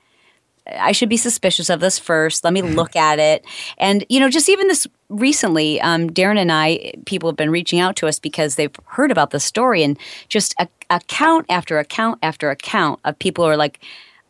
I 0.67 0.93
should 0.93 1.09
be 1.09 1.17
suspicious 1.17 1.69
of 1.71 1.81
this 1.81 1.99
first. 1.99 2.45
Let 2.45 2.53
me 2.53 2.63
mm-hmm. 2.63 2.75
look 2.75 2.95
at 2.95 3.19
it. 3.19 3.45
And, 3.79 4.05
you 4.09 4.21
know, 4.21 4.29
just 4.29 4.49
even 4.49 4.69
this 4.69 4.87
recently, 5.09 5.81
um, 5.81 6.09
Darren 6.09 6.39
and 6.39 6.53
I, 6.53 6.93
people 7.05 7.29
have 7.29 7.37
been 7.37 7.51
reaching 7.51 7.81
out 7.81 7.97
to 7.97 8.07
us 8.07 8.19
because 8.19 8.55
they've 8.55 8.75
heard 8.87 9.11
about 9.11 9.31
the 9.31 9.41
story 9.41 9.83
and 9.83 9.99
just 10.29 10.55
a, 10.59 10.69
account 10.91 11.47
after 11.49 11.79
account 11.79 12.19
after 12.23 12.51
account 12.51 13.01
of 13.05 13.19
people 13.19 13.45
who 13.45 13.51
are 13.51 13.57
like, 13.57 13.81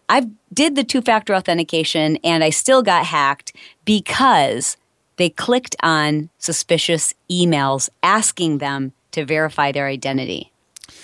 I 0.08 0.28
did 0.52 0.74
the 0.74 0.84
two 0.84 1.02
factor 1.02 1.34
authentication 1.34 2.18
and 2.24 2.42
I 2.42 2.50
still 2.50 2.82
got 2.82 3.06
hacked 3.06 3.54
because 3.84 4.76
they 5.16 5.30
clicked 5.30 5.76
on 5.82 6.30
suspicious 6.38 7.14
emails 7.30 7.88
asking 8.02 8.58
them 8.58 8.92
to 9.12 9.24
verify 9.24 9.72
their 9.72 9.86
identity. 9.86 10.50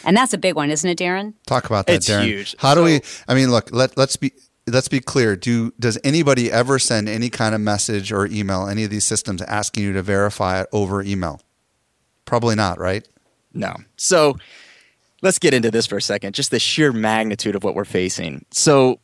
And 0.05 0.17
that's 0.17 0.33
a 0.33 0.39
big 0.39 0.55
one, 0.55 0.71
isn't 0.71 0.89
it, 0.89 0.99
Darren? 0.99 1.35
Talk 1.47 1.67
about 1.67 1.87
that, 1.87 1.97
it's 1.97 2.09
Darren. 2.09 2.25
Huge. 2.25 2.57
How 2.59 2.75
do 2.75 2.83
we? 2.83 3.01
I 3.27 3.35
mean, 3.35 3.51
look. 3.51 3.71
Let 3.73 3.97
let's 3.97 4.17
be 4.17 4.33
let's 4.69 4.89
be 4.89 5.01
clear. 5.01 5.37
Do 5.37 5.73
does 5.79 5.99
anybody 6.05 6.51
ever 6.51 6.79
send 6.79 7.09
any 7.09 7.31
kind 7.31 7.55
of 7.55 7.61
message 7.61 8.13
or 8.13 8.27
email 8.27 8.69
any 8.69 8.85
of 8.85 8.91
these 8.91 9.05
systems 9.05 9.43
asking 9.43 9.85
you 9.85 9.93
to 9.93 10.03
verify 10.03 10.61
it 10.61 10.69
over 10.73 11.03
email? 11.03 11.41
Probably 12.25 12.55
not, 12.55 12.79
right? 12.79 13.07
No. 13.55 13.75
So 13.97 14.37
let's 15.23 15.39
get 15.39 15.55
into 15.55 15.71
this 15.71 15.87
for 15.87 15.97
a 15.97 16.03
second. 16.03 16.35
Just 16.35 16.51
the 16.51 16.59
sheer 16.59 16.93
magnitude 16.93 17.57
of 17.57 17.65
what 17.65 17.75
we're 17.75 17.85
facing. 17.85 18.45
So 18.51 19.01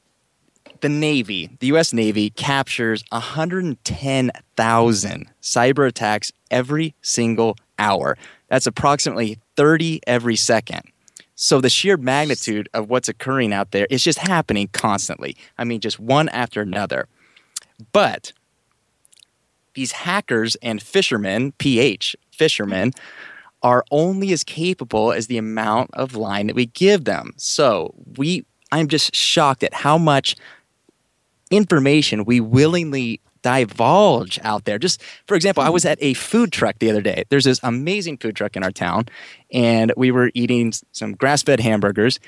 the 0.81 0.89
Navy, 0.89 1.57
the 1.61 1.69
U.S. 1.69 1.93
Navy, 1.93 2.31
captures 2.31 3.05
110,000 3.11 5.31
cyber 5.43 5.89
attacks 5.89 6.33
every 6.51 6.95
single 7.01 7.57
hour. 7.79 8.19
That's 8.49 8.67
approximately 8.67 9.39
30 9.57 10.01
every 10.07 10.37
second. 10.37 10.83
So 11.35 11.61
the 11.61 11.71
sheer 11.71 11.97
magnitude 11.97 12.69
of 12.75 12.89
what's 12.89 13.09
occurring 13.09 13.53
out 13.53 13.73
there 13.73 13.87
is 13.91 14.05
just 14.05 14.19
happening 14.19 14.69
constantly. 14.73 15.37
I 15.59 15.65
mean, 15.65 15.81
just 15.81 15.99
one 15.99 16.29
after 16.29 16.61
another. 16.61 17.09
But 17.93 18.33
these 19.75 19.93
hackers 19.93 20.57
and 20.57 20.81
fishermen, 20.81 21.53
PH, 21.59 22.15
fishermen, 22.33 22.93
are 23.63 23.85
only 23.91 24.33
as 24.33 24.45
capable 24.45 25.13
as 25.13 25.27
the 25.27 25.39
amount 25.39 25.91
of 25.95 26.15
line 26.15 26.47
that 26.47 26.57
we 26.57 26.67
give 26.67 27.05
them. 27.05 27.33
So 27.37 27.95
we 28.17 28.45
I'm 28.71 28.89
just 28.89 29.15
shocked 29.15 29.63
at 29.63 29.73
how 29.73 29.99
much 29.99 30.37
information 31.51 32.25
we 32.25 32.41
willingly 32.41 33.21
divulge 33.45 34.41
out 34.43 34.65
there. 34.65 34.79
Just 34.79 35.03
for 35.29 35.35
example, 35.35 35.63
I 35.63 35.69
was 35.69 35.85
at 35.85 35.99
a 36.01 36.15
food 36.15 36.51
truck 36.51 36.79
the 36.79 36.91
other 36.91 37.03
day. 37.03 37.25
There's 37.29 37.45
this 37.45 37.61
amazing 37.63 38.17
food 38.17 38.35
truck 38.35 38.57
in 38.57 38.65
our 38.65 38.73
town, 38.73 39.07
and 39.53 39.93
we 39.97 40.11
were 40.11 40.31
eating 40.35 40.73
some 40.93 41.13
grass 41.13 41.43
fed 41.43 41.61
hamburgers. 41.61 42.19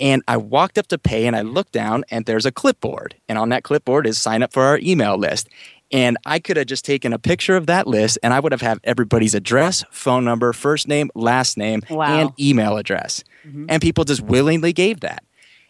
And 0.00 0.22
I 0.26 0.38
walked 0.38 0.78
up 0.78 0.88
to 0.88 0.98
pay 0.98 1.26
and 1.26 1.36
I 1.36 1.42
looked 1.42 1.72
down, 1.72 2.04
and 2.10 2.24
there's 2.24 2.46
a 2.46 2.50
clipboard. 2.50 3.14
And 3.28 3.38
on 3.38 3.50
that 3.50 3.62
clipboard 3.62 4.06
is 4.06 4.20
sign 4.20 4.42
up 4.42 4.52
for 4.52 4.62
our 4.62 4.78
email 4.78 5.16
list. 5.16 5.48
And 5.92 6.16
I 6.24 6.38
could 6.38 6.56
have 6.56 6.66
just 6.66 6.86
taken 6.86 7.12
a 7.12 7.18
picture 7.18 7.54
of 7.54 7.66
that 7.66 7.86
list 7.86 8.18
and 8.22 8.32
I 8.32 8.40
would 8.40 8.50
have 8.52 8.62
had 8.62 8.80
everybody's 8.82 9.34
address, 9.34 9.84
phone 9.90 10.24
number, 10.24 10.54
first 10.54 10.88
name, 10.88 11.10
last 11.14 11.58
name, 11.58 11.82
wow. 11.90 12.18
and 12.18 12.32
email 12.40 12.78
address. 12.78 13.22
Mm-hmm. 13.46 13.66
And 13.68 13.82
people 13.82 14.04
just 14.04 14.22
willingly 14.22 14.72
gave 14.72 15.00
that. 15.00 15.22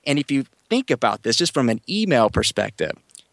And 0.06 0.20
if 0.20 0.30
you 0.30 0.44
think 0.70 0.92
about 0.92 1.24
this 1.24 1.34
just 1.34 1.52
from 1.52 1.68
an 1.68 1.80
email 1.88 2.30
perspective, 2.30 2.92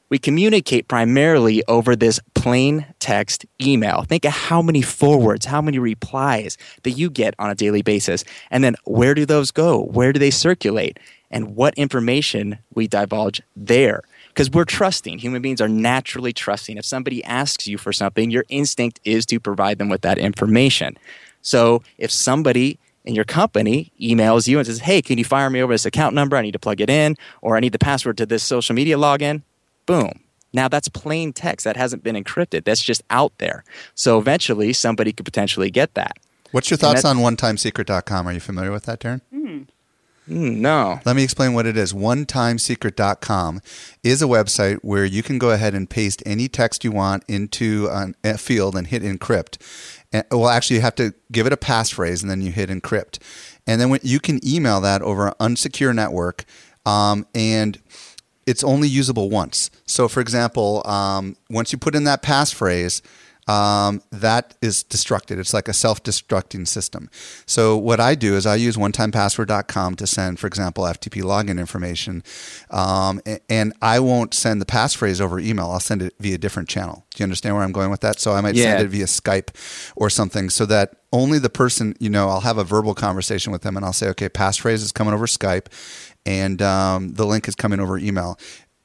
we 0.10 0.18
communicate 0.18 0.88
primarily 0.88 1.64
over 1.68 1.96
this 1.96 2.20
plain 2.34 2.86
text 3.00 3.46
email. 3.62 4.04
Think 4.04 4.26
of 4.26 4.32
how 4.32 4.62
many 4.62 4.82
forwards, 4.82 5.46
how 5.46 5.62
many 5.62 5.80
replies 5.80 6.58
that 6.84 6.92
you 6.92 7.10
get 7.10 7.36
on 7.40 7.50
a 7.50 7.56
daily 7.56 7.82
basis. 7.82 8.24
And 8.50 8.64
then 8.64 8.76
where 8.86 9.14
do 9.14 9.26
those 9.26 9.52
go? 9.52 9.84
Where 9.84 10.12
do 10.12 10.20
they 10.20 10.32
circulate? 10.32 11.00
And 11.32 11.56
what 11.56 11.76
information 11.76 12.58
we 12.74 12.88
divulge 12.88 13.42
there. 13.56 14.02
Because 14.30 14.50
we're 14.50 14.66
trusting. 14.66 15.20
Human 15.20 15.42
beings 15.42 15.62
are 15.62 15.68
naturally 15.68 16.34
trusting. 16.34 16.78
If 16.78 16.86
somebody 16.86 17.24
asks 17.24 17.68
you 17.68 17.78
for 17.78 17.94
something, 17.94 18.32
your 18.32 18.46
instinct 18.50 19.00
is 19.04 19.26
to 19.28 19.40
provide 19.40 19.78
them 19.78 19.90
with 19.90 20.02
that 20.02 20.18
information. 20.18 20.98
So 21.42 21.84
if 21.98 22.10
somebody 22.10 22.80
in 23.06 23.16
your 23.16 23.26
company 23.26 23.92
emails 24.02 24.48
you 24.48 24.58
and 24.58 24.68
says, 24.68 24.80
Hey, 24.80 25.02
can 25.02 25.18
you 25.18 25.26
fire 25.26 25.50
me 25.50 25.62
over 25.62 25.74
this 25.74 25.86
account 25.86 26.16
number? 26.16 26.36
I 26.36 26.42
need 26.42 26.52
to 26.52 26.60
plug 26.60 26.82
it 26.82 26.90
in, 26.90 27.16
or 27.42 27.56
I 27.56 27.60
need 27.60 27.74
the 27.74 27.80
password 27.80 28.18
to 28.18 28.26
this 28.26 28.44
social 28.44 28.76
media 28.76 28.98
login 28.98 29.44
boom, 29.90 30.12
Now 30.54 30.68
that's 30.68 30.88
plain 30.88 31.34
text 31.34 31.64
that 31.64 31.76
hasn't 31.76 32.04
been 32.04 32.16
encrypted. 32.16 32.64
That's 32.64 32.84
just 32.84 33.02
out 33.10 33.34
there. 33.40 33.64
So 33.96 34.20
eventually 34.20 34.72
somebody 34.72 35.12
could 35.12 35.26
potentially 35.26 35.72
get 35.72 35.96
that. 35.96 36.18
What's 36.52 36.70
your 36.70 36.78
thoughts 36.78 37.06
on 37.06 37.18
onetimesecret.com? 37.18 38.28
Are 38.28 38.32
you 38.32 38.40
familiar 38.40 38.72
with 38.72 38.84
that, 38.84 39.00
Darren? 39.00 39.22
Mm, 40.30 40.58
no. 40.58 41.00
Let 41.06 41.16
me 41.16 41.24
explain 41.24 41.54
what 41.54 41.66
it 41.66 41.76
is. 41.76 41.92
OneTimeSecret.com 41.92 43.62
is 44.04 44.22
a 44.22 44.26
website 44.26 44.78
where 44.84 45.06
you 45.06 45.24
can 45.24 45.40
go 45.40 45.50
ahead 45.50 45.74
and 45.74 45.90
paste 45.90 46.22
any 46.26 46.48
text 46.48 46.84
you 46.84 46.92
want 46.92 47.24
into 47.28 47.88
a 48.24 48.38
field 48.38 48.76
and 48.76 48.88
hit 48.88 49.02
encrypt. 49.02 49.58
And, 50.14 50.24
well, 50.32 50.50
actually, 50.50 50.78
you 50.78 50.82
have 50.84 50.96
to 50.96 51.14
give 51.32 51.48
it 51.48 51.54
a 51.54 51.58
passphrase 51.58 52.22
and 52.22 52.30
then 52.30 52.42
you 52.42 52.52
hit 52.52 52.70
encrypt. 52.70 53.18
And 53.66 53.82
then 53.82 53.90
when, 53.90 54.02
you 54.04 54.20
can 54.20 54.40
email 54.48 54.82
that 54.82 55.02
over 55.02 55.28
an 55.28 55.34
unsecure 55.40 55.96
network. 55.96 56.46
Um, 56.86 57.26
and 57.34 57.80
it's 58.50 58.64
only 58.64 58.88
usable 58.88 59.30
once. 59.30 59.70
So, 59.86 60.08
for 60.08 60.22
example, 60.22 60.82
um, 60.88 61.36
once 61.52 61.72
you 61.72 61.78
put 61.78 61.94
in 61.94 62.06
that 62.06 62.24
passphrase, 62.24 63.04
um, 63.48 64.02
that 64.12 64.56
is 64.62 64.84
destructed. 64.84 65.38
It's 65.38 65.54
like 65.54 65.68
a 65.68 65.74
self 65.74 66.02
destructing 66.02 66.68
system. 66.68 67.12
So, 67.46 67.78
what 67.78 68.00
I 68.00 68.16
do 68.16 68.36
is 68.36 68.48
I 68.48 68.56
use 68.56 68.76
onetimepassword.com 68.76 69.96
to 69.96 70.08
send, 70.08 70.40
for 70.40 70.48
example, 70.48 70.84
FTP 70.84 71.22
login 71.22 71.60
information. 71.60 72.24
Um, 72.72 73.22
and 73.50 73.74
I 73.84 74.00
won't 74.00 74.34
send 74.34 74.62
the 74.62 74.66
passphrase 74.66 75.22
over 75.22 75.40
email, 75.40 75.70
I'll 75.70 75.80
send 75.80 76.02
it 76.02 76.16
via 76.20 76.36
a 76.36 76.38
different 76.40 76.70
channel. 76.70 77.06
Do 77.14 77.22
you 77.22 77.26
understand 77.26 77.56
where 77.56 77.64
I'm 77.64 77.72
going 77.72 77.92
with 77.92 78.02
that? 78.02 78.20
So, 78.20 78.34
I 78.34 78.42
might 78.42 78.56
yeah. 78.56 78.64
send 78.66 78.86
it 78.86 78.88
via 78.90 79.06
Skype 79.06 79.50
or 79.96 80.10
something 80.10 80.50
so 80.50 80.66
that 80.68 80.96
only 81.12 81.40
the 81.40 81.50
person, 81.50 81.96
you 82.00 82.10
know, 82.10 82.30
I'll 82.30 82.42
have 82.42 82.58
a 82.58 82.64
verbal 82.64 82.94
conversation 82.94 83.52
with 83.52 83.64
them 83.64 83.76
and 83.76 83.86
I'll 83.86 83.94
say, 83.94 84.10
okay, 84.10 84.30
passphrase 84.30 84.76
is 84.76 84.92
coming 84.92 85.14
over 85.14 85.26
Skype 85.26 85.66
and 86.26 86.62
um, 86.62 87.14
the 87.14 87.26
link 87.26 87.48
is 87.48 87.56
coming 87.56 87.80
over 87.80 87.98
email. 87.98 88.40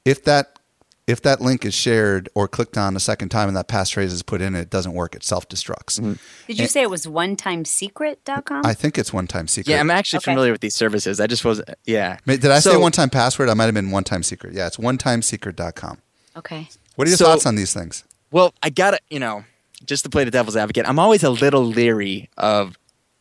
If 0.04 0.24
that 0.24 0.58
if 1.06 1.20
that 1.22 1.40
link 1.40 1.64
is 1.64 1.74
shared 1.74 2.28
or 2.34 2.48
clicked 2.48 2.78
on 2.78 2.96
a 2.96 3.00
second 3.00 3.28
time 3.28 3.48
and 3.48 3.56
that 3.56 3.68
passphrase 3.68 4.04
is 4.04 4.22
put 4.22 4.40
in, 4.40 4.54
it 4.54 4.70
doesn't 4.70 4.94
work. 4.94 5.14
It 5.14 5.22
self 5.22 5.48
destructs. 5.48 6.00
Mm-hmm. 6.00 6.14
Did 6.46 6.58
you 6.58 6.62
and 6.62 6.70
say 6.70 6.82
it 6.82 6.90
was 6.90 7.06
onetimesecret.com? 7.06 8.62
I 8.64 8.74
think 8.74 8.96
it's 8.96 9.12
one 9.12 9.26
time 9.26 9.46
secret. 9.46 9.70
Yeah, 9.72 9.80
I'm 9.80 9.90
actually 9.90 10.18
okay. 10.18 10.32
familiar 10.32 10.52
with 10.52 10.62
these 10.62 10.74
services. 10.74 11.20
I 11.20 11.26
just 11.26 11.44
was, 11.44 11.62
yeah. 11.84 12.18
Did 12.26 12.46
I 12.46 12.60
so, 12.60 12.72
say 12.72 12.76
one 12.76 12.92
time 12.92 13.10
password? 13.10 13.50
I 13.50 13.54
might 13.54 13.66
have 13.66 13.74
been 13.74 13.90
one 13.90 14.04
time 14.04 14.22
secret. 14.22 14.54
Yeah, 14.54 14.66
it's 14.66 14.78
onetimesecret.com. 14.78 15.98
Okay. 16.36 16.68
What 16.96 17.06
are 17.06 17.10
your 17.10 17.18
so, 17.18 17.26
thoughts 17.26 17.46
on 17.46 17.56
these 17.56 17.74
things? 17.74 18.04
Well, 18.30 18.54
I 18.62 18.70
got 18.70 18.92
to, 18.92 19.00
you 19.10 19.20
know, 19.20 19.44
just 19.84 20.04
to 20.04 20.10
play 20.10 20.24
the 20.24 20.30
devil's 20.30 20.56
advocate, 20.56 20.88
I'm 20.88 20.98
always 20.98 21.22
a 21.22 21.30
little 21.30 21.64
leery 21.64 22.30
of 22.38 22.78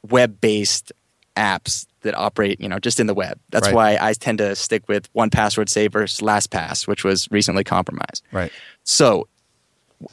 web 0.10 0.40
based 0.40 0.92
apps 1.36 1.86
that 2.02 2.16
operate, 2.16 2.60
you 2.60 2.70
know, 2.70 2.80
just 2.80 3.00
in 3.00 3.08
the 3.08 3.14
web. 3.14 3.40
That's 3.50 3.68
right. 3.68 3.76
why 3.76 3.98
I 4.00 4.14
tend 4.14 4.38
to 4.40 4.56
stick 4.56 4.88
with 4.88 5.12
1Password 5.14 5.92
versus 5.92 6.20
LastPass, 6.20 6.88
which 6.88 7.04
was 7.04 7.30
recently 7.32 7.64
compromised. 7.64 8.24
Right. 8.32 8.52
So 8.84 9.28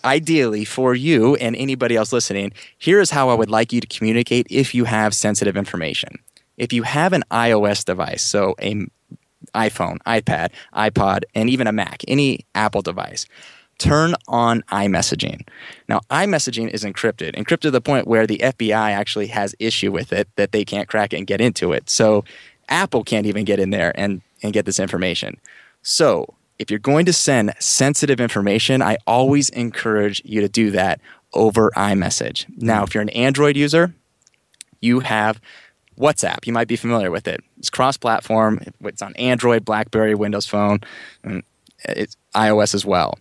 ideally 0.04 0.64
for 0.64 0.94
you 0.94 1.34
and 1.36 1.56
anybody 1.56 1.96
else 1.96 2.12
listening, 2.12 2.52
here 2.78 3.00
is 3.00 3.10
how 3.10 3.28
I 3.28 3.34
would 3.34 3.50
like 3.50 3.72
you 3.72 3.80
to 3.80 3.86
communicate 3.86 4.46
if 4.50 4.74
you 4.74 4.84
have 4.84 5.14
sensitive 5.14 5.56
information. 5.56 6.18
If 6.56 6.72
you 6.72 6.82
have 6.82 7.12
an 7.12 7.24
iOS 7.30 7.84
device, 7.84 8.22
so 8.22 8.54
a 8.60 8.86
iPhone, 9.54 9.98
iPad, 10.06 10.50
iPod, 10.74 11.22
and 11.34 11.50
even 11.50 11.66
a 11.66 11.72
Mac, 11.72 12.02
any 12.06 12.46
Apple 12.54 12.82
device, 12.82 13.26
turn 13.80 14.14
on 14.28 14.62
iMessaging. 14.70 15.46
Now, 15.88 16.00
iMessaging 16.10 16.68
is 16.70 16.84
encrypted, 16.84 17.34
encrypted 17.34 17.60
to 17.60 17.70
the 17.72 17.80
point 17.80 18.06
where 18.06 18.26
the 18.26 18.38
FBI 18.38 18.92
actually 18.92 19.28
has 19.28 19.56
issue 19.58 19.90
with 19.90 20.12
it 20.12 20.28
that 20.36 20.52
they 20.52 20.64
can't 20.64 20.88
crack 20.88 21.12
it 21.12 21.16
and 21.16 21.26
get 21.26 21.40
into 21.40 21.72
it. 21.72 21.90
So 21.90 22.24
Apple 22.68 23.02
can't 23.02 23.26
even 23.26 23.44
get 23.44 23.58
in 23.58 23.70
there 23.70 23.92
and, 23.98 24.20
and 24.42 24.52
get 24.52 24.66
this 24.66 24.78
information. 24.78 25.40
So 25.82 26.34
if 26.58 26.70
you're 26.70 26.78
going 26.78 27.06
to 27.06 27.12
send 27.12 27.54
sensitive 27.58 28.20
information, 28.20 28.82
I 28.82 28.98
always 29.06 29.48
encourage 29.48 30.22
you 30.24 30.42
to 30.42 30.48
do 30.48 30.70
that 30.72 31.00
over 31.32 31.70
iMessage. 31.70 32.46
Now, 32.58 32.84
if 32.84 32.94
you're 32.94 33.02
an 33.02 33.08
Android 33.10 33.56
user, 33.56 33.94
you 34.80 35.00
have 35.00 35.40
WhatsApp. 35.98 36.46
You 36.46 36.52
might 36.52 36.68
be 36.68 36.76
familiar 36.76 37.10
with 37.10 37.26
it. 37.26 37.42
It's 37.58 37.70
cross-platform. 37.70 38.60
It's 38.82 39.02
on 39.02 39.14
Android, 39.16 39.64
BlackBerry, 39.64 40.14
Windows 40.14 40.46
Phone, 40.46 40.80
and 41.24 41.42
it's 41.84 42.16
iOS 42.34 42.74
as 42.74 42.84
well. 42.84 43.18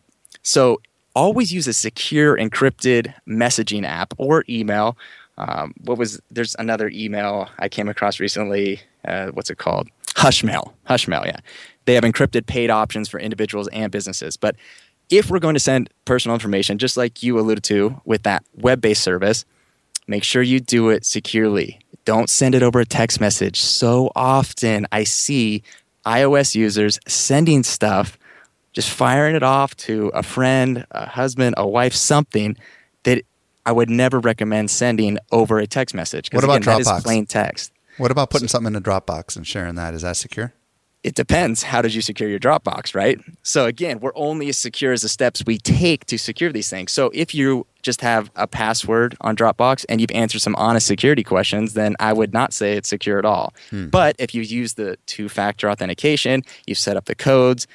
So 0.49 0.81
always 1.15 1.53
use 1.53 1.67
a 1.67 1.73
secure 1.73 2.35
encrypted 2.35 3.13
messaging 3.27 3.85
app 3.85 4.15
or 4.17 4.43
email. 4.49 4.97
Um, 5.37 5.75
what 5.83 5.99
was 5.99 6.19
there's 6.31 6.55
another 6.57 6.89
email 6.91 7.49
I 7.59 7.69
came 7.69 7.87
across 7.87 8.19
recently. 8.19 8.81
Uh, 9.07 9.27
what's 9.27 9.51
it 9.51 9.59
called? 9.59 9.89
Hushmail. 10.15 10.73
Hushmail. 10.89 11.23
Yeah, 11.27 11.37
they 11.85 11.93
have 11.93 12.03
encrypted 12.03 12.47
paid 12.47 12.71
options 12.71 13.07
for 13.07 13.19
individuals 13.19 13.67
and 13.67 13.91
businesses. 13.91 14.37
But 14.37 14.55
if 15.11 15.29
we're 15.29 15.37
going 15.37 15.53
to 15.53 15.59
send 15.59 15.91
personal 16.05 16.33
information, 16.33 16.79
just 16.79 16.97
like 16.97 17.21
you 17.21 17.39
alluded 17.39 17.63
to 17.65 18.01
with 18.05 18.23
that 18.23 18.43
web-based 18.55 19.03
service, 19.03 19.45
make 20.07 20.23
sure 20.23 20.41
you 20.41 20.59
do 20.59 20.89
it 20.89 21.05
securely. 21.05 21.79
Don't 22.05 22.27
send 22.29 22.55
it 22.55 22.63
over 22.63 22.79
a 22.79 22.85
text 22.85 23.21
message. 23.21 23.61
So 23.61 24.11
often 24.15 24.87
I 24.91 25.03
see 25.03 25.61
iOS 26.07 26.55
users 26.55 26.99
sending 27.07 27.61
stuff 27.61 28.17
just 28.73 28.89
firing 28.89 29.35
it 29.35 29.43
off 29.43 29.75
to 29.77 30.09
a 30.09 30.23
friend, 30.23 30.85
a 30.91 31.07
husband, 31.07 31.55
a 31.57 31.67
wife, 31.67 31.93
something 31.93 32.55
that 33.03 33.23
I 33.65 33.71
would 33.71 33.89
never 33.89 34.19
recommend 34.19 34.71
sending 34.71 35.17
over 35.31 35.59
a 35.59 35.67
text 35.67 35.93
message. 35.95 36.29
What 36.31 36.43
about 36.43 36.57
again, 36.57 36.79
Dropbox? 36.81 37.03
plain 37.03 37.25
text. 37.25 37.71
What 37.97 38.11
about 38.11 38.29
putting 38.29 38.47
so, 38.47 38.53
something 38.53 38.73
in 38.73 38.77
a 38.77 38.81
Dropbox 38.81 39.35
and 39.35 39.45
sharing 39.45 39.75
that? 39.75 39.93
Is 39.93 40.03
that 40.03 40.17
secure? 40.17 40.53
It 41.01 41.15
depends. 41.15 41.63
How 41.63 41.81
did 41.81 41.93
you 41.93 42.01
secure 42.01 42.29
your 42.29 42.39
Dropbox, 42.39 42.93
right? 42.93 43.19
So 43.41 43.65
again, 43.65 43.99
we're 44.01 44.11
only 44.15 44.49
as 44.49 44.57
secure 44.57 44.91
as 44.91 45.01
the 45.01 45.09
steps 45.09 45.43
we 45.45 45.57
take 45.57 46.05
to 46.07 46.17
secure 46.17 46.51
these 46.51 46.69
things. 46.69 46.91
So 46.91 47.09
if 47.13 47.33
you 47.33 47.65
just 47.83 48.01
have 48.01 48.29
a 48.35 48.47
password 48.47 49.15
on 49.21 49.37
Dropbox 49.37 49.85
and 49.87 50.01
you've 50.01 50.11
answered 50.11 50.41
some 50.41 50.55
honest 50.55 50.87
security 50.87 51.23
questions, 51.23 51.73
then 51.73 51.95
I 52.01 52.11
would 52.11 52.33
not 52.33 52.51
say 52.51 52.73
it's 52.73 52.89
secure 52.89 53.17
at 53.17 53.23
all. 53.23 53.53
Hmm. 53.69 53.87
But 53.87 54.17
if 54.19 54.35
you 54.35 54.41
use 54.41 54.73
the 54.73 54.97
two-factor 55.05 55.69
authentication, 55.69 56.43
you've 56.67 56.77
set 56.77 56.97
up 56.97 57.05
the 57.05 57.15
codes, 57.15 57.65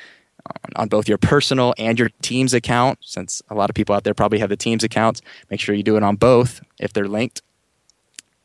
on 0.76 0.88
both 0.88 1.08
your 1.08 1.18
personal 1.18 1.74
and 1.78 1.98
your 1.98 2.10
team's 2.22 2.54
account, 2.54 2.98
since 3.02 3.42
a 3.48 3.54
lot 3.54 3.70
of 3.70 3.74
people 3.74 3.94
out 3.94 4.04
there 4.04 4.14
probably 4.14 4.38
have 4.38 4.48
the 4.48 4.56
team's 4.56 4.84
accounts. 4.84 5.22
Make 5.50 5.60
sure 5.60 5.74
you 5.74 5.82
do 5.82 5.96
it 5.96 6.02
on 6.02 6.16
both 6.16 6.60
if 6.78 6.92
they're 6.92 7.08
linked. 7.08 7.42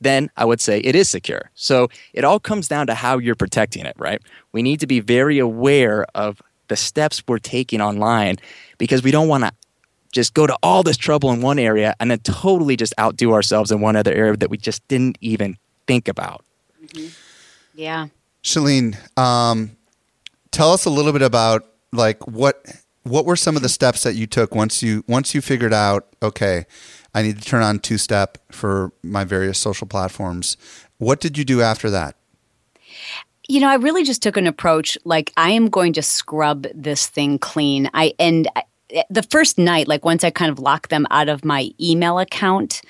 Then 0.02 0.30
I 0.38 0.46
would 0.46 0.62
say 0.62 0.80
it 0.80 0.96
is 0.96 1.10
secure. 1.10 1.52
So 1.56 1.90
it 2.14 2.24
all 2.24 2.40
comes 2.40 2.68
down 2.68 2.88
to 2.88 2.96
how 2.96 3.18
you're 3.18 3.36
protecting 3.36 3.86
it, 3.86 3.96
right? 3.98 4.22
We 4.54 4.62
need 4.62 4.80
to 4.80 4.88
be 4.88 5.02
very 5.02 5.40
aware 5.40 6.06
of 6.16 6.42
the 6.70 6.78
steps 6.78 7.22
we're 7.28 7.40
taking 7.40 7.82
online 7.82 8.38
because 8.78 9.04
we 9.04 9.12
don't 9.12 9.28
want 9.28 9.44
to 9.44 9.52
just 10.12 10.34
go 10.34 10.48
to 10.48 10.58
all 10.64 10.84
this 10.84 10.98
trouble 10.98 11.32
in 11.32 11.42
one 11.42 11.60
area 11.60 11.96
and 12.00 12.10
then 12.10 12.20
totally 12.20 12.76
just 12.76 12.94
outdo 13.00 13.34
ourselves 13.34 13.72
in 13.72 13.82
one 13.82 13.96
other 13.96 14.14
area 14.14 14.38
that 14.38 14.50
we 14.50 14.58
just 14.58 14.88
didn't 14.88 15.18
even 15.22 15.58
think 15.86 16.08
about. 16.08 16.46
Mm-hmm. 16.84 17.08
Yeah. 17.76 18.08
Chalene, 18.44 18.96
um, 19.18 19.72
tell 20.52 20.72
us 20.72 20.86
a 20.86 20.90
little 20.90 21.12
bit 21.12 21.22
about 21.22 21.69
like 21.92 22.28
what 22.28 22.66
what 23.04 23.26
were 23.26 23.36
some 23.36 23.56
of 23.56 23.62
the 23.62 23.70
steps 23.70 24.04
that 24.04 24.16
you 24.16 24.28
took 24.28 24.54
once 24.54 24.84
you 24.84 25.04
once 25.08 25.34
you 25.34 25.42
figured 25.42 25.74
out 25.74 26.08
okay 26.22 26.66
i 27.14 27.22
need 27.22 27.40
to 27.40 27.44
turn 27.44 27.64
on 27.64 27.80
two 27.80 27.98
step 27.98 28.38
for 28.52 28.92
my 29.04 29.24
various 29.24 29.58
social 29.58 29.88
platforms 29.88 30.58
what 31.00 31.22
did 31.22 31.38
you 31.38 31.46
do 31.46 31.62
after 31.62 31.90
that? 31.90 32.16
You 33.48 33.62
know 33.62 33.70
i 33.70 33.76
really 33.76 34.04
just 34.04 34.22
took 34.22 34.38
an 34.38 34.46
approach 34.46 34.96
like 35.06 35.34
i 35.36 35.50
am 35.50 35.70
going 35.70 35.94
to 35.94 36.04
scrub 36.04 36.68
this 36.76 37.08
thing 37.08 37.40
clean. 37.40 37.90
I 37.96 38.14
and 38.20 38.48
uh, 38.56 38.62
the 39.10 39.24
first 39.24 39.58
night 39.58 39.88
like 39.88 40.06
once 40.06 40.24
i 40.24 40.30
kind 40.30 40.52
of 40.52 40.60
locked 40.60 40.92
them 40.92 41.08
out 41.10 41.30
of 41.30 41.44
my 41.44 41.72
email 41.82 42.20
account 42.20 42.82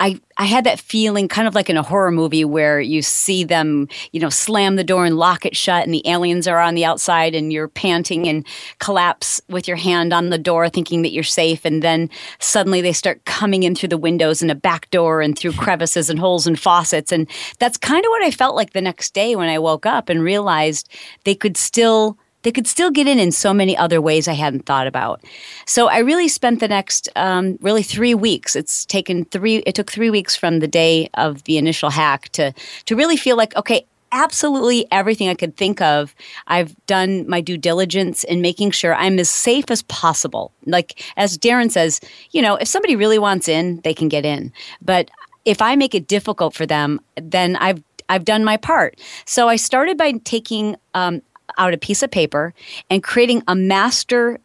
I, 0.00 0.18
I 0.38 0.46
had 0.46 0.64
that 0.64 0.80
feeling 0.80 1.28
kind 1.28 1.46
of 1.46 1.54
like 1.54 1.68
in 1.68 1.76
a 1.76 1.82
horror 1.82 2.10
movie 2.10 2.44
where 2.44 2.80
you 2.80 3.02
see 3.02 3.44
them, 3.44 3.86
you 4.12 4.18
know, 4.18 4.30
slam 4.30 4.76
the 4.76 4.84
door 4.84 5.04
and 5.04 5.18
lock 5.18 5.44
it 5.44 5.54
shut 5.54 5.84
and 5.84 5.92
the 5.92 6.06
aliens 6.08 6.48
are 6.48 6.58
on 6.58 6.74
the 6.74 6.86
outside 6.86 7.34
and 7.34 7.52
you're 7.52 7.68
panting 7.68 8.26
and 8.26 8.46
collapse 8.78 9.42
with 9.50 9.68
your 9.68 9.76
hand 9.76 10.14
on 10.14 10.30
the 10.30 10.38
door 10.38 10.70
thinking 10.70 11.02
that 11.02 11.12
you're 11.12 11.22
safe. 11.22 11.66
And 11.66 11.82
then 11.82 12.08
suddenly 12.38 12.80
they 12.80 12.94
start 12.94 13.26
coming 13.26 13.62
in 13.62 13.74
through 13.74 13.90
the 13.90 13.98
windows 13.98 14.40
and 14.40 14.50
a 14.50 14.54
back 14.54 14.90
door 14.90 15.20
and 15.20 15.38
through 15.38 15.52
crevices 15.58 16.08
and 16.08 16.18
holes 16.18 16.46
and 16.46 16.58
faucets. 16.58 17.12
And 17.12 17.28
that's 17.58 17.76
kind 17.76 18.02
of 18.02 18.08
what 18.08 18.24
I 18.24 18.30
felt 18.30 18.56
like 18.56 18.72
the 18.72 18.80
next 18.80 19.12
day 19.12 19.36
when 19.36 19.50
I 19.50 19.58
woke 19.58 19.84
up 19.84 20.08
and 20.08 20.22
realized 20.22 20.88
they 21.24 21.34
could 21.34 21.58
still 21.58 22.16
they 22.42 22.52
could 22.52 22.66
still 22.66 22.90
get 22.90 23.06
in 23.06 23.18
in 23.18 23.32
so 23.32 23.52
many 23.52 23.76
other 23.76 24.00
ways 24.00 24.28
I 24.28 24.32
hadn't 24.34 24.66
thought 24.66 24.86
about. 24.86 25.22
So 25.66 25.88
I 25.88 25.98
really 25.98 26.28
spent 26.28 26.60
the 26.60 26.68
next 26.68 27.08
um, 27.16 27.58
really 27.60 27.82
three 27.82 28.14
weeks. 28.14 28.56
It's 28.56 28.84
taken 28.86 29.24
three. 29.26 29.56
It 29.58 29.74
took 29.74 29.90
three 29.90 30.10
weeks 30.10 30.36
from 30.36 30.60
the 30.60 30.68
day 30.68 31.08
of 31.14 31.44
the 31.44 31.58
initial 31.58 31.90
hack 31.90 32.28
to 32.30 32.52
to 32.86 32.96
really 32.96 33.16
feel 33.16 33.36
like 33.36 33.54
okay. 33.56 33.86
Absolutely 34.12 34.88
everything 34.90 35.28
I 35.28 35.34
could 35.34 35.56
think 35.56 35.80
of, 35.80 36.16
I've 36.48 36.74
done 36.86 37.28
my 37.28 37.40
due 37.40 37.56
diligence 37.56 38.24
in 38.24 38.40
making 38.40 38.72
sure 38.72 38.92
I'm 38.92 39.20
as 39.20 39.30
safe 39.30 39.70
as 39.70 39.82
possible. 39.82 40.50
Like, 40.66 41.00
as 41.16 41.38
Darren 41.38 41.70
says, 41.70 42.00
you 42.32 42.42
know, 42.42 42.56
if 42.56 42.66
somebody 42.66 42.96
really 42.96 43.20
wants 43.20 43.46
in, 43.46 43.80
they 43.84 43.94
can 43.94 44.08
get 44.08 44.24
in. 44.24 44.52
But 44.82 45.12
if 45.44 45.62
I 45.62 45.76
make 45.76 45.94
it 45.94 46.08
difficult 46.08 46.54
for 46.54 46.66
them, 46.66 47.00
then 47.14 47.54
I've 47.54 47.84
I've 48.08 48.24
done 48.24 48.42
my 48.42 48.56
part. 48.56 49.00
So 49.26 49.48
I 49.48 49.54
started 49.54 49.96
by 49.96 50.10
taking 50.24 50.74
um, 50.94 51.22
out 51.58 51.74
a 51.74 51.78
piece 51.78 52.02
of 52.02 52.10
paper 52.10 52.54
and 52.88 53.02
creating 53.02 53.42
a 53.48 53.54
master 53.54 54.38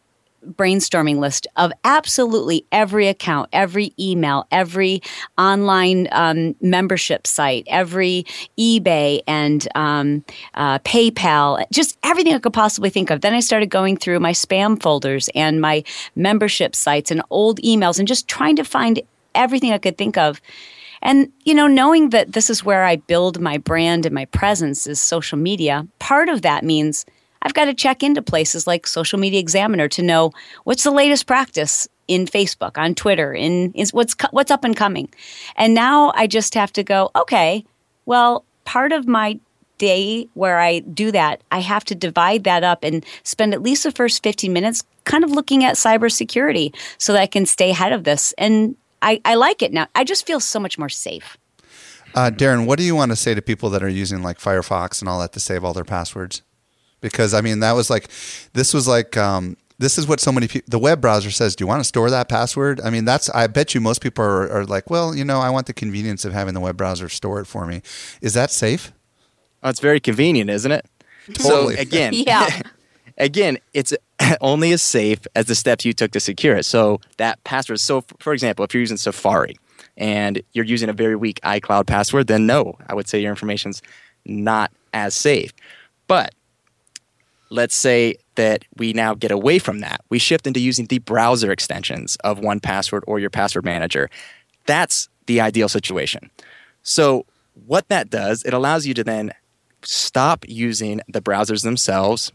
brainstorming 0.54 1.18
list 1.18 1.46
of 1.56 1.72
absolutely 1.84 2.64
every 2.70 3.08
account, 3.08 3.48
every 3.52 3.92
email, 3.98 4.46
every 4.50 5.02
online 5.36 6.08
um, 6.12 6.54
membership 6.60 7.26
site, 7.26 7.64
every 7.68 8.24
eBay 8.58 9.20
and 9.26 9.66
um, 9.74 10.24
uh, 10.54 10.78
PayPal, 10.80 11.64
just 11.72 11.98
everything 12.02 12.34
I 12.34 12.38
could 12.38 12.52
possibly 12.52 12.90
think 12.90 13.10
of. 13.10 13.20
Then 13.20 13.34
I 13.34 13.40
started 13.40 13.70
going 13.70 13.96
through 13.96 14.20
my 14.20 14.32
spam 14.32 14.80
folders 14.80 15.28
and 15.34 15.60
my 15.60 15.82
membership 16.14 16.74
sites 16.74 17.10
and 17.10 17.22
old 17.30 17.60
emails 17.62 17.98
and 17.98 18.06
just 18.06 18.28
trying 18.28 18.56
to 18.56 18.64
find 18.64 19.00
everything 19.34 19.72
I 19.72 19.78
could 19.78 19.98
think 19.98 20.16
of. 20.16 20.40
And, 21.02 21.32
you 21.44 21.54
know, 21.54 21.66
knowing 21.66 22.10
that 22.10 22.32
this 22.32 22.50
is 22.50 22.64
where 22.64 22.84
I 22.84 22.96
build 22.96 23.40
my 23.40 23.58
brand 23.58 24.06
and 24.06 24.14
my 24.14 24.24
presence 24.26 24.86
is 24.86 25.00
social 25.00 25.38
media, 25.38 25.86
part 25.98 26.28
of 26.28 26.42
that 26.42 26.64
means 26.64 27.04
I've 27.42 27.54
got 27.54 27.66
to 27.66 27.74
check 27.74 28.02
into 28.02 28.22
places 28.22 28.66
like 28.66 28.86
Social 28.86 29.18
Media 29.18 29.38
Examiner 29.38 29.88
to 29.88 30.02
know 30.02 30.32
what's 30.64 30.82
the 30.82 30.90
latest 30.90 31.26
practice 31.26 31.86
in 32.08 32.26
Facebook, 32.26 32.76
on 32.76 32.94
Twitter, 32.94 33.32
in, 33.32 33.72
in 33.72 33.86
what's 33.92 34.16
what's 34.30 34.50
up 34.50 34.64
and 34.64 34.76
coming. 34.76 35.08
And 35.56 35.74
now 35.74 36.12
I 36.14 36.26
just 36.26 36.54
have 36.54 36.72
to 36.72 36.82
go, 36.82 37.10
okay, 37.14 37.64
well, 38.04 38.44
part 38.64 38.92
of 38.92 39.06
my 39.06 39.38
day 39.78 40.26
where 40.34 40.58
I 40.58 40.80
do 40.80 41.12
that, 41.12 41.42
I 41.52 41.60
have 41.60 41.84
to 41.84 41.94
divide 41.94 42.44
that 42.44 42.64
up 42.64 42.82
and 42.82 43.04
spend 43.22 43.52
at 43.52 43.62
least 43.62 43.82
the 43.84 43.92
first 43.92 44.22
15 44.22 44.52
minutes 44.52 44.82
kind 45.04 45.22
of 45.22 45.30
looking 45.30 45.64
at 45.64 45.76
cybersecurity 45.76 46.74
so 46.98 47.12
that 47.12 47.22
I 47.22 47.26
can 47.26 47.46
stay 47.46 47.70
ahead 47.70 47.92
of 47.92 48.04
this. 48.04 48.32
And 48.38 48.76
I, 49.02 49.20
I 49.24 49.34
like 49.34 49.62
it 49.62 49.72
now. 49.72 49.86
I 49.94 50.04
just 50.04 50.26
feel 50.26 50.40
so 50.40 50.58
much 50.58 50.78
more 50.78 50.88
safe. 50.88 51.36
Uh, 52.14 52.30
Darren, 52.30 52.66
what 52.66 52.78
do 52.78 52.84
you 52.84 52.96
want 52.96 53.12
to 53.12 53.16
say 53.16 53.34
to 53.34 53.42
people 53.42 53.68
that 53.70 53.82
are 53.82 53.88
using 53.88 54.22
like 54.22 54.38
Firefox 54.38 55.00
and 55.00 55.08
all 55.08 55.20
that 55.20 55.32
to 55.34 55.40
save 55.40 55.64
all 55.64 55.74
their 55.74 55.84
passwords? 55.84 56.42
Because 57.00 57.34
I 57.34 57.40
mean, 57.42 57.60
that 57.60 57.72
was 57.72 57.90
like, 57.90 58.08
this 58.54 58.72
was 58.72 58.88
like, 58.88 59.16
um, 59.16 59.56
this 59.78 59.98
is 59.98 60.06
what 60.06 60.20
so 60.20 60.32
many 60.32 60.48
people, 60.48 60.66
the 60.68 60.78
web 60.78 61.02
browser 61.02 61.30
says, 61.30 61.54
do 61.54 61.62
you 61.62 61.68
want 61.68 61.80
to 61.80 61.84
store 61.84 62.08
that 62.08 62.28
password? 62.28 62.80
I 62.80 62.88
mean, 62.88 63.04
that's, 63.04 63.28
I 63.30 63.46
bet 63.46 63.74
you 63.74 63.80
most 63.82 64.00
people 64.00 64.24
are, 64.24 64.50
are 64.50 64.64
like, 64.64 64.88
well, 64.88 65.14
you 65.14 65.24
know, 65.24 65.40
I 65.40 65.50
want 65.50 65.66
the 65.66 65.74
convenience 65.74 66.24
of 66.24 66.32
having 66.32 66.54
the 66.54 66.60
web 66.60 66.78
browser 66.78 67.10
store 67.10 67.40
it 67.40 67.46
for 67.46 67.66
me. 67.66 67.82
Is 68.22 68.32
that 68.32 68.50
safe? 68.50 68.92
Oh, 69.62 69.68
it's 69.68 69.80
very 69.80 70.00
convenient, 70.00 70.48
isn't 70.48 70.72
it? 70.72 70.86
Totally. 71.34 71.76
So 71.76 71.80
again, 71.82 72.12
Yeah. 72.26 72.62
again, 73.18 73.58
it's 73.74 73.92
only 74.40 74.72
as 74.72 74.82
safe 74.82 75.20
as 75.34 75.46
the 75.46 75.54
steps 75.54 75.84
you 75.84 75.92
took 75.92 76.10
to 76.12 76.20
secure 76.20 76.56
it. 76.56 76.64
So 76.64 77.00
that 77.18 77.42
password. 77.44 77.80
So, 77.80 78.04
for 78.18 78.32
example, 78.32 78.64
if 78.64 78.74
you're 78.74 78.80
using 78.80 78.96
Safari 78.96 79.56
and 79.96 80.40
you're 80.52 80.64
using 80.64 80.88
a 80.88 80.92
very 80.92 81.16
weak 81.16 81.40
iCloud 81.42 81.86
password, 81.86 82.26
then 82.26 82.46
no, 82.46 82.76
I 82.88 82.94
would 82.94 83.08
say 83.08 83.20
your 83.20 83.30
information's 83.30 83.82
not 84.24 84.72
as 84.92 85.14
safe. 85.14 85.52
But 86.06 86.34
let's 87.50 87.76
say 87.76 88.16
that 88.34 88.64
we 88.76 88.92
now 88.92 89.14
get 89.14 89.30
away 89.30 89.58
from 89.58 89.80
that. 89.80 90.02
We 90.08 90.18
shift 90.18 90.46
into 90.46 90.60
using 90.60 90.86
the 90.86 90.98
browser 90.98 91.50
extensions 91.50 92.16
of 92.24 92.40
1Password 92.40 93.02
or 93.06 93.18
your 93.18 93.30
password 93.30 93.64
manager. 93.64 94.10
That's 94.66 95.08
the 95.26 95.40
ideal 95.40 95.68
situation. 95.68 96.30
So, 96.82 97.26
what 97.66 97.88
that 97.88 98.10
does, 98.10 98.42
it 98.42 98.52
allows 98.52 98.86
you 98.86 98.92
to 98.94 99.04
then 99.04 99.32
stop 99.82 100.44
using 100.46 101.00
the 101.08 101.22
browsers 101.22 101.62
themselves, 101.62 102.30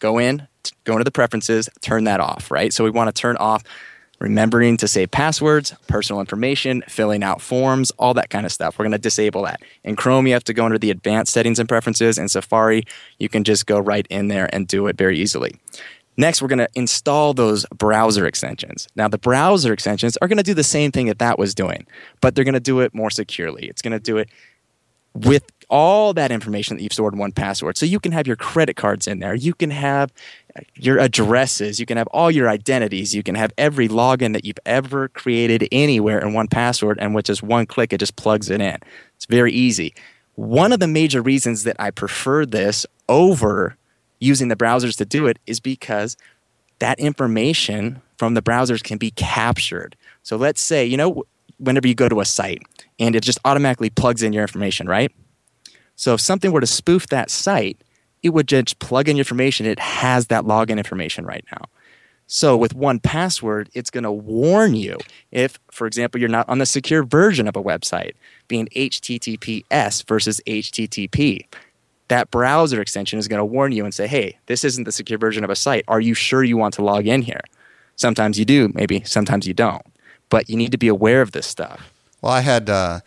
go 0.00 0.18
in, 0.18 0.48
go 0.84 0.92
into 0.94 1.04
the 1.04 1.10
preferences, 1.10 1.68
turn 1.80 2.04
that 2.04 2.20
off, 2.20 2.50
right? 2.50 2.72
So, 2.72 2.84
we 2.84 2.90
want 2.90 3.14
to 3.14 3.20
turn 3.20 3.36
off 3.36 3.62
remembering 4.20 4.76
to 4.78 4.88
save 4.88 5.10
passwords, 5.10 5.74
personal 5.86 6.20
information, 6.20 6.82
filling 6.88 7.22
out 7.22 7.40
forms, 7.40 7.90
all 7.92 8.14
that 8.14 8.30
kind 8.30 8.46
of 8.46 8.52
stuff. 8.52 8.78
We're 8.78 8.84
going 8.84 8.92
to 8.92 8.98
disable 8.98 9.42
that. 9.42 9.60
In 9.82 9.96
Chrome, 9.96 10.26
you 10.26 10.32
have 10.32 10.44
to 10.44 10.54
go 10.54 10.64
under 10.64 10.78
the 10.78 10.90
advanced 10.90 11.32
settings 11.32 11.58
and 11.58 11.68
preferences. 11.68 12.18
In 12.18 12.28
Safari, 12.28 12.84
you 13.18 13.28
can 13.28 13.44
just 13.44 13.66
go 13.66 13.78
right 13.78 14.06
in 14.08 14.28
there 14.28 14.48
and 14.52 14.66
do 14.66 14.86
it 14.86 14.96
very 14.96 15.18
easily. 15.18 15.60
Next, 16.16 16.40
we're 16.40 16.48
going 16.48 16.60
to 16.60 16.68
install 16.74 17.34
those 17.34 17.66
browser 17.66 18.24
extensions. 18.24 18.86
Now, 18.94 19.08
the 19.08 19.18
browser 19.18 19.72
extensions 19.72 20.16
are 20.18 20.28
going 20.28 20.38
to 20.38 20.44
do 20.44 20.54
the 20.54 20.62
same 20.62 20.92
thing 20.92 21.06
that 21.06 21.18
that 21.18 21.38
was 21.38 21.54
doing, 21.54 21.86
but 22.20 22.34
they're 22.34 22.44
going 22.44 22.54
to 22.54 22.60
do 22.60 22.80
it 22.80 22.94
more 22.94 23.10
securely. 23.10 23.66
It's 23.66 23.82
going 23.82 23.92
to 23.92 24.00
do 24.00 24.18
it 24.18 24.28
with 25.14 25.44
all 25.70 26.12
that 26.12 26.30
information 26.30 26.76
that 26.76 26.82
you've 26.82 26.92
stored 26.92 27.14
in 27.14 27.20
1Password. 27.20 27.76
So 27.76 27.86
you 27.86 27.98
can 27.98 28.12
have 28.12 28.26
your 28.26 28.36
credit 28.36 28.76
cards 28.76 29.06
in 29.06 29.20
there. 29.20 29.34
You 29.34 29.54
can 29.54 29.70
have 29.70 30.12
your 30.74 30.98
addresses. 30.98 31.80
You 31.80 31.86
can 31.86 31.96
have 31.96 32.06
all 32.08 32.30
your 32.30 32.48
identities. 32.48 33.14
You 33.14 33.22
can 33.22 33.34
have 33.34 33.52
every 33.56 33.88
login 33.88 34.32
that 34.34 34.44
you've 34.44 34.58
ever 34.66 35.08
created 35.08 35.66
anywhere 35.72 36.18
in 36.18 36.32
1Password. 36.32 36.96
And 36.98 37.14
with 37.14 37.26
just 37.26 37.42
one 37.42 37.66
click, 37.66 37.92
it 37.92 37.98
just 37.98 38.16
plugs 38.16 38.50
it 38.50 38.60
in. 38.60 38.78
It's 39.16 39.26
very 39.26 39.52
easy. 39.52 39.94
One 40.34 40.72
of 40.72 40.80
the 40.80 40.88
major 40.88 41.22
reasons 41.22 41.62
that 41.62 41.76
I 41.78 41.90
prefer 41.90 42.44
this 42.44 42.84
over 43.08 43.76
using 44.20 44.48
the 44.48 44.56
browsers 44.56 44.96
to 44.96 45.04
do 45.04 45.26
it 45.26 45.38
is 45.46 45.60
because 45.60 46.16
that 46.80 46.98
information 46.98 48.02
from 48.16 48.34
the 48.34 48.42
browsers 48.42 48.82
can 48.82 48.98
be 48.98 49.12
captured. 49.12 49.96
So 50.22 50.36
let's 50.36 50.60
say, 50.60 50.84
you 50.84 50.96
know, 50.96 51.24
whenever 51.58 51.86
you 51.86 51.94
go 51.94 52.08
to 52.08 52.20
a 52.20 52.24
site 52.24 52.62
and 52.98 53.16
it 53.16 53.22
just 53.22 53.38
automatically 53.44 53.90
plugs 53.90 54.22
in 54.22 54.32
your 54.32 54.42
information, 54.42 54.86
right? 54.86 55.12
So 55.96 56.14
if 56.14 56.20
something 56.20 56.52
were 56.52 56.60
to 56.60 56.66
spoof 56.66 57.06
that 57.08 57.30
site, 57.30 57.80
it 58.22 58.30
would 58.30 58.48
just 58.48 58.78
plug 58.78 59.08
in 59.08 59.16
your 59.16 59.22
information. 59.22 59.66
It 59.66 59.78
has 59.78 60.26
that 60.28 60.44
login 60.44 60.78
information 60.78 61.24
right 61.24 61.44
now. 61.52 61.66
So 62.26 62.56
with 62.56 62.74
1Password, 62.74 63.68
it's 63.74 63.90
going 63.90 64.04
to 64.04 64.10
warn 64.10 64.74
you 64.74 64.96
if, 65.30 65.58
for 65.70 65.86
example, 65.86 66.18
you're 66.18 66.30
not 66.30 66.48
on 66.48 66.58
the 66.58 66.66
secure 66.66 67.04
version 67.04 67.46
of 67.46 67.54
a 67.54 67.62
website, 67.62 68.12
being 68.48 68.66
HTTPS 68.74 70.06
versus 70.08 70.40
HTTP. 70.46 71.46
That 72.08 72.30
browser 72.30 72.80
extension 72.80 73.18
is 73.18 73.28
going 73.28 73.38
to 73.38 73.44
warn 73.44 73.72
you 73.72 73.84
and 73.84 73.92
say, 73.92 74.06
hey, 74.06 74.38
this 74.46 74.64
isn't 74.64 74.84
the 74.84 74.92
secure 74.92 75.18
version 75.18 75.44
of 75.44 75.50
a 75.50 75.56
site. 75.56 75.84
Are 75.86 76.00
you 76.00 76.14
sure 76.14 76.42
you 76.42 76.56
want 76.56 76.74
to 76.74 76.84
log 76.84 77.06
in 77.06 77.22
here? 77.22 77.40
Sometimes 77.96 78.38
you 78.38 78.44
do, 78.44 78.70
maybe. 78.74 79.02
Sometimes 79.04 79.46
you 79.46 79.54
don't. 79.54 79.84
But 80.30 80.48
you 80.48 80.56
need 80.56 80.72
to 80.72 80.78
be 80.78 80.88
aware 80.88 81.20
of 81.20 81.32
this 81.32 81.46
stuff. 81.46 81.93
Well, 82.24 82.32
I 82.32 82.40
had 82.40 82.70
uh, 82.70 83.00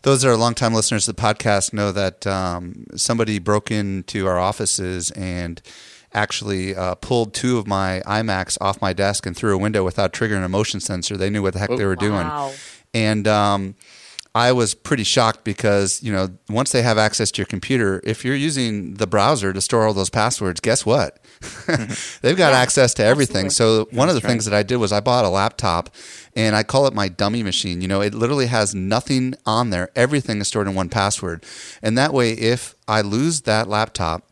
those 0.00 0.22
that 0.22 0.30
are 0.30 0.36
longtime 0.36 0.72
listeners 0.72 1.04
to 1.04 1.12
the 1.12 1.20
podcast 1.20 1.74
know 1.74 1.92
that 1.92 2.26
um, 2.26 2.86
somebody 2.96 3.38
broke 3.38 3.70
into 3.70 4.26
our 4.26 4.38
offices 4.38 5.10
and 5.10 5.60
actually 6.14 6.74
uh, 6.74 6.94
pulled 6.94 7.34
two 7.34 7.58
of 7.58 7.66
my 7.66 8.00
iMacs 8.06 8.56
off 8.62 8.80
my 8.80 8.94
desk 8.94 9.26
and 9.26 9.36
through 9.36 9.54
a 9.54 9.58
window 9.58 9.84
without 9.84 10.14
triggering 10.14 10.42
a 10.42 10.48
motion 10.48 10.80
sensor. 10.80 11.18
They 11.18 11.28
knew 11.28 11.42
what 11.42 11.52
the 11.52 11.58
heck 11.58 11.68
they 11.68 11.84
were 11.84 11.96
doing. 11.96 12.26
And 12.94 13.28
um, 13.28 13.74
I 14.34 14.52
was 14.52 14.74
pretty 14.74 15.04
shocked 15.04 15.44
because, 15.44 16.02
you 16.02 16.10
know, 16.10 16.30
once 16.48 16.72
they 16.72 16.80
have 16.80 16.96
access 16.96 17.30
to 17.32 17.38
your 17.42 17.46
computer, 17.46 18.00
if 18.02 18.24
you're 18.24 18.34
using 18.34 18.94
the 18.94 19.06
browser 19.06 19.52
to 19.52 19.60
store 19.60 19.86
all 19.86 19.92
those 19.92 20.08
passwords, 20.08 20.58
guess 20.58 20.86
what? 20.86 21.18
They've 22.22 22.36
got 22.36 22.54
access 22.54 22.94
to 22.94 23.04
everything. 23.04 23.50
So 23.50 23.88
one 23.90 24.08
of 24.08 24.14
the 24.14 24.22
things 24.22 24.46
that 24.46 24.54
I 24.54 24.62
did 24.62 24.76
was 24.76 24.90
I 24.90 25.00
bought 25.00 25.26
a 25.26 25.28
laptop 25.28 25.90
and 26.34 26.56
I 26.56 26.62
call 26.62 26.86
it 26.86 26.94
my 26.94 27.08
dummy 27.08 27.42
machine. 27.42 27.82
You 27.82 27.88
know, 27.88 28.00
it 28.00 28.14
literally 28.14 28.46
has 28.46 28.74
nothing 28.74 29.34
on 29.44 29.68
there. 29.68 29.90
Everything 29.94 30.40
is 30.40 30.48
stored 30.48 30.66
in 30.66 30.72
1Password. 30.72 31.44
And 31.82 31.98
that 31.98 32.14
way, 32.14 32.32
if 32.32 32.74
I 32.88 33.02
lose 33.02 33.42
that 33.42 33.68
laptop, 33.68 34.26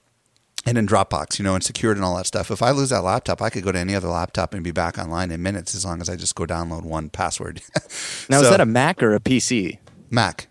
and 0.66 0.76
in 0.76 0.86
Dropbox, 0.86 1.38
you 1.38 1.42
know, 1.42 1.55
and 1.55 1.64
secured 1.64 1.96
and 1.96 2.05
all 2.05 2.16
that 2.16 2.26
stuff. 2.26 2.51
If 2.51 2.61
I 2.62 2.70
lose 2.70 2.90
that 2.90 3.03
laptop, 3.03 3.40
I 3.40 3.48
could 3.48 3.64
go 3.64 3.72
to 3.72 3.78
any 3.78 3.94
other 3.94 4.09
laptop 4.09 4.53
and 4.53 4.62
be 4.62 4.72
back 4.72 4.98
online 4.98 5.30
in 5.30 5.42
minutes 5.42 5.74
as 5.74 5.86
long 5.86 6.03
as 6.03 6.09
I 6.11 6.16
just 6.16 6.34
go 6.34 6.44
download 6.44 6.84
1Password. 6.84 7.62
Now, 8.28 8.38
So- 8.38 8.44
is 8.44 8.51
that 8.51 8.61
a 8.61 8.66
Mac 8.66 9.03
or 9.03 9.14
a 9.14 9.20
PC? 9.20 9.78
Mac? 10.11 10.48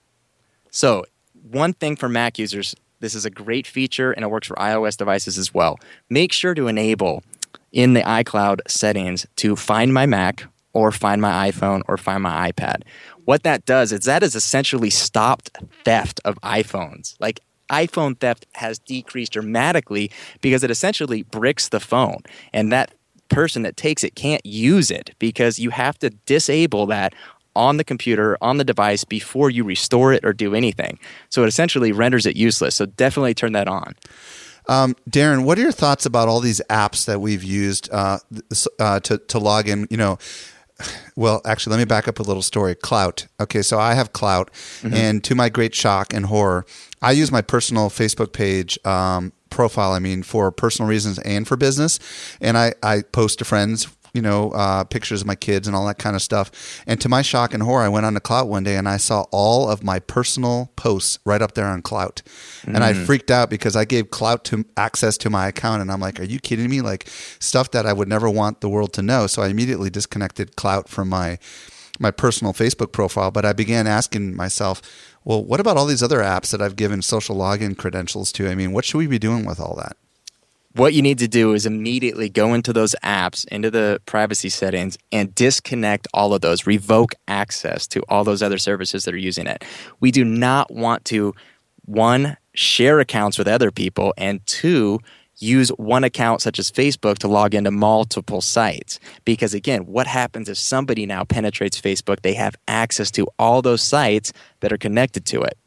So, 0.72 1.06
one 1.52 1.74
thing 1.74 1.96
for 1.96 2.10
Mac 2.10 2.40
users, 2.40 2.76
this 3.00 3.16
is 3.16 3.26
a 3.26 3.30
great 3.30 3.68
feature 3.68 4.12
and 4.12 4.24
it 4.24 4.30
works 4.30 4.48
for 4.48 4.56
iOS 4.56 4.98
devices 4.98 5.38
as 5.38 5.54
well. 5.54 5.80
Make 6.10 6.32
sure 6.32 6.54
to 6.54 6.68
enable 6.68 7.24
in 7.72 7.94
the 7.94 8.02
iCloud 8.02 8.60
settings 8.68 9.26
to 9.38 9.56
find 9.56 9.94
my 9.94 10.06
Mac 10.06 10.46
or 10.74 10.92
find 10.92 11.22
my 11.22 11.50
iPhone 11.50 11.82
or 11.88 11.98
find 11.98 12.24
my 12.24 12.52
iPad. 12.52 12.84
What 13.26 13.44
that 13.44 13.66
does 13.66 13.92
is 13.92 14.02
that 14.02 14.22
has 14.22 14.36
essentially 14.36 14.90
stopped 14.90 15.58
theft 15.84 16.20
of 16.26 16.40
iPhones. 16.42 17.16
Like 17.20 17.40
iPhone 17.70 18.18
theft 18.20 18.46
has 18.54 18.80
decreased 18.80 19.34
dramatically 19.34 20.12
because 20.42 20.64
it 20.64 20.72
essentially 20.72 21.24
bricks 21.24 21.70
the 21.70 21.80
phone 21.80 22.22
and 22.54 22.72
that 22.72 22.94
person 23.30 23.62
that 23.62 23.78
takes 23.78 24.04
it 24.04 24.16
can't 24.16 24.44
use 24.44 24.90
it 24.90 25.12
because 25.20 25.60
you 25.60 25.70
have 25.70 25.98
to 26.00 26.10
disable 26.10 26.88
that 26.88 27.14
on 27.56 27.78
the 27.78 27.84
computer, 27.84 28.38
on 28.42 28.58
the 28.58 28.64
device 28.64 29.04
before 29.04 29.50
you 29.50 29.64
restore 29.64 30.14
it 30.14 30.24
or 30.24 30.34
do 30.34 30.56
anything. 30.56 31.00
So 31.30 31.44
it 31.44 31.48
essentially 31.48 31.92
renders 31.92 32.26
it 32.26 32.36
useless. 32.36 32.76
So 32.76 32.86
definitely 32.86 33.34
turn 33.34 33.54
that 33.54 33.68
on. 33.68 33.96
Um, 34.68 34.96
Darren, 35.10 35.46
what 35.46 35.58
are 35.58 35.62
your 35.62 35.72
thoughts 35.72 36.06
about 36.06 36.28
all 36.28 36.40
these 36.40 36.62
apps 36.70 37.06
that 37.06 37.20
we've 37.20 37.44
used 37.44 37.90
uh, 37.92 38.20
uh, 38.80 39.00
to 39.02 39.18
to 39.18 39.40
log 39.40 39.68
in? 39.68 39.88
You 39.90 39.98
know, 39.98 40.20
well, 41.16 41.42
actually, 41.44 41.72
let 41.72 41.80
me 41.80 41.86
back 41.86 42.08
up 42.08 42.20
a 42.20 42.24
little 42.24 42.44
story. 42.44 42.76
Klout. 42.76 43.28
Okay, 43.40 43.64
so 43.64 43.80
I 43.80 43.96
have 43.96 44.14
Klout, 44.14 44.50
and 44.84 45.24
to 45.24 45.34
my 45.34 45.50
great 45.50 45.74
shock 45.74 46.14
and 46.14 46.28
horror, 46.28 46.66
I 47.02 47.12
use 47.12 47.32
my 47.32 47.42
personal 47.42 47.90
Facebook 47.90 48.32
page 48.32 48.78
um, 48.86 49.34
profile. 49.50 49.92
I 49.92 50.00
mean, 50.00 50.22
for 50.22 50.52
personal 50.52 50.88
reasons 50.88 51.18
and 51.20 51.48
for 51.48 51.58
business, 51.58 52.00
and 52.40 52.56
I 52.56 52.74
I 52.84 53.02
post 53.02 53.40
to 53.40 53.46
friends 53.46 53.88
you 54.14 54.22
know, 54.22 54.52
uh, 54.52 54.84
pictures 54.84 55.22
of 55.22 55.28
my 55.28 55.36
kids 55.36 55.68
and 55.68 55.76
all 55.76 55.86
that 55.88 55.98
kind 55.98 56.16
of 56.16 56.22
stuff. 56.22 56.84
And 56.88 57.00
to 57.02 57.10
my 57.10 57.22
shock 57.22 57.54
and 57.54 57.64
horror, 57.64 57.84
I 57.84 57.90
went 57.90 58.06
on 58.06 58.14
to 58.14 58.20
Klout 58.20 58.48
one 58.48 58.64
day 58.64 58.76
and 58.76 58.88
I 58.88 58.98
saw 58.98 59.26
all 59.32 59.70
of 59.70 59.84
my 59.84 60.00
personal 60.00 60.72
posts 60.76 61.20
right 61.26 61.42
up 61.42 61.54
there 61.54 61.68
on 61.68 61.82
Klout. 61.82 62.22
And 62.66 62.84
I 62.84 62.94
freaked 62.94 63.32
out 63.32 63.50
because 63.50 63.76
I 63.76 63.86
gave 63.86 64.06
Klout 64.06 64.44
to 64.46 64.66
access 64.78 65.18
to 65.20 65.30
my 65.30 65.48
account. 65.48 65.82
And 65.82 65.92
I'm 65.92 66.00
like, 66.00 66.20
are 66.20 66.26
you 66.26 66.40
kidding 66.40 66.70
me? 66.70 66.82
Like 66.82 67.08
stuff 67.40 67.72
that 67.72 67.86
I 67.86 67.94
would 67.94 68.08
never 68.08 68.30
want 68.30 68.62
the 68.62 68.70
world 68.70 68.94
to 68.94 69.02
know. 69.02 69.28
So 69.28 69.42
I 69.42 69.48
immediately 69.48 69.90
disconnected 69.90 70.56
Klout 70.56 70.88
from 70.88 71.10
my 71.10 71.40
my 72.00 72.12
personal 72.12 72.54
Facebook 72.54 72.94
profile, 72.94 73.30
but 73.30 73.46
I 73.46 73.52
began 73.52 73.86
asking 73.86 74.34
myself, 74.36 74.82
well, 75.26 75.44
what 75.44 75.60
about 75.60 75.76
all 75.76 75.86
these 75.86 76.02
other 76.02 76.20
apps 76.20 76.52
that 76.52 76.62
I've 76.62 76.78
given 76.78 77.02
social 77.02 77.36
login 77.36 77.78
credentials 77.78 78.32
to? 78.34 78.50
I 78.50 78.56
mean, 78.56 78.72
what 78.72 78.86
should 78.86 79.00
we 79.00 79.08
be 79.08 79.20
doing 79.20 79.46
with 79.46 79.60
all 79.60 79.76
that? 79.76 79.98
What 80.74 80.94
you 80.94 81.02
need 81.02 81.18
to 81.20 81.28
do 81.28 81.54
is 81.54 81.66
immediately 81.66 82.30
go 82.30 82.54
into 82.54 82.72
those 82.72 82.96
apps, 83.04 83.48
into 83.48 83.72
the 83.72 84.00
privacy 84.06 84.50
settings, 84.50 84.98
and 85.12 85.34
disconnect 85.34 86.08
all 86.14 86.34
of 86.34 86.42
those, 86.42 86.68
revoke 86.68 87.16
access 87.28 87.88
to 87.88 88.02
all 88.08 88.24
those 88.24 88.44
other 88.44 88.58
services 88.58 89.04
that 89.06 89.14
are 89.14 89.18
using 89.18 89.48
it. 89.48 89.64
We 90.00 90.12
do 90.12 90.24
not 90.24 90.72
want 90.72 91.06
to, 91.06 91.34
one, 91.86 92.38
share 92.54 93.00
accounts 93.00 93.38
with 93.38 93.48
other 93.48 93.72
people, 93.72 94.14
and 94.18 94.46
two, 94.46 95.00
use 95.38 95.70
one 95.70 96.04
account 96.04 96.42
such 96.42 96.60
as 96.60 96.70
Facebook 96.70 97.18
to 97.20 97.28
log 97.28 97.56
into 97.56 97.72
multiple 97.72 98.42
sites. 98.42 99.00
Because 99.26 99.54
again, 99.54 99.86
what 99.86 100.06
happens 100.06 100.50
if 100.50 100.58
somebody 100.58 101.06
now 101.06 101.24
penetrates 101.24 101.80
Facebook? 101.80 102.22
They 102.22 102.34
have 102.34 102.56
access 102.68 103.10
to 103.12 103.28
all 103.40 103.62
those 103.62 103.82
sites 103.82 104.34
that 104.60 104.72
are 104.72 104.78
connected 104.78 105.26
to 105.28 105.42
it. 105.42 105.58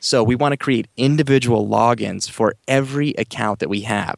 So 0.00 0.22
we 0.22 0.36
want 0.36 0.52
to 0.52 0.56
create 0.56 0.86
individual 0.96 1.66
logins 1.66 2.30
for 2.30 2.54
every 2.68 3.10
account 3.10 3.58
that 3.58 3.68
we 3.68 3.80
have. 3.82 4.14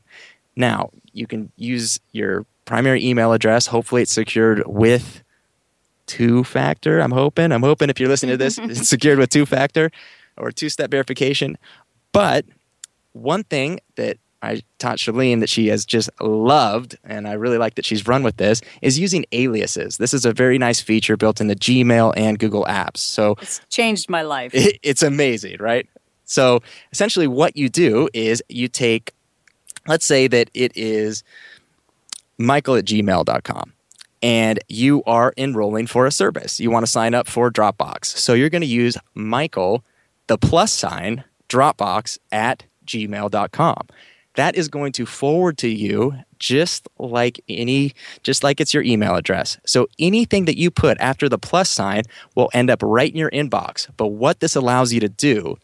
Now, 0.57 0.91
you 1.13 1.27
can 1.27 1.51
use 1.57 1.99
your 2.13 2.45
primary 2.65 3.05
email 3.05 3.33
address. 3.33 3.67
Hopefully, 3.67 4.03
it's 4.03 4.13
secured 4.13 4.63
with 4.67 5.23
two 6.07 6.45
factor. 6.45 7.01
I'm 7.01 7.13
hoping. 7.13 7.53
I'm 7.53 7.63
hoping 7.63 7.91
if 7.91 8.01
you're 8.01 8.09
listening 8.09 8.33
to 8.33 8.37
this, 8.37 8.59
it's 8.63 8.89
secured 8.89 9.19
with 9.19 9.31
two 9.31 9.47
factor 9.47 9.91
or 10.37 10.51
two 10.51 10.69
step 10.69 10.91
verification. 10.91 11.57
But 12.13 12.45
one 13.13 13.45
thing 13.45 13.81
that 13.97 14.19
I 14.43 14.63
taught 14.79 14.97
Chalene 14.97 15.41
that 15.41 15.51
she 15.51 15.69
has 15.69 15.85
just 15.85 16.09
loved, 16.21 16.97
and 17.05 17.29
I 17.29 17.35
really 17.35 17.59
like 17.59 17.75
that 17.75 17.85
she's 17.85 18.07
run 18.07 18.23
with 18.23 18.39
this, 18.39 18.63
is 18.81 18.99
using 18.99 19.27
aliases. 19.33 19.99
This 19.99 20.15
is 20.15 20.25
a 20.25 20.33
very 20.33 20.57
nice 20.59 20.81
feature 20.81 21.17
built 21.17 21.41
into 21.41 21.55
Gmail 21.55 22.15
and 22.17 22.39
Google 22.39 22.65
Apps. 22.65 22.99
So 22.99 23.37
It's 23.43 23.61
changed 23.69 24.09
my 24.09 24.23
life. 24.23 24.55
it, 24.55 24.79
it's 24.83 25.03
amazing, 25.03 25.59
right? 25.61 25.87
So 26.25 26.63
essentially, 26.93 27.27
what 27.27 27.57
you 27.57 27.69
do 27.69 28.09
is 28.15 28.43
you 28.49 28.69
take, 28.69 29.13
let's 29.91 30.07
say 30.07 30.29
that 30.29 30.49
it 30.55 30.73
is 30.77 31.25
michael 32.39 32.77
at 32.77 32.85
gmail.com 32.87 33.73
and 34.23 34.59
you 34.69 35.03
are 35.05 35.33
enrolling 35.37 35.87
for 35.87 36.07
a 36.07 36.11
service. 36.11 36.61
You 36.61 36.71
want 36.71 36.85
to 36.85 36.93
sign 36.93 37.15
up 37.15 37.27
for 37.27 37.51
Dropbox. 37.51 38.05
So 38.05 38.35
you're 38.35 38.51
going 38.51 38.61
to 38.61 38.67
use 38.67 38.97
Michael, 39.15 39.83
the 40.27 40.37
plus 40.37 40.73
sign, 40.73 41.25
Dropbox 41.49 42.19
at 42.31 42.65
gmail.com. 42.87 43.89
That 44.35 44.57
is 44.57 44.69
going 44.69 44.93
to 44.93 45.07
forward 45.07 45.59
to 45.59 45.69
you 45.69 46.15
just 46.39 46.89
like 46.99 47.41
any 47.49 47.95
just 48.23 48.45
like 48.45 48.61
it's 48.61 48.73
your 48.73 48.83
email 48.83 49.17
address. 49.17 49.59
So 49.67 49.89
anything 49.99 50.45
that 50.45 50.57
you 50.57 50.71
put 50.71 50.99
after 51.01 51.29
the 51.29 51.39
plus 51.39 51.69
sign 51.69 52.03
will 52.35 52.49
end 52.55 52.71
up 52.71 52.81
right 52.83 53.11
in 53.11 53.17
your 53.17 53.31
inbox. 53.31 53.89
But 53.97 54.09
what 54.09 54.41
this 54.41 54.55
allows 54.55 54.93
you 54.93 55.01
to 55.01 55.09
do 55.09 55.59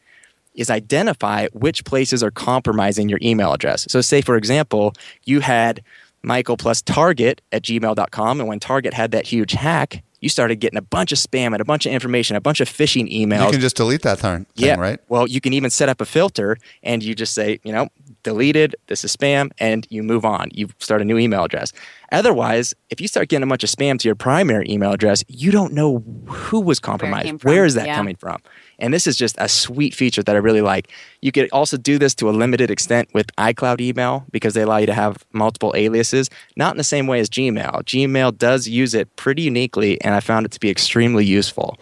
is 0.56 0.70
identify 0.70 1.46
which 1.52 1.84
places 1.84 2.22
are 2.22 2.30
compromising 2.30 3.08
your 3.08 3.18
email 3.22 3.52
address. 3.52 3.86
So, 3.88 4.00
say, 4.00 4.20
for 4.20 4.36
example, 4.36 4.94
you 5.24 5.40
had 5.40 5.82
Michael 6.22 6.56
plus 6.56 6.82
Target 6.82 7.40
at 7.52 7.62
gmail.com, 7.62 8.40
and 8.40 8.48
when 8.48 8.58
Target 8.58 8.94
had 8.94 9.12
that 9.12 9.26
huge 9.26 9.52
hack, 9.52 10.02
you 10.20 10.28
started 10.28 10.56
getting 10.56 10.78
a 10.78 10.82
bunch 10.82 11.12
of 11.12 11.18
spam 11.18 11.52
and 11.52 11.60
a 11.60 11.64
bunch 11.64 11.86
of 11.86 11.92
information, 11.92 12.36
a 12.36 12.40
bunch 12.40 12.60
of 12.60 12.68
phishing 12.68 13.12
emails. 13.12 13.46
You 13.46 13.52
can 13.52 13.60
just 13.60 13.76
delete 13.76 14.02
that 14.02 14.18
thing, 14.18 14.46
yeah, 14.54 14.74
right? 14.76 14.98
Well, 15.08 15.28
you 15.28 15.40
can 15.40 15.52
even 15.52 15.70
set 15.70 15.88
up 15.88 16.00
a 16.00 16.06
filter 16.06 16.56
and 16.82 17.02
you 17.02 17.14
just 17.14 17.34
say, 17.34 17.60
you 17.62 17.72
know, 17.72 17.88
deleted, 18.30 18.74
this 18.88 19.04
is 19.04 19.14
spam, 19.16 19.52
and 19.58 19.86
you 19.88 20.02
move 20.02 20.24
on. 20.24 20.48
You 20.52 20.68
start 20.80 21.00
a 21.00 21.04
new 21.04 21.16
email 21.16 21.44
address. 21.44 21.72
Otherwise, 22.10 22.74
if 22.90 23.00
you 23.00 23.06
start 23.06 23.28
getting 23.28 23.44
a 23.44 23.46
bunch 23.46 23.62
of 23.62 23.70
spam 23.70 23.98
to 24.00 24.08
your 24.08 24.16
primary 24.16 24.66
email 24.68 24.90
address, 24.92 25.22
you 25.28 25.52
don't 25.52 25.72
know 25.72 26.02
who 26.26 26.60
was 26.60 26.80
compromised. 26.80 27.28
from. 27.40 27.50
Where 27.52 27.64
is 27.64 27.74
that 27.74 27.86
Yeah. 27.86 27.94
coming 27.96 28.16
from? 28.16 28.38
And 28.80 28.92
this 28.92 29.06
is 29.06 29.16
just 29.16 29.36
a 29.38 29.48
sweet 29.48 29.94
feature 29.94 30.22
that 30.24 30.34
I 30.34 30.38
really 30.38 30.60
like. 30.60 30.88
You 31.22 31.30
could 31.32 31.48
also 31.52 31.76
do 31.76 31.98
this 31.98 32.14
to 32.16 32.28
a 32.28 32.32
limited 32.32 32.68
extent 32.70 33.08
with 33.14 33.28
iCloud 33.36 33.80
email 33.80 34.24
because 34.32 34.54
they 34.54 34.62
allow 34.62 34.78
you 34.78 34.86
to 34.86 34.94
have 34.94 35.18
multiple 35.32 35.72
aliases, 35.76 36.28
not 36.56 36.72
in 36.72 36.78
the 36.78 36.84
same 36.84 37.06
way 37.06 37.20
as 37.20 37.30
Gmail. 37.30 37.84
Gmail 37.84 38.36
does 38.36 38.66
use 38.68 38.92
it 38.92 39.14
pretty 39.16 39.42
uniquely, 39.42 40.00
and 40.02 40.14
I 40.14 40.20
found 40.20 40.46
it 40.46 40.52
to 40.52 40.60
be 40.60 40.68
extremely 40.70 41.24
useful. 41.24 41.78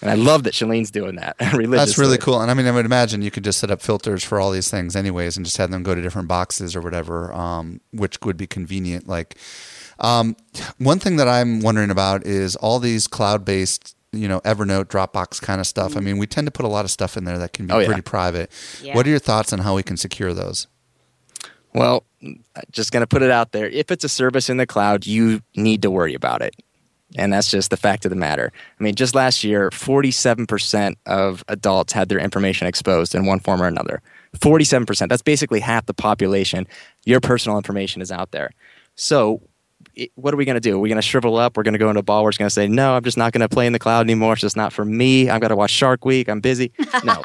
And 0.00 0.10
I 0.10 0.14
love 0.14 0.44
that 0.44 0.54
Chalene's 0.54 0.90
doing 0.92 1.16
that. 1.16 1.36
That's 1.40 1.98
really 1.98 2.18
cool. 2.18 2.40
And 2.40 2.50
I 2.50 2.54
mean, 2.54 2.66
I 2.66 2.70
would 2.70 2.84
imagine 2.86 3.20
you 3.22 3.30
could 3.32 3.42
just 3.44 3.58
set 3.58 3.70
up 3.70 3.82
filters 3.82 4.22
for 4.22 4.38
all 4.38 4.50
these 4.52 4.70
things, 4.70 4.94
anyways, 4.94 5.36
and 5.36 5.44
just 5.44 5.56
have 5.56 5.70
them 5.72 5.82
go 5.82 5.94
to 5.94 6.00
different 6.00 6.28
boxes 6.28 6.76
or 6.76 6.80
whatever, 6.80 7.32
um, 7.32 7.80
which 7.92 8.18
would 8.24 8.36
be 8.36 8.46
convenient. 8.46 9.08
Like, 9.08 9.36
um, 9.98 10.36
one 10.78 11.00
thing 11.00 11.16
that 11.16 11.26
I'm 11.26 11.60
wondering 11.60 11.90
about 11.90 12.24
is 12.24 12.54
all 12.56 12.78
these 12.78 13.08
cloud-based, 13.08 13.96
you 14.12 14.28
know, 14.28 14.40
Evernote, 14.42 14.84
Dropbox 14.84 15.42
kind 15.42 15.60
of 15.60 15.66
stuff. 15.66 15.96
I 15.96 16.00
mean, 16.00 16.18
we 16.18 16.28
tend 16.28 16.46
to 16.46 16.52
put 16.52 16.64
a 16.64 16.68
lot 16.68 16.84
of 16.84 16.92
stuff 16.92 17.16
in 17.16 17.24
there 17.24 17.38
that 17.38 17.52
can 17.52 17.66
be 17.66 17.72
Oh, 17.74 17.78
yeah. 17.80 17.86
pretty 17.86 18.02
private. 18.02 18.52
Yeah. 18.80 18.94
What 18.94 19.04
are 19.06 19.10
your 19.10 19.18
thoughts 19.18 19.52
on 19.52 19.58
how 19.60 19.74
we 19.74 19.82
can 19.82 19.96
secure 19.96 20.32
those? 20.32 20.68
Well, 21.74 22.04
just 22.70 22.92
going 22.92 23.02
to 23.02 23.06
put 23.06 23.22
it 23.22 23.30
out 23.30 23.50
there. 23.52 23.66
If 23.68 23.90
it's 23.90 24.04
a 24.04 24.08
service 24.08 24.48
in 24.48 24.56
the 24.56 24.66
cloud, 24.66 25.06
you 25.06 25.42
need 25.56 25.82
to 25.82 25.90
worry 25.90 26.14
about 26.14 26.40
it. 26.42 26.54
And 27.16 27.32
that's 27.32 27.50
just 27.50 27.70
the 27.70 27.76
fact 27.76 28.04
of 28.04 28.10
the 28.10 28.16
matter. 28.16 28.52
I 28.78 28.82
mean, 28.82 28.94
just 28.94 29.14
last 29.14 29.42
year, 29.42 29.70
47% 29.70 30.94
of 31.06 31.42
adults 31.48 31.92
had 31.92 32.08
their 32.08 32.18
information 32.18 32.66
exposed 32.66 33.14
in 33.14 33.24
one 33.24 33.40
form 33.40 33.62
or 33.62 33.66
another. 33.66 34.02
47%. 34.36 35.08
That's 35.08 35.22
basically 35.22 35.60
half 35.60 35.86
the 35.86 35.94
population. 35.94 36.66
Your 37.06 37.20
personal 37.20 37.56
information 37.56 38.02
is 38.02 38.12
out 38.12 38.32
there. 38.32 38.50
So, 38.94 39.40
it, 39.94 40.10
what 40.14 40.34
are 40.34 40.36
we 40.36 40.44
going 40.44 40.54
to 40.54 40.60
do? 40.60 40.76
Are 40.76 40.80
we 40.80 40.88
going 40.88 40.96
to 40.96 41.02
shrivel 41.02 41.36
up? 41.36 41.56
We're 41.56 41.62
going 41.62 41.72
to 41.72 41.78
go 41.78 41.88
into 41.88 42.00
a 42.00 42.04
ball. 42.04 42.24
We're 42.24 42.30
just 42.30 42.38
going 42.38 42.48
to 42.48 42.54
say, 42.54 42.68
no, 42.68 42.94
I'm 42.94 43.04
just 43.04 43.16
not 43.16 43.32
going 43.32 43.40
to 43.40 43.48
play 43.48 43.66
in 43.66 43.72
the 43.72 43.78
cloud 43.78 44.00
anymore. 44.00 44.34
It's 44.34 44.42
just 44.42 44.56
not 44.56 44.72
for 44.72 44.84
me. 44.84 45.28
I've 45.28 45.40
got 45.40 45.48
to 45.48 45.56
watch 45.56 45.70
Shark 45.70 46.04
Week. 46.04 46.28
I'm 46.28 46.40
busy. 46.40 46.72
No, 47.04 47.22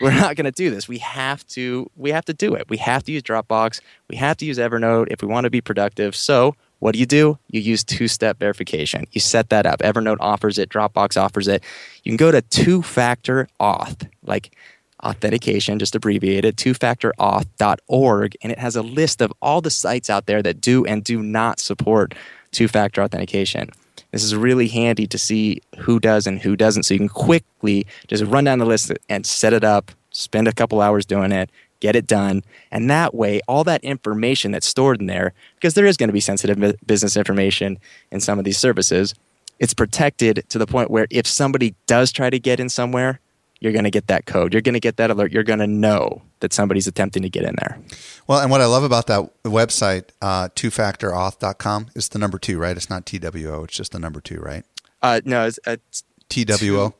we're 0.00 0.10
not 0.10 0.34
going 0.34 0.46
to 0.46 0.50
do 0.50 0.68
this. 0.68 0.88
We 0.88 0.98
have 0.98 1.46
to. 1.48 1.88
We 1.96 2.10
have 2.10 2.24
to 2.24 2.34
do 2.34 2.54
it. 2.54 2.68
We 2.68 2.76
have 2.78 3.04
to 3.04 3.12
use 3.12 3.22
Dropbox. 3.22 3.80
We 4.08 4.16
have 4.16 4.36
to 4.38 4.44
use 4.44 4.58
Evernote 4.58 5.06
if 5.10 5.22
we 5.22 5.28
want 5.28 5.44
to 5.44 5.50
be 5.50 5.60
productive. 5.60 6.16
So, 6.16 6.56
what 6.82 6.94
do 6.94 6.98
you 6.98 7.06
do? 7.06 7.38
You 7.48 7.60
use 7.60 7.84
two-step 7.84 8.40
verification. 8.40 9.06
You 9.12 9.20
set 9.20 9.50
that 9.50 9.66
up. 9.66 9.78
Evernote 9.82 10.16
offers 10.18 10.58
it. 10.58 10.68
Dropbox 10.68 11.16
offers 11.16 11.46
it. 11.46 11.62
You 12.02 12.10
can 12.10 12.16
go 12.16 12.32
to 12.32 12.42
two-factor 12.42 13.46
auth, 13.60 14.10
like 14.24 14.56
authentication, 15.00 15.78
just 15.78 15.94
abbreviated, 15.94 16.56
two-factorauth.org, 16.56 18.36
and 18.42 18.50
it 18.50 18.58
has 18.58 18.74
a 18.74 18.82
list 18.82 19.22
of 19.22 19.32
all 19.40 19.60
the 19.60 19.70
sites 19.70 20.10
out 20.10 20.26
there 20.26 20.42
that 20.42 20.60
do 20.60 20.84
and 20.84 21.04
do 21.04 21.22
not 21.22 21.60
support 21.60 22.14
two-factor 22.50 23.00
authentication. 23.00 23.70
This 24.10 24.24
is 24.24 24.34
really 24.34 24.66
handy 24.66 25.06
to 25.06 25.18
see 25.18 25.62
who 25.78 26.00
does 26.00 26.26
and 26.26 26.40
who 26.40 26.56
doesn't, 26.56 26.82
so 26.82 26.94
you 26.94 26.98
can 26.98 27.08
quickly 27.08 27.86
just 28.08 28.24
run 28.24 28.42
down 28.42 28.58
the 28.58 28.66
list 28.66 28.90
and 29.08 29.24
set 29.24 29.52
it 29.52 29.62
up, 29.62 29.92
spend 30.10 30.48
a 30.48 30.52
couple 30.52 30.80
hours 30.80 31.06
doing 31.06 31.30
it, 31.30 31.48
get 31.82 31.96
it 31.96 32.06
done, 32.06 32.44
and 32.70 32.88
that 32.88 33.12
way, 33.12 33.40
all 33.48 33.64
that 33.64 33.82
information 33.82 34.52
that's 34.52 34.66
stored 34.66 35.00
in 35.00 35.06
there, 35.06 35.34
because 35.56 35.74
there 35.74 35.84
is 35.84 35.96
going 35.96 36.08
to 36.08 36.12
be 36.12 36.20
sensitive 36.20 36.76
business 36.86 37.16
information 37.16 37.76
in 38.12 38.20
some 38.20 38.38
of 38.38 38.44
these 38.44 38.56
services, 38.56 39.14
it's 39.58 39.74
protected 39.74 40.44
to 40.48 40.58
the 40.58 40.66
point 40.66 40.90
where 40.90 41.08
if 41.10 41.26
somebody 41.26 41.74
does 41.86 42.12
try 42.12 42.30
to 42.30 42.38
get 42.38 42.60
in 42.60 42.68
somewhere, 42.68 43.18
you're 43.58 43.72
going 43.72 43.84
to 43.84 43.90
get 43.90 44.06
that 44.06 44.26
code. 44.26 44.52
You're 44.52 44.62
going 44.62 44.74
to 44.74 44.80
get 44.80 44.96
that 44.96 45.10
alert. 45.10 45.32
You're 45.32 45.42
going 45.42 45.58
to 45.58 45.66
know 45.66 46.22
that 46.40 46.52
somebody's 46.52 46.86
attempting 46.86 47.22
to 47.22 47.28
get 47.28 47.44
in 47.44 47.54
there. 47.58 47.78
Well, 48.26 48.40
and 48.40 48.50
what 48.50 48.60
I 48.60 48.66
love 48.66 48.84
about 48.84 49.08
that 49.08 49.30
website, 49.44 50.10
uh, 50.20 50.48
twofactorauth.com, 50.48 51.90
is 51.94 52.08
the 52.08 52.18
number 52.18 52.38
two, 52.38 52.58
right? 52.58 52.76
It's 52.76 52.90
not 52.90 53.06
TWO, 53.06 53.64
it's 53.64 53.76
just 53.76 53.92
the 53.92 53.98
number 53.98 54.20
two, 54.20 54.38
right? 54.40 54.64
Uh, 55.00 55.20
no, 55.24 55.46
it's, 55.46 55.58
it's 55.66 56.04
TWO. 56.28 56.56
TWO, 56.56 56.94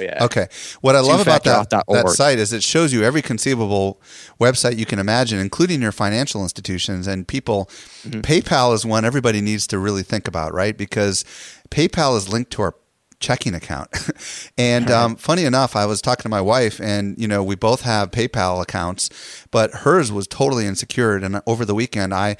yeah. 0.00 0.24
Okay. 0.24 0.46
What 0.80 0.96
I 0.96 1.00
love 1.00 1.20
about 1.20 1.44
that, 1.44 1.68
that 1.70 2.08
site 2.10 2.38
is 2.38 2.52
it 2.52 2.62
shows 2.62 2.92
you 2.92 3.02
every 3.02 3.22
conceivable 3.22 4.00
website 4.40 4.78
you 4.78 4.86
can 4.86 4.98
imagine, 4.98 5.38
including 5.38 5.82
your 5.82 5.92
financial 5.92 6.42
institutions 6.42 7.06
and 7.06 7.28
people. 7.28 7.66
Mm-hmm. 8.02 8.20
PayPal 8.20 8.74
is 8.74 8.86
one 8.86 9.04
everybody 9.04 9.40
needs 9.40 9.66
to 9.68 9.78
really 9.78 10.02
think 10.02 10.26
about, 10.26 10.54
right? 10.54 10.76
Because 10.76 11.24
PayPal 11.70 12.16
is 12.16 12.32
linked 12.32 12.50
to 12.52 12.62
our 12.62 12.74
checking 13.20 13.54
account. 13.54 13.88
and 14.58 14.90
um, 14.90 15.16
funny 15.16 15.44
enough, 15.44 15.76
I 15.76 15.86
was 15.86 16.02
talking 16.02 16.24
to 16.24 16.28
my 16.28 16.40
wife, 16.40 16.80
and 16.80 17.16
you 17.18 17.28
know 17.28 17.42
we 17.42 17.54
both 17.54 17.82
have 17.82 18.10
PayPal 18.10 18.60
accounts, 18.60 19.08
but 19.50 19.70
hers 19.70 20.12
was 20.12 20.26
totally 20.26 20.66
insecure. 20.66 21.16
And 21.16 21.40
over 21.46 21.64
the 21.64 21.74
weekend, 21.74 22.12
I 22.12 22.36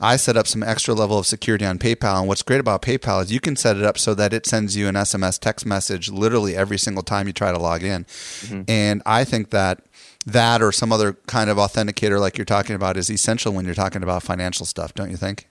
I 0.00 0.16
set 0.16 0.36
up 0.36 0.46
some 0.46 0.62
extra 0.62 0.94
level 0.94 1.18
of 1.18 1.26
security 1.26 1.64
on 1.64 1.78
PayPal. 1.78 2.20
And 2.20 2.28
what's 2.28 2.42
great 2.42 2.60
about 2.60 2.82
PayPal 2.82 3.22
is 3.22 3.32
you 3.32 3.40
can 3.40 3.56
set 3.56 3.76
it 3.76 3.82
up 3.82 3.96
so 3.98 4.14
that 4.14 4.32
it 4.32 4.46
sends 4.46 4.76
you 4.76 4.88
an 4.88 4.94
SMS 4.94 5.38
text 5.38 5.64
message 5.64 6.10
literally 6.10 6.54
every 6.54 6.78
single 6.78 7.02
time 7.02 7.26
you 7.26 7.32
try 7.32 7.50
to 7.50 7.58
log 7.58 7.82
in. 7.82 8.04
Mm-hmm. 8.04 8.62
And 8.68 9.02
I 9.06 9.24
think 9.24 9.50
that 9.50 9.82
that 10.26 10.60
or 10.60 10.72
some 10.72 10.92
other 10.92 11.14
kind 11.26 11.48
of 11.48 11.56
authenticator 11.56 12.20
like 12.20 12.36
you're 12.36 12.44
talking 12.44 12.74
about 12.74 12.96
is 12.96 13.10
essential 13.10 13.52
when 13.52 13.64
you're 13.64 13.74
talking 13.74 14.02
about 14.02 14.22
financial 14.22 14.66
stuff, 14.66 14.92
don't 14.92 15.10
you 15.10 15.16
think? 15.16 15.48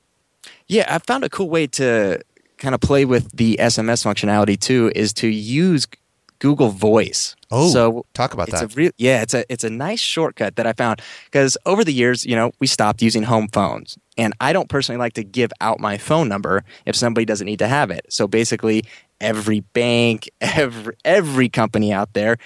Yeah, 0.68 0.86
I 0.93 1.00
found 1.00 1.24
a 1.24 1.30
cool 1.30 1.50
way 1.50 1.66
to 1.68 2.22
kind 2.58 2.76
of 2.76 2.82
play 2.82 3.06
with 3.06 3.32
the 3.36 3.58
SMS 3.60 4.06
functionality 4.06 4.60
too 4.60 4.91
is 4.96 5.14
to 5.14 5.28
use 5.28 5.88
Google 6.40 6.70
Voice. 6.70 7.36
Oh, 7.52 7.70
so 7.70 8.06
talk 8.14 8.34
about 8.34 8.50
it's 8.50 8.60
that. 8.60 8.76
Real, 8.76 8.92
yeah, 8.98 9.22
it's 9.22 9.34
a 9.34 9.52
it's 9.52 9.64
a 9.64 9.70
nice 9.70 10.00
shortcut 10.00 10.56
that 10.56 10.68
I 10.68 10.74
found 10.74 11.02
because 11.26 11.58
over 11.66 11.84
the 11.84 11.94
years, 11.94 12.26
you 12.26 12.36
know, 12.36 12.52
we 12.60 12.68
stopped 12.68 13.02
using 13.02 13.24
home 13.24 13.48
phones, 13.50 13.98
and 14.18 14.34
I 14.42 14.54
don't 14.54 14.70
personally 14.70 15.00
like 15.00 15.14
to 15.14 15.24
give 15.24 15.52
out 15.62 15.80
my 15.80 15.98
phone 15.98 16.28
number 16.28 16.64
if 16.86 16.96
somebody 16.96 17.26
doesn't 17.26 17.46
need 17.46 17.60
to 17.60 17.68
have 17.68 17.92
it. 17.92 18.06
So 18.10 18.28
basically, 18.28 18.84
every 19.22 19.62
bank, 19.62 20.30
every 20.42 20.96
every 21.04 21.50
company 21.50 21.94
out 21.94 22.14
there. 22.14 22.38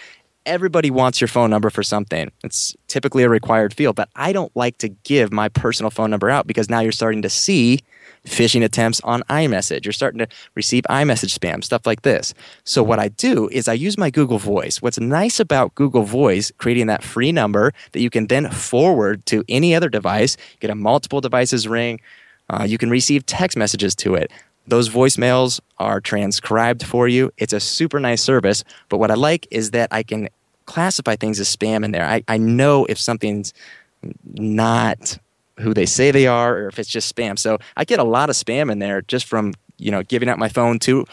Everybody 0.46 0.90
wants 0.90 1.22
your 1.22 1.28
phone 1.28 1.52
number 1.52 1.70
for 1.70 1.84
something. 1.84 2.32
It's 2.44 2.76
typically 2.88 3.22
a 3.24 3.30
required 3.30 3.72
field, 3.72 3.96
but 3.96 4.10
I 4.16 4.34
don't 4.34 4.56
like 4.56 4.80
to 4.80 4.90
give 4.90 5.32
my 5.32 5.48
personal 5.48 5.92
phone 5.92 6.10
number 6.10 6.30
out 6.30 6.48
because 6.48 6.70
now 6.70 6.80
you're 6.80 6.92
starting 6.92 7.22
to 7.22 7.30
see 7.30 7.82
phishing 8.26 8.64
attempts 8.64 9.02
on 9.02 9.24
iMessage. 9.30 9.86
You're 9.86 9.94
starting 9.94 10.20
to 10.20 10.28
receive 10.56 10.84
iMessage 10.90 11.38
spam, 11.38 11.64
stuff 11.64 11.86
like 11.86 12.04
this. 12.04 12.34
So, 12.64 12.84
what 12.84 13.00
I 13.00 13.10
do 13.10 13.50
is 13.50 13.68
I 13.68 13.74
use 13.74 13.98
my 13.98 14.10
Google 14.10 14.40
Voice. 14.40 14.82
What's 14.82 15.00
nice 15.00 15.40
about 15.40 15.76
Google 15.76 16.04
Voice, 16.04 16.52
creating 16.58 16.88
that 16.88 17.04
free 17.04 17.32
number 17.32 17.74
that 17.92 18.02
you 18.02 18.10
can 18.10 18.28
then 18.28 18.50
forward 18.50 19.26
to 19.28 19.44
any 19.50 19.76
other 19.76 19.90
device, 19.90 20.38
get 20.60 20.70
a 20.70 20.76
multiple 20.76 21.22
devices 21.22 21.68
ring, 21.68 22.00
uh, 22.50 22.66
you 22.68 22.78
can 22.78 22.90
receive 22.90 23.26
text 23.26 23.58
messages 23.58 23.96
to 23.96 24.16
it. 24.16 24.32
Those 24.68 24.90
voicemails 24.90 25.60
are 25.78 26.00
transcribed 26.00 26.86
for 26.86 27.08
you. 27.08 27.32
It's 27.38 27.54
a 27.54 27.60
super 27.60 28.00
nice 28.00 28.22
service. 28.22 28.64
But 28.88 28.98
what 28.98 29.12
I 29.12 29.16
like 29.16 29.48
is 29.52 29.72
that 29.72 29.90
I 29.92 30.04
can 30.04 30.30
classify 30.66 31.16
things 31.16 31.40
as 31.40 31.54
spam 31.54 31.84
in 31.84 31.92
there. 31.92 32.06
I, 32.06 32.24
I 32.28 32.38
know 32.38 32.86
if 32.86 33.00
something's 33.00 33.54
not 34.36 35.18
who 35.60 35.74
they 35.74 35.86
say 35.86 36.12
they 36.12 36.28
are 36.28 36.58
or 36.58 36.68
if 36.68 36.80
it's 36.80 36.90
just 36.90 37.14
spam. 37.14 37.38
So 37.38 37.58
I 37.78 37.86
get 37.86 38.00
a 38.00 38.04
lot 38.04 38.30
of 38.30 38.36
spam 38.36 38.72
in 38.72 38.80
there 38.80 39.02
just 39.02 39.26
from, 39.26 39.54
you 39.78 39.92
know, 39.92 40.04
giving 40.04 40.30
out 40.30 40.40
my 40.40 40.50
phone 40.50 40.80
to 40.80 41.06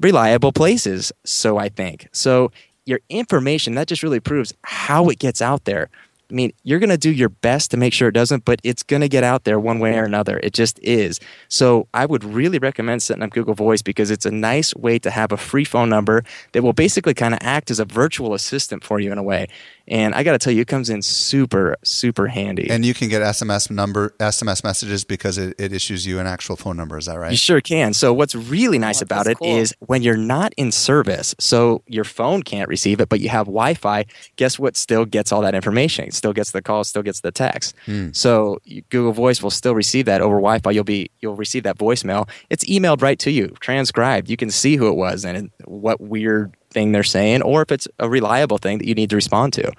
reliable 0.00 0.52
places, 0.52 1.12
so 1.24 1.58
I 1.58 1.68
think. 1.68 2.08
So 2.12 2.52
your 2.84 3.00
information 3.08 3.74
that 3.74 3.88
just 3.88 4.02
really 4.02 4.20
proves 4.20 4.54
how 4.62 5.08
it 5.08 5.18
gets 5.18 5.42
out 5.42 5.64
there. 5.64 5.88
I 6.28 6.34
mean, 6.34 6.52
you're 6.64 6.80
going 6.80 6.90
to 6.90 6.98
do 6.98 7.12
your 7.12 7.28
best 7.28 7.70
to 7.70 7.76
make 7.76 7.92
sure 7.92 8.08
it 8.08 8.12
doesn't, 8.12 8.44
but 8.44 8.60
it's 8.64 8.82
going 8.82 9.02
to 9.02 9.08
get 9.08 9.22
out 9.22 9.44
there 9.44 9.60
one 9.60 9.78
way 9.78 9.96
or 9.96 10.02
another. 10.02 10.40
It 10.42 10.54
just 10.54 10.80
is. 10.80 11.20
So 11.48 11.86
I 11.94 12.04
would 12.04 12.24
really 12.24 12.58
recommend 12.58 13.02
setting 13.02 13.22
up 13.22 13.30
Google 13.30 13.54
Voice 13.54 13.80
because 13.80 14.10
it's 14.10 14.26
a 14.26 14.30
nice 14.32 14.74
way 14.74 14.98
to 15.00 15.10
have 15.10 15.30
a 15.30 15.36
free 15.36 15.64
phone 15.64 15.88
number 15.88 16.24
that 16.52 16.64
will 16.64 16.72
basically 16.72 17.14
kind 17.14 17.32
of 17.32 17.38
act 17.42 17.70
as 17.70 17.78
a 17.78 17.84
virtual 17.84 18.34
assistant 18.34 18.82
for 18.82 18.98
you 18.98 19.12
in 19.12 19.18
a 19.18 19.22
way. 19.22 19.46
And 19.88 20.14
I 20.14 20.22
got 20.22 20.32
to 20.32 20.38
tell 20.38 20.52
you, 20.52 20.62
it 20.62 20.68
comes 20.68 20.90
in 20.90 21.02
super, 21.02 21.76
super 21.84 22.26
handy. 22.26 22.68
And 22.70 22.84
you 22.84 22.92
can 22.94 23.08
get 23.08 23.22
SMS 23.22 23.70
number, 23.70 24.14
SMS 24.18 24.64
messages 24.64 25.04
because 25.04 25.38
it, 25.38 25.54
it 25.58 25.72
issues 25.72 26.06
you 26.06 26.18
an 26.18 26.26
actual 26.26 26.56
phone 26.56 26.76
number. 26.76 26.98
Is 26.98 27.06
that 27.06 27.18
right? 27.18 27.30
You 27.30 27.36
sure 27.36 27.60
can. 27.60 27.94
So 27.94 28.12
what's 28.12 28.34
really 28.34 28.78
nice 28.78 29.00
Oh, 29.00 29.04
about 29.04 29.26
that's 29.26 29.40
it 29.40 29.46
is 29.46 29.72
cool. 29.78 29.86
when 29.86 30.02
you're 30.02 30.16
not 30.16 30.52
in 30.56 30.72
service, 30.72 31.34
so 31.38 31.82
your 31.86 32.04
phone 32.04 32.42
can't 32.42 32.68
receive 32.68 33.00
it, 33.00 33.08
but 33.08 33.20
you 33.20 33.28
have 33.28 33.46
Wi-Fi. 33.46 34.06
Guess 34.36 34.58
what? 34.58 34.76
Still 34.76 35.04
gets 35.04 35.30
all 35.30 35.42
that 35.42 35.54
information. 35.54 36.06
It 36.06 36.14
still 36.14 36.32
gets 36.32 36.50
the 36.50 36.62
call. 36.62 36.82
Still 36.82 37.02
gets 37.02 37.20
the 37.20 37.30
text. 37.30 37.74
Hmm. 37.84 38.08
So 38.12 38.58
Google 38.90 39.12
Voice 39.12 39.42
will 39.42 39.50
still 39.50 39.74
receive 39.74 40.06
that 40.06 40.20
over 40.20 40.36
Wi-Fi. 40.36 40.70
You'll 40.72 40.82
be 40.84 41.10
you'll 41.20 41.36
receive 41.36 41.62
that 41.62 41.78
voicemail. 41.78 42.28
It's 42.50 42.64
emailed 42.64 43.02
right 43.02 43.18
to 43.20 43.30
you, 43.30 43.54
transcribed. 43.60 44.28
You 44.30 44.36
can 44.36 44.50
see 44.50 44.76
who 44.76 44.88
it 44.88 44.96
was 44.96 45.24
and 45.24 45.50
what 45.64 46.00
weird 46.00 46.55
thing 46.76 46.92
they're 46.92 47.02
saying, 47.18 47.40
or 47.42 47.62
if 47.62 47.72
it's 47.72 47.88
a 47.98 48.08
reliable 48.08 48.58
thing 48.58 48.76
that 48.78 48.86
you 48.86 48.94
need 48.94 49.08
to 49.10 49.16
respond 49.16 49.54
to. 49.54 49.72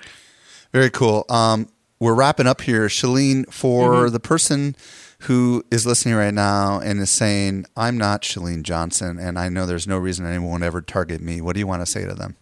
Very 0.74 0.90
cool. 0.90 1.26
Um, 1.30 1.68
we're 2.00 2.16
wrapping 2.16 2.48
up 2.48 2.62
here. 2.62 2.88
Chalene, 2.88 3.46
for 3.54 4.06
Mm-hmm. 4.06 4.14
the 4.14 4.20
person 4.20 4.76
who 5.22 5.64
is 5.72 5.86
listening 5.86 6.16
right 6.16 6.34
now 6.34 6.80
and 6.80 7.00
is 7.00 7.10
saying, 7.12 7.66
I'm 7.76 7.98
not 7.98 8.22
Chalene 8.24 8.64
Johnson, 8.64 9.18
and 9.20 9.38
I 9.38 9.50
know 9.50 9.66
there's 9.68 9.88
no 9.88 9.98
reason 9.98 10.26
anyone 10.26 10.52
would 10.62 10.64
ever 10.64 10.82
target 10.82 11.22
me, 11.22 11.40
what 11.42 11.54
do 11.54 11.60
you 11.60 11.68
want 11.68 11.82
to 11.84 11.86
say 11.86 12.06
to 12.06 12.14
them? 12.16 12.36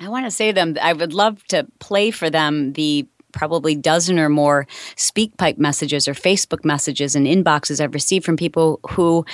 I 0.00 0.08
want 0.08 0.26
to 0.26 0.30
say 0.30 0.48
to 0.48 0.52
them, 0.54 0.76
I 0.82 0.92
would 0.92 1.12
love 1.12 1.44
to 1.48 1.66
play 1.80 2.10
for 2.12 2.30
them 2.30 2.72
the 2.74 3.06
probably 3.32 3.74
dozen 3.74 4.18
or 4.18 4.28
more 4.28 4.66
SpeakPipe 4.96 5.58
messages 5.58 6.06
or 6.08 6.14
Facebook 6.14 6.64
messages 6.64 7.14
and 7.16 7.26
inboxes 7.26 7.80
I've 7.80 7.94
received 7.94 8.24
from 8.24 8.36
people 8.36 8.80
who 8.90 9.24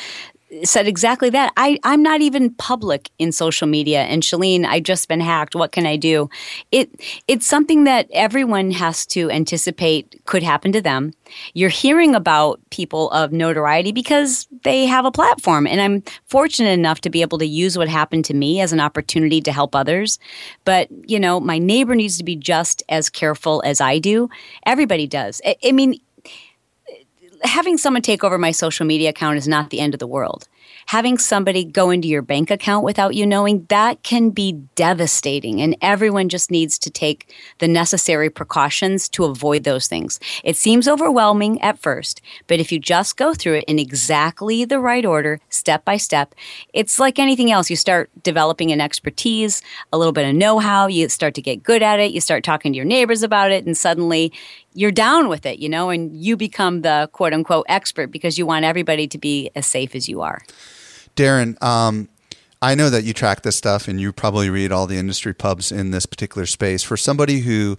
said 0.62 0.86
exactly 0.86 1.30
that. 1.30 1.52
I, 1.56 1.78
I'm 1.82 2.02
not 2.02 2.20
even 2.20 2.54
public 2.54 3.10
in 3.18 3.32
social 3.32 3.66
media. 3.66 4.02
And 4.02 4.22
Chalene, 4.22 4.64
I 4.64 4.80
just 4.80 5.08
been 5.08 5.20
hacked. 5.20 5.54
What 5.54 5.72
can 5.72 5.86
I 5.86 5.96
do? 5.96 6.28
It 6.70 6.90
it's 7.26 7.46
something 7.46 7.84
that 7.84 8.08
everyone 8.12 8.70
has 8.72 9.06
to 9.06 9.30
anticipate 9.30 10.20
could 10.26 10.42
happen 10.42 10.72
to 10.72 10.80
them. 10.80 11.12
You're 11.54 11.70
hearing 11.70 12.14
about 12.14 12.60
people 12.70 13.10
of 13.10 13.32
notoriety 13.32 13.92
because 13.92 14.46
they 14.62 14.86
have 14.86 15.04
a 15.04 15.10
platform. 15.10 15.66
And 15.66 15.80
I'm 15.80 16.02
fortunate 16.26 16.70
enough 16.70 17.00
to 17.02 17.10
be 17.10 17.22
able 17.22 17.38
to 17.38 17.46
use 17.46 17.76
what 17.76 17.88
happened 17.88 18.24
to 18.26 18.34
me 18.34 18.60
as 18.60 18.72
an 18.72 18.80
opportunity 18.80 19.40
to 19.42 19.52
help 19.52 19.74
others. 19.74 20.18
But, 20.64 20.88
you 21.08 21.18
know, 21.18 21.40
my 21.40 21.58
neighbor 21.58 21.94
needs 21.94 22.18
to 22.18 22.24
be 22.24 22.36
just 22.36 22.82
as 22.88 23.08
careful 23.08 23.62
as 23.64 23.80
I 23.80 23.98
do. 23.98 24.28
Everybody 24.66 25.06
does. 25.06 25.40
I, 25.44 25.56
I 25.64 25.72
mean, 25.72 25.98
having 27.44 27.76
someone 27.76 28.02
take 28.02 28.24
over 28.24 28.38
my 28.38 28.50
social 28.50 28.86
media 28.86 29.10
account 29.10 29.38
is 29.38 29.46
not 29.46 29.70
the 29.70 29.80
end 29.80 29.94
of 29.94 30.00
the 30.00 30.06
world. 30.06 30.48
Having 30.86 31.18
somebody 31.18 31.64
go 31.64 31.90
into 31.90 32.08
your 32.08 32.22
bank 32.22 32.50
account 32.50 32.84
without 32.84 33.14
you 33.14 33.26
knowing, 33.26 33.64
that 33.68 34.02
can 34.02 34.30
be 34.30 34.52
devastating. 34.74 35.60
And 35.60 35.76
everyone 35.80 36.28
just 36.28 36.50
needs 36.50 36.78
to 36.80 36.90
take 36.90 37.32
the 37.58 37.68
necessary 37.68 38.28
precautions 38.28 39.08
to 39.10 39.24
avoid 39.24 39.64
those 39.64 39.86
things. 39.86 40.20
It 40.42 40.56
seems 40.56 40.88
overwhelming 40.88 41.60
at 41.62 41.78
first, 41.78 42.20
but 42.46 42.60
if 42.60 42.72
you 42.72 42.78
just 42.78 43.16
go 43.16 43.34
through 43.34 43.54
it 43.54 43.64
in 43.64 43.78
exactly 43.78 44.64
the 44.64 44.78
right 44.78 45.04
order, 45.04 45.40
step 45.48 45.84
by 45.84 45.96
step, 45.96 46.34
it's 46.72 46.98
like 46.98 47.18
anything 47.18 47.50
else. 47.50 47.70
You 47.70 47.76
start 47.76 48.10
developing 48.22 48.72
an 48.72 48.80
expertise, 48.80 49.62
a 49.92 49.98
little 49.98 50.12
bit 50.12 50.28
of 50.28 50.34
know 50.34 50.58
how, 50.58 50.86
you 50.86 51.08
start 51.08 51.34
to 51.34 51.42
get 51.42 51.62
good 51.62 51.82
at 51.82 52.00
it, 52.00 52.12
you 52.12 52.20
start 52.20 52.44
talking 52.44 52.72
to 52.72 52.76
your 52.76 52.86
neighbors 52.86 53.22
about 53.22 53.52
it, 53.52 53.64
and 53.64 53.76
suddenly 53.76 54.32
you're 54.74 54.92
down 54.92 55.28
with 55.28 55.46
it, 55.46 55.58
you 55.58 55.68
know, 55.68 55.90
and 55.90 56.14
you 56.14 56.36
become 56.36 56.82
the 56.82 57.08
quote 57.12 57.32
unquote 57.32 57.66
expert 57.68 58.08
because 58.08 58.38
you 58.38 58.44
want 58.44 58.64
everybody 58.64 59.06
to 59.08 59.18
be 59.18 59.50
as 59.54 59.66
safe 59.66 59.94
as 59.94 60.08
you 60.08 60.20
are. 60.20 60.42
Darren, 61.16 61.60
um, 61.62 62.08
I 62.60 62.74
know 62.74 62.90
that 62.90 63.04
you 63.04 63.12
track 63.12 63.42
this 63.42 63.56
stuff 63.56 63.88
and 63.88 64.00
you 64.00 64.12
probably 64.12 64.50
read 64.50 64.72
all 64.72 64.86
the 64.86 64.96
industry 64.96 65.34
pubs 65.34 65.70
in 65.70 65.90
this 65.90 66.06
particular 66.06 66.46
space. 66.46 66.82
For 66.82 66.96
somebody 66.96 67.40
who 67.40 67.76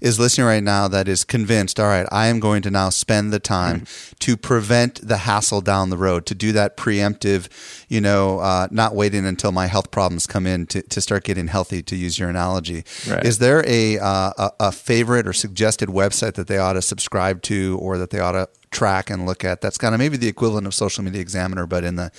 is 0.00 0.18
listening 0.18 0.46
right 0.46 0.62
now 0.62 0.88
that 0.88 1.08
is 1.08 1.24
convinced, 1.24 1.80
all 1.80 1.86
right, 1.86 2.06
I 2.10 2.26
am 2.26 2.40
going 2.40 2.62
to 2.62 2.70
now 2.70 2.90
spend 2.90 3.32
the 3.32 3.40
time 3.40 3.86
to 4.20 4.36
prevent 4.36 5.06
the 5.06 5.18
hassle 5.18 5.60
down 5.60 5.90
the 5.90 5.96
road, 5.96 6.26
to 6.26 6.34
do 6.34 6.52
that 6.52 6.76
preemptive, 6.76 7.48
you 7.88 8.00
know, 8.00 8.38
uh, 8.40 8.68
not 8.70 8.94
waiting 8.94 9.24
until 9.24 9.52
my 9.52 9.66
health 9.66 9.90
problems 9.90 10.26
come 10.26 10.46
in 10.46 10.66
to, 10.66 10.82
to 10.82 11.00
start 11.00 11.24
getting 11.24 11.48
healthy, 11.48 11.82
to 11.82 11.96
use 11.96 12.18
your 12.18 12.28
analogy. 12.28 12.84
Right. 13.08 13.24
Is 13.24 13.38
there 13.38 13.64
a, 13.66 13.98
uh, 13.98 14.32
a, 14.38 14.50
a 14.60 14.72
favorite 14.72 15.26
or 15.26 15.32
suggested 15.32 15.88
website 15.88 16.34
that 16.34 16.46
they 16.46 16.58
ought 16.58 16.74
to 16.74 16.82
subscribe 16.82 17.42
to 17.42 17.78
or 17.80 17.98
that 17.98 18.10
they 18.10 18.20
ought 18.20 18.32
to 18.32 18.48
track 18.70 19.10
and 19.10 19.26
look 19.26 19.44
at? 19.44 19.60
That's 19.60 19.78
kind 19.78 19.94
of 19.94 19.98
maybe 19.98 20.16
the 20.16 20.28
equivalent 20.28 20.66
of 20.66 20.74
Social 20.74 21.04
Media 21.04 21.20
Examiner, 21.20 21.66
but 21.66 21.84
in 21.84 21.96
the 21.96 22.10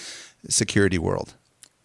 security 0.49 0.97
world. 0.97 1.33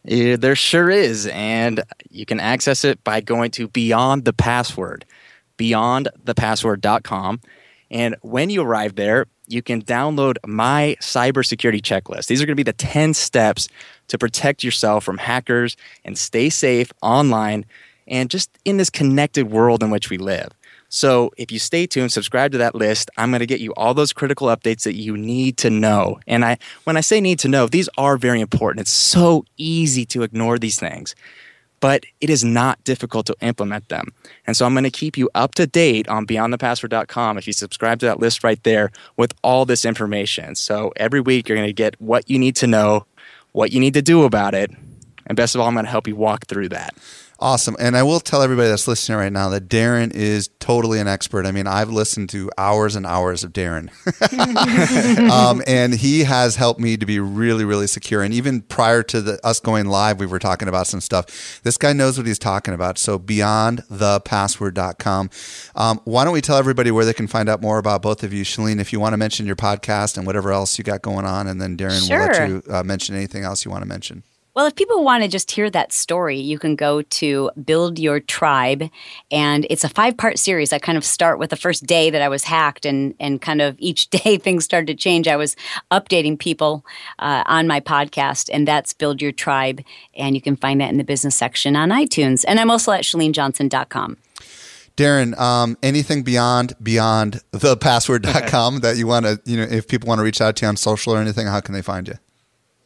Yeah, 0.04 0.36
there 0.36 0.56
sure 0.56 0.90
is. 0.90 1.26
And 1.28 1.82
you 2.10 2.26
can 2.26 2.40
access 2.40 2.84
it 2.84 3.02
by 3.04 3.20
going 3.20 3.50
to 3.52 3.68
Beyond 3.68 4.24
the 4.24 4.32
Password, 4.32 5.04
beyondthepassword.com. 5.58 7.40
And 7.90 8.16
when 8.22 8.50
you 8.50 8.62
arrive 8.62 8.94
there, 8.96 9.26
you 9.46 9.62
can 9.62 9.82
download 9.82 10.38
my 10.46 10.96
cybersecurity 11.00 11.82
checklist. 11.82 12.26
These 12.26 12.40
are 12.40 12.46
going 12.46 12.56
to 12.56 12.56
be 12.56 12.62
the 12.62 12.72
10 12.72 13.14
steps 13.14 13.68
to 14.08 14.18
protect 14.18 14.64
yourself 14.64 15.04
from 15.04 15.18
hackers 15.18 15.76
and 16.04 16.16
stay 16.16 16.48
safe 16.48 16.92
online 17.02 17.66
and 18.06 18.30
just 18.30 18.50
in 18.64 18.78
this 18.78 18.90
connected 18.90 19.50
world 19.50 19.82
in 19.82 19.90
which 19.90 20.10
we 20.10 20.18
live. 20.18 20.50
So 20.88 21.32
if 21.38 21.50
you 21.50 21.58
stay 21.58 21.86
tuned, 21.86 22.12
subscribe 22.12 22.52
to 22.52 22.58
that 22.58 22.74
list, 22.74 23.10
I'm 23.16 23.30
going 23.30 23.40
to 23.40 23.46
get 23.46 23.60
you 23.60 23.72
all 23.74 23.94
those 23.94 24.12
critical 24.12 24.48
updates 24.48 24.82
that 24.82 24.94
you 24.94 25.16
need 25.16 25.56
to 25.58 25.70
know. 25.70 26.20
And 26.26 26.44
I 26.44 26.58
when 26.84 26.98
I 26.98 27.00
say 27.00 27.20
need 27.20 27.38
to 27.40 27.48
know, 27.48 27.66
these 27.66 27.88
are 27.96 28.18
very 28.18 28.40
important. 28.42 28.82
It's 28.82 28.90
so 28.90 29.46
easy 29.56 30.04
to 30.06 30.22
ignore 30.22 30.58
these 30.58 30.78
things. 30.78 31.14
But 31.82 32.06
it 32.20 32.30
is 32.30 32.44
not 32.44 32.82
difficult 32.84 33.26
to 33.26 33.36
implement 33.42 33.88
them. 33.88 34.14
And 34.46 34.56
so 34.56 34.64
I'm 34.64 34.72
going 34.72 34.84
to 34.84 34.90
keep 34.90 35.18
you 35.18 35.28
up 35.34 35.54
to 35.56 35.66
date 35.66 36.08
on 36.08 36.26
beyondthepassword.com 36.26 37.36
if 37.36 37.46
you 37.48 37.52
subscribe 37.52 37.98
to 37.98 38.06
that 38.06 38.20
list 38.20 38.44
right 38.44 38.62
there 38.62 38.92
with 39.16 39.34
all 39.42 39.66
this 39.66 39.84
information. 39.84 40.54
So 40.54 40.92
every 40.96 41.20
week 41.20 41.48
you're 41.48 41.58
going 41.58 41.68
to 41.68 41.72
get 41.72 42.00
what 42.00 42.30
you 42.30 42.38
need 42.38 42.54
to 42.56 42.68
know, 42.68 43.04
what 43.50 43.72
you 43.72 43.80
need 43.80 43.94
to 43.94 44.02
do 44.02 44.22
about 44.22 44.54
it, 44.54 44.70
and 45.26 45.36
best 45.36 45.54
of 45.54 45.60
all, 45.60 45.68
I'm 45.68 45.74
going 45.74 45.84
to 45.84 45.90
help 45.90 46.06
you 46.06 46.16
walk 46.16 46.46
through 46.46 46.68
that. 46.70 46.94
Awesome. 47.42 47.74
And 47.80 47.96
I 47.96 48.04
will 48.04 48.20
tell 48.20 48.40
everybody 48.40 48.68
that's 48.68 48.86
listening 48.86 49.18
right 49.18 49.32
now 49.32 49.48
that 49.48 49.68
Darren 49.68 50.14
is 50.14 50.48
totally 50.60 51.00
an 51.00 51.08
expert. 51.08 51.44
I 51.44 51.50
mean, 51.50 51.66
I've 51.66 51.90
listened 51.90 52.28
to 52.30 52.48
hours 52.56 52.94
and 52.94 53.04
hours 53.04 53.42
of 53.42 53.52
Darren. 53.52 53.90
um, 55.32 55.60
and 55.66 55.92
he 55.92 56.20
has 56.20 56.54
helped 56.54 56.78
me 56.78 56.96
to 56.96 57.04
be 57.04 57.18
really, 57.18 57.64
really 57.64 57.88
secure. 57.88 58.22
And 58.22 58.32
even 58.32 58.60
prior 58.60 59.02
to 59.02 59.20
the, 59.20 59.44
us 59.44 59.58
going 59.58 59.86
live, 59.86 60.20
we 60.20 60.26
were 60.26 60.38
talking 60.38 60.68
about 60.68 60.86
some 60.86 61.00
stuff. 61.00 61.60
This 61.64 61.76
guy 61.76 61.92
knows 61.92 62.16
what 62.16 62.28
he's 62.28 62.38
talking 62.38 62.74
about. 62.74 62.96
So 62.96 63.18
beyondthepassword.com. 63.18 65.30
Um, 65.74 66.00
why 66.04 66.22
don't 66.22 66.34
we 66.34 66.42
tell 66.42 66.58
everybody 66.58 66.92
where 66.92 67.04
they 67.04 67.12
can 67.12 67.26
find 67.26 67.48
out 67.48 67.60
more 67.60 67.78
about 67.78 68.02
both 68.02 68.22
of 68.22 68.32
you? 68.32 68.44
Chalene, 68.44 68.78
if 68.78 68.92
you 68.92 69.00
want 69.00 69.14
to 69.14 69.16
mention 69.16 69.46
your 69.46 69.56
podcast 69.56 70.16
and 70.16 70.28
whatever 70.28 70.52
else 70.52 70.78
you 70.78 70.84
got 70.84 71.02
going 71.02 71.26
on, 71.26 71.48
and 71.48 71.60
then 71.60 71.76
Darren 71.76 72.06
Sure. 72.06 72.20
will 72.20 72.26
let 72.26 72.48
you 72.48 72.62
uh, 72.72 72.84
mention 72.84 73.16
anything 73.16 73.42
else 73.42 73.64
you 73.64 73.72
want 73.72 73.82
to 73.82 73.88
mention. 73.88 74.22
Well, 74.54 74.66
if 74.66 74.74
people 74.74 75.02
want 75.02 75.22
to 75.22 75.30
just 75.30 75.50
hear 75.50 75.70
that 75.70 75.94
story, 75.94 76.38
you 76.38 76.58
can 76.58 76.76
go 76.76 77.00
to 77.00 77.50
Build 77.64 77.98
Your 77.98 78.20
Tribe. 78.20 78.90
And 79.30 79.66
it's 79.70 79.82
a 79.82 79.88
five 79.88 80.18
part 80.18 80.38
series. 80.38 80.74
I 80.74 80.78
kind 80.78 80.98
of 80.98 81.06
start 81.06 81.38
with 81.38 81.48
the 81.48 81.56
first 81.56 81.86
day 81.86 82.10
that 82.10 82.20
I 82.20 82.28
was 82.28 82.44
hacked, 82.44 82.84
and, 82.84 83.14
and 83.18 83.40
kind 83.40 83.62
of 83.62 83.76
each 83.78 84.10
day 84.10 84.36
things 84.36 84.66
started 84.66 84.88
to 84.88 84.94
change. 84.94 85.26
I 85.26 85.36
was 85.36 85.56
updating 85.90 86.38
people 86.38 86.84
uh, 87.18 87.44
on 87.46 87.66
my 87.66 87.80
podcast, 87.80 88.50
and 88.52 88.68
that's 88.68 88.92
Build 88.92 89.22
Your 89.22 89.32
Tribe. 89.32 89.80
And 90.14 90.34
you 90.34 90.42
can 90.42 90.56
find 90.56 90.82
that 90.82 90.90
in 90.90 90.98
the 90.98 91.04
business 91.04 91.34
section 91.34 91.74
on 91.74 91.88
iTunes. 91.88 92.44
And 92.46 92.60
I'm 92.60 92.70
also 92.70 92.92
at 92.92 93.04
chalenejohnson.com. 93.04 94.18
Darren, 94.98 95.38
um, 95.40 95.78
anything 95.82 96.22
beyond 96.22 96.74
beyond 96.82 97.40
the 97.52 97.78
password.com 97.78 98.80
that 98.80 98.98
you 98.98 99.06
want 99.06 99.24
to, 99.24 99.40
you 99.46 99.56
know, 99.56 99.62
if 99.62 99.88
people 99.88 100.08
want 100.08 100.18
to 100.18 100.22
reach 100.22 100.42
out 100.42 100.56
to 100.56 100.66
you 100.66 100.68
on 100.68 100.76
social 100.76 101.14
or 101.14 101.18
anything, 101.18 101.46
how 101.46 101.60
can 101.60 101.72
they 101.72 101.80
find 101.80 102.06
you? 102.06 102.18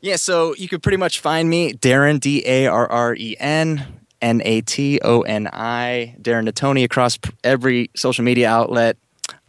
Yeah, 0.01 0.17
so 0.17 0.55
you 0.57 0.69
could 0.69 0.83
pretty 0.83 0.99
much 0.99 1.21
find 1.21 1.49
me, 1.49 1.73
Darren, 1.73 2.21
D 2.21 2.43
A 2.47 2.67
R 2.67 2.91
R 2.91 3.15
E 3.15 3.37
N 3.41 3.85
N 4.21 4.43
A 4.45 4.61
T 4.61 5.01
O 5.03 5.23
N 5.23 5.49
I, 5.53 6.15
Darren 6.21 6.49
Natoni 6.49 6.85
across 6.85 7.19
every 7.43 7.91
social 7.97 8.25
media 8.25 8.49
outlet. 8.49 8.97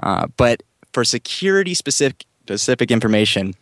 Uh, 0.01 0.27
but 0.37 0.63
for 0.93 1.03
security 1.03 1.73
specific, 1.73 2.25
specific 2.43 2.91
information, 2.91 3.53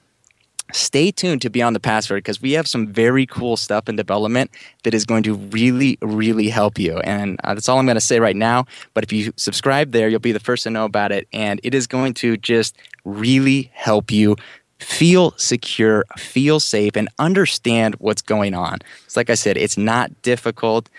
stay 0.71 1.11
tuned 1.11 1.41
to 1.41 1.49
Beyond 1.49 1.75
the 1.75 1.79
Password 1.79 2.23
because 2.23 2.41
we 2.41 2.53
have 2.53 2.67
some 2.67 2.87
very 2.87 3.25
cool 3.25 3.57
stuff 3.57 3.89
in 3.89 3.95
development 3.95 4.51
that 4.83 4.93
is 4.93 5.05
going 5.05 5.23
to 5.23 5.35
really, 5.35 5.97
really 6.01 6.49
help 6.49 6.79
you. 6.79 6.99
And 6.99 7.39
uh, 7.43 7.53
that's 7.53 7.67
all 7.67 7.79
I'm 7.79 7.85
going 7.85 7.95
to 7.95 8.01
say 8.01 8.19
right 8.19 8.35
now. 8.35 8.65
But 8.93 9.03
if 9.03 9.11
you 9.11 9.33
subscribe 9.37 9.91
there, 9.91 10.07
you'll 10.07 10.19
be 10.19 10.31
the 10.31 10.39
first 10.39 10.63
to 10.63 10.69
know 10.69 10.85
about 10.85 11.11
it. 11.11 11.27
And 11.33 11.59
it 11.63 11.73
is 11.73 11.87
going 11.87 12.13
to 12.15 12.37
just 12.37 12.77
really 13.03 13.71
help 13.73 14.11
you 14.11 14.35
feel 14.85 15.33
secure, 15.37 16.05
feel 16.15 16.59
safe, 16.59 16.95
and 16.95 17.09
understand 17.17 17.95
what's 17.95 18.21
going 18.21 18.53
on. 18.53 18.77
It's 19.05 19.17
like 19.17 19.31
I 19.31 19.35
said, 19.35 19.57
it's 19.57 19.77
not 19.77 20.21
difficult. 20.21 20.89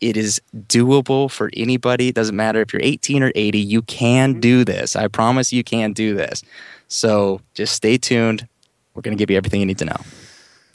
It 0.00 0.16
is 0.16 0.40
doable 0.66 1.30
for 1.30 1.50
anybody. 1.56 2.08
It 2.08 2.16
doesn't 2.16 2.34
matter 2.34 2.60
if 2.60 2.72
you're 2.72 2.82
18 2.82 3.22
or 3.22 3.32
80, 3.34 3.58
you 3.58 3.82
can 3.82 4.32
mm-hmm. 4.32 4.40
do 4.40 4.64
this. 4.64 4.96
I 4.96 5.06
promise 5.06 5.52
you 5.52 5.62
can 5.62 5.92
do 5.92 6.14
this. 6.14 6.42
So 6.88 7.40
just 7.54 7.74
stay 7.74 7.96
tuned. 7.96 8.48
We're 8.94 9.02
going 9.02 9.16
to 9.16 9.20
give 9.20 9.30
you 9.30 9.36
everything 9.36 9.60
you 9.60 9.66
need 9.66 9.78
to 9.78 9.84
know. 9.84 10.00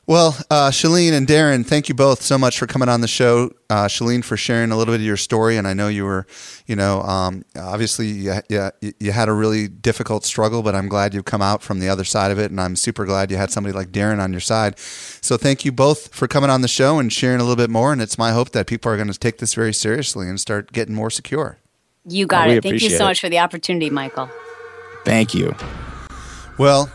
Well, 0.05 0.35
uh, 0.51 0.69
Chalene 0.69 1.13
and 1.13 1.25
Darren, 1.25 1.65
thank 1.65 1.87
you 1.87 1.95
both 1.95 2.21
so 2.21 2.37
much 2.37 2.59
for 2.59 2.67
coming 2.67 2.89
on 2.89 2.99
the 2.99 3.07
show. 3.07 3.51
Uh, 3.69 3.85
Chalene 3.85 4.21
for 4.21 4.35
sharing 4.35 4.69
a 4.71 4.77
little 4.77 4.93
bit 4.93 4.99
of 4.99 5.05
your 5.05 5.15
story, 5.15 5.55
and 5.55 5.65
I 5.65 5.73
know 5.73 5.87
you 5.87 6.03
were, 6.03 6.27
you 6.67 6.75
know, 6.75 7.01
um, 7.03 7.45
obviously 7.55 8.07
you, 8.07 8.33
you, 8.49 8.69
you 8.99 9.11
had 9.13 9.29
a 9.29 9.31
really 9.31 9.69
difficult 9.69 10.25
struggle, 10.25 10.61
but 10.61 10.75
I'm 10.75 10.89
glad 10.89 11.13
you've 11.13 11.23
come 11.23 11.41
out 11.41 11.63
from 11.63 11.79
the 11.79 11.87
other 11.87 12.03
side 12.03 12.31
of 12.31 12.37
it, 12.37 12.51
and 12.51 12.59
I'm 12.59 12.75
super 12.75 13.05
glad 13.05 13.31
you 13.31 13.37
had 13.37 13.49
somebody 13.49 13.73
like 13.73 13.91
Darren 13.93 14.19
on 14.19 14.33
your 14.33 14.41
side. 14.41 14.77
So 14.77 15.37
thank 15.37 15.63
you 15.63 15.71
both 15.71 16.13
for 16.13 16.27
coming 16.27 16.49
on 16.49 16.59
the 16.59 16.67
show 16.67 16.99
and 16.99 17.11
sharing 17.11 17.39
a 17.39 17.43
little 17.43 17.55
bit 17.55 17.69
more. 17.69 17.93
And 17.93 18.01
it's 18.01 18.17
my 18.17 18.33
hope 18.33 18.49
that 18.49 18.67
people 18.67 18.91
are 18.91 18.97
going 18.97 19.11
to 19.11 19.17
take 19.17 19.37
this 19.37 19.53
very 19.53 19.73
seriously 19.73 20.27
and 20.27 20.37
start 20.37 20.73
getting 20.73 20.95
more 20.95 21.11
secure. 21.11 21.59
You 22.05 22.27
got 22.27 22.49
Oh, 22.49 22.51
it. 22.51 22.63
Thank 22.63 22.81
you 22.81 22.89
so 22.89 23.05
it. 23.05 23.07
much 23.07 23.21
for 23.21 23.29
the 23.29 23.39
opportunity, 23.39 23.89
Michael. 23.89 24.29
Thank 25.05 25.33
you. 25.33 25.55
Well, 26.57 26.91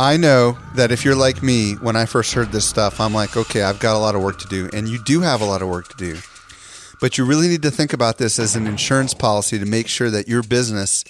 I 0.00 0.16
know 0.16 0.56
that 0.76 0.92
if 0.92 1.04
you're 1.04 1.14
like 1.14 1.42
me, 1.42 1.74
when 1.74 1.94
I 1.94 2.06
first 2.06 2.32
heard 2.32 2.52
this 2.52 2.66
stuff, 2.66 3.02
I'm 3.02 3.12
like, 3.12 3.36
okay, 3.36 3.60
I've 3.60 3.80
got 3.80 3.96
a 3.96 3.98
lot 3.98 4.14
of 4.14 4.22
work 4.22 4.38
to 4.38 4.48
do. 4.48 4.70
And 4.72 4.88
you 4.88 4.98
do 5.04 5.20
have 5.20 5.42
a 5.42 5.44
lot 5.44 5.60
of 5.60 5.68
work 5.68 5.88
to 5.88 5.96
do. 5.98 6.16
But 7.02 7.18
you 7.18 7.26
really 7.26 7.48
need 7.48 7.60
to 7.60 7.70
think 7.70 7.92
about 7.92 8.16
this 8.16 8.38
as 8.38 8.56
an 8.56 8.66
insurance 8.66 9.12
policy 9.12 9.58
to 9.58 9.66
make 9.66 9.88
sure 9.88 10.08
that 10.08 10.26
your 10.26 10.42
business 10.42 11.04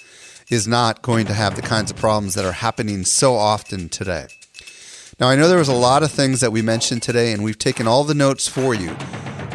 is 0.49 0.67
not 0.67 1.01
going 1.01 1.25
to 1.27 1.33
have 1.33 1.55
the 1.55 1.61
kinds 1.61 1.89
of 1.89 1.95
problems 1.95 2.33
that 2.33 2.43
are 2.43 2.51
happening 2.51 3.05
so 3.05 3.35
often 3.35 3.87
today. 3.87 4.27
Now, 5.21 5.29
I 5.29 5.37
know 5.37 5.47
there 5.47 5.57
was 5.57 5.69
a 5.69 5.73
lot 5.73 6.03
of 6.03 6.11
things 6.11 6.41
that 6.41 6.51
we 6.51 6.61
mentioned 6.61 7.01
today, 7.01 7.31
and 7.31 7.45
we've 7.45 7.57
taken 7.57 7.87
all 7.87 8.03
the 8.03 8.13
notes 8.13 8.49
for 8.49 8.75
you. 8.75 8.93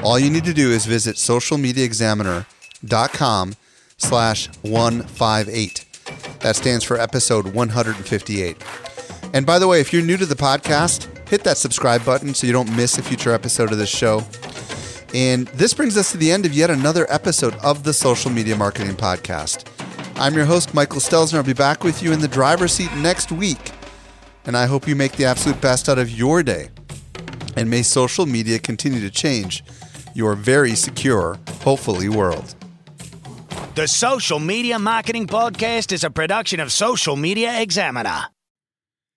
All 0.03 0.19
you 0.19 0.31
need 0.31 0.47
to 0.47 0.55
do 0.55 0.71
is 0.71 0.87
visit 0.87 1.17
socialmediaexaminer.com 1.17 3.55
slash 3.99 4.49
158. 4.63 5.85
That 6.41 6.57
stands 6.57 6.85
for 6.85 6.99
episode 6.99 7.49
158. 7.49 8.57
And 9.33 9.45
by 9.45 9.59
the 9.59 9.69
way, 9.69 9.81
if 9.81 9.93
you're 9.93 10.03
new 10.03 10.17
to 10.17 10.27
the 10.27 10.35
podcast, 10.35 11.09
hit 11.29 11.45
that 11.45 11.59
subscribe 11.59 12.05
button 12.05 12.35
so 12.35 12.47
you 12.47 12.53
don't 12.53 12.75
miss 12.77 12.99
a 12.99 13.03
future 13.03 13.33
episode 13.33 13.73
of 13.73 13.79
this 13.79 13.89
show. 13.89 14.23
And 15.15 15.47
this 15.49 15.75
brings 15.75 15.97
us 15.97 16.13
to 16.13 16.17
the 16.19 16.31
end 16.31 16.47
of 16.47 16.53
yet 16.53 16.71
another 16.71 17.07
episode 17.11 17.55
of 17.57 17.85
the 17.85 17.93
Social 17.93 18.31
Media 18.31 18.57
Marketing 18.57 18.95
Podcast. 18.95 19.67
I'm 20.17 20.35
your 20.35 20.47
host, 20.47 20.75
Michael 20.75 21.01
Stelzner. 21.01 21.37
I'll 21.37 21.43
be 21.43 21.53
back 21.53 21.85
with 21.85 22.03
you 22.03 22.13
in 22.13 22.21
the 22.21 22.29
driver's 22.29 22.73
seat 22.73 22.93
next 22.97 23.31
week. 23.31 23.73
And 24.47 24.57
I 24.57 24.67
hope 24.67 24.89
you 24.89 24.97
make 24.97 25.13
the 25.13 25.25
absolute 25.25 25.61
best 25.61 25.89
out 25.89 25.99
of 25.99 26.11
your 26.11 26.43
day. 26.43 26.69
And 27.57 27.69
may 27.69 27.83
social 27.83 28.27
media 28.27 28.59
continue 28.59 29.01
to 29.01 29.11
change 29.11 29.65
your 30.15 30.35
very 30.35 30.75
secure, 30.75 31.39
hopefully, 31.63 32.09
world. 32.09 32.55
The 33.75 33.87
Social 33.87 34.39
Media 34.39 34.79
Marketing 34.79 35.27
Podcast 35.27 35.93
is 35.93 36.05
a 36.05 36.11
production 36.11 36.61
of 36.61 36.73
Social 36.73 37.17
Media 37.17 37.61
Examiner. 37.61 38.29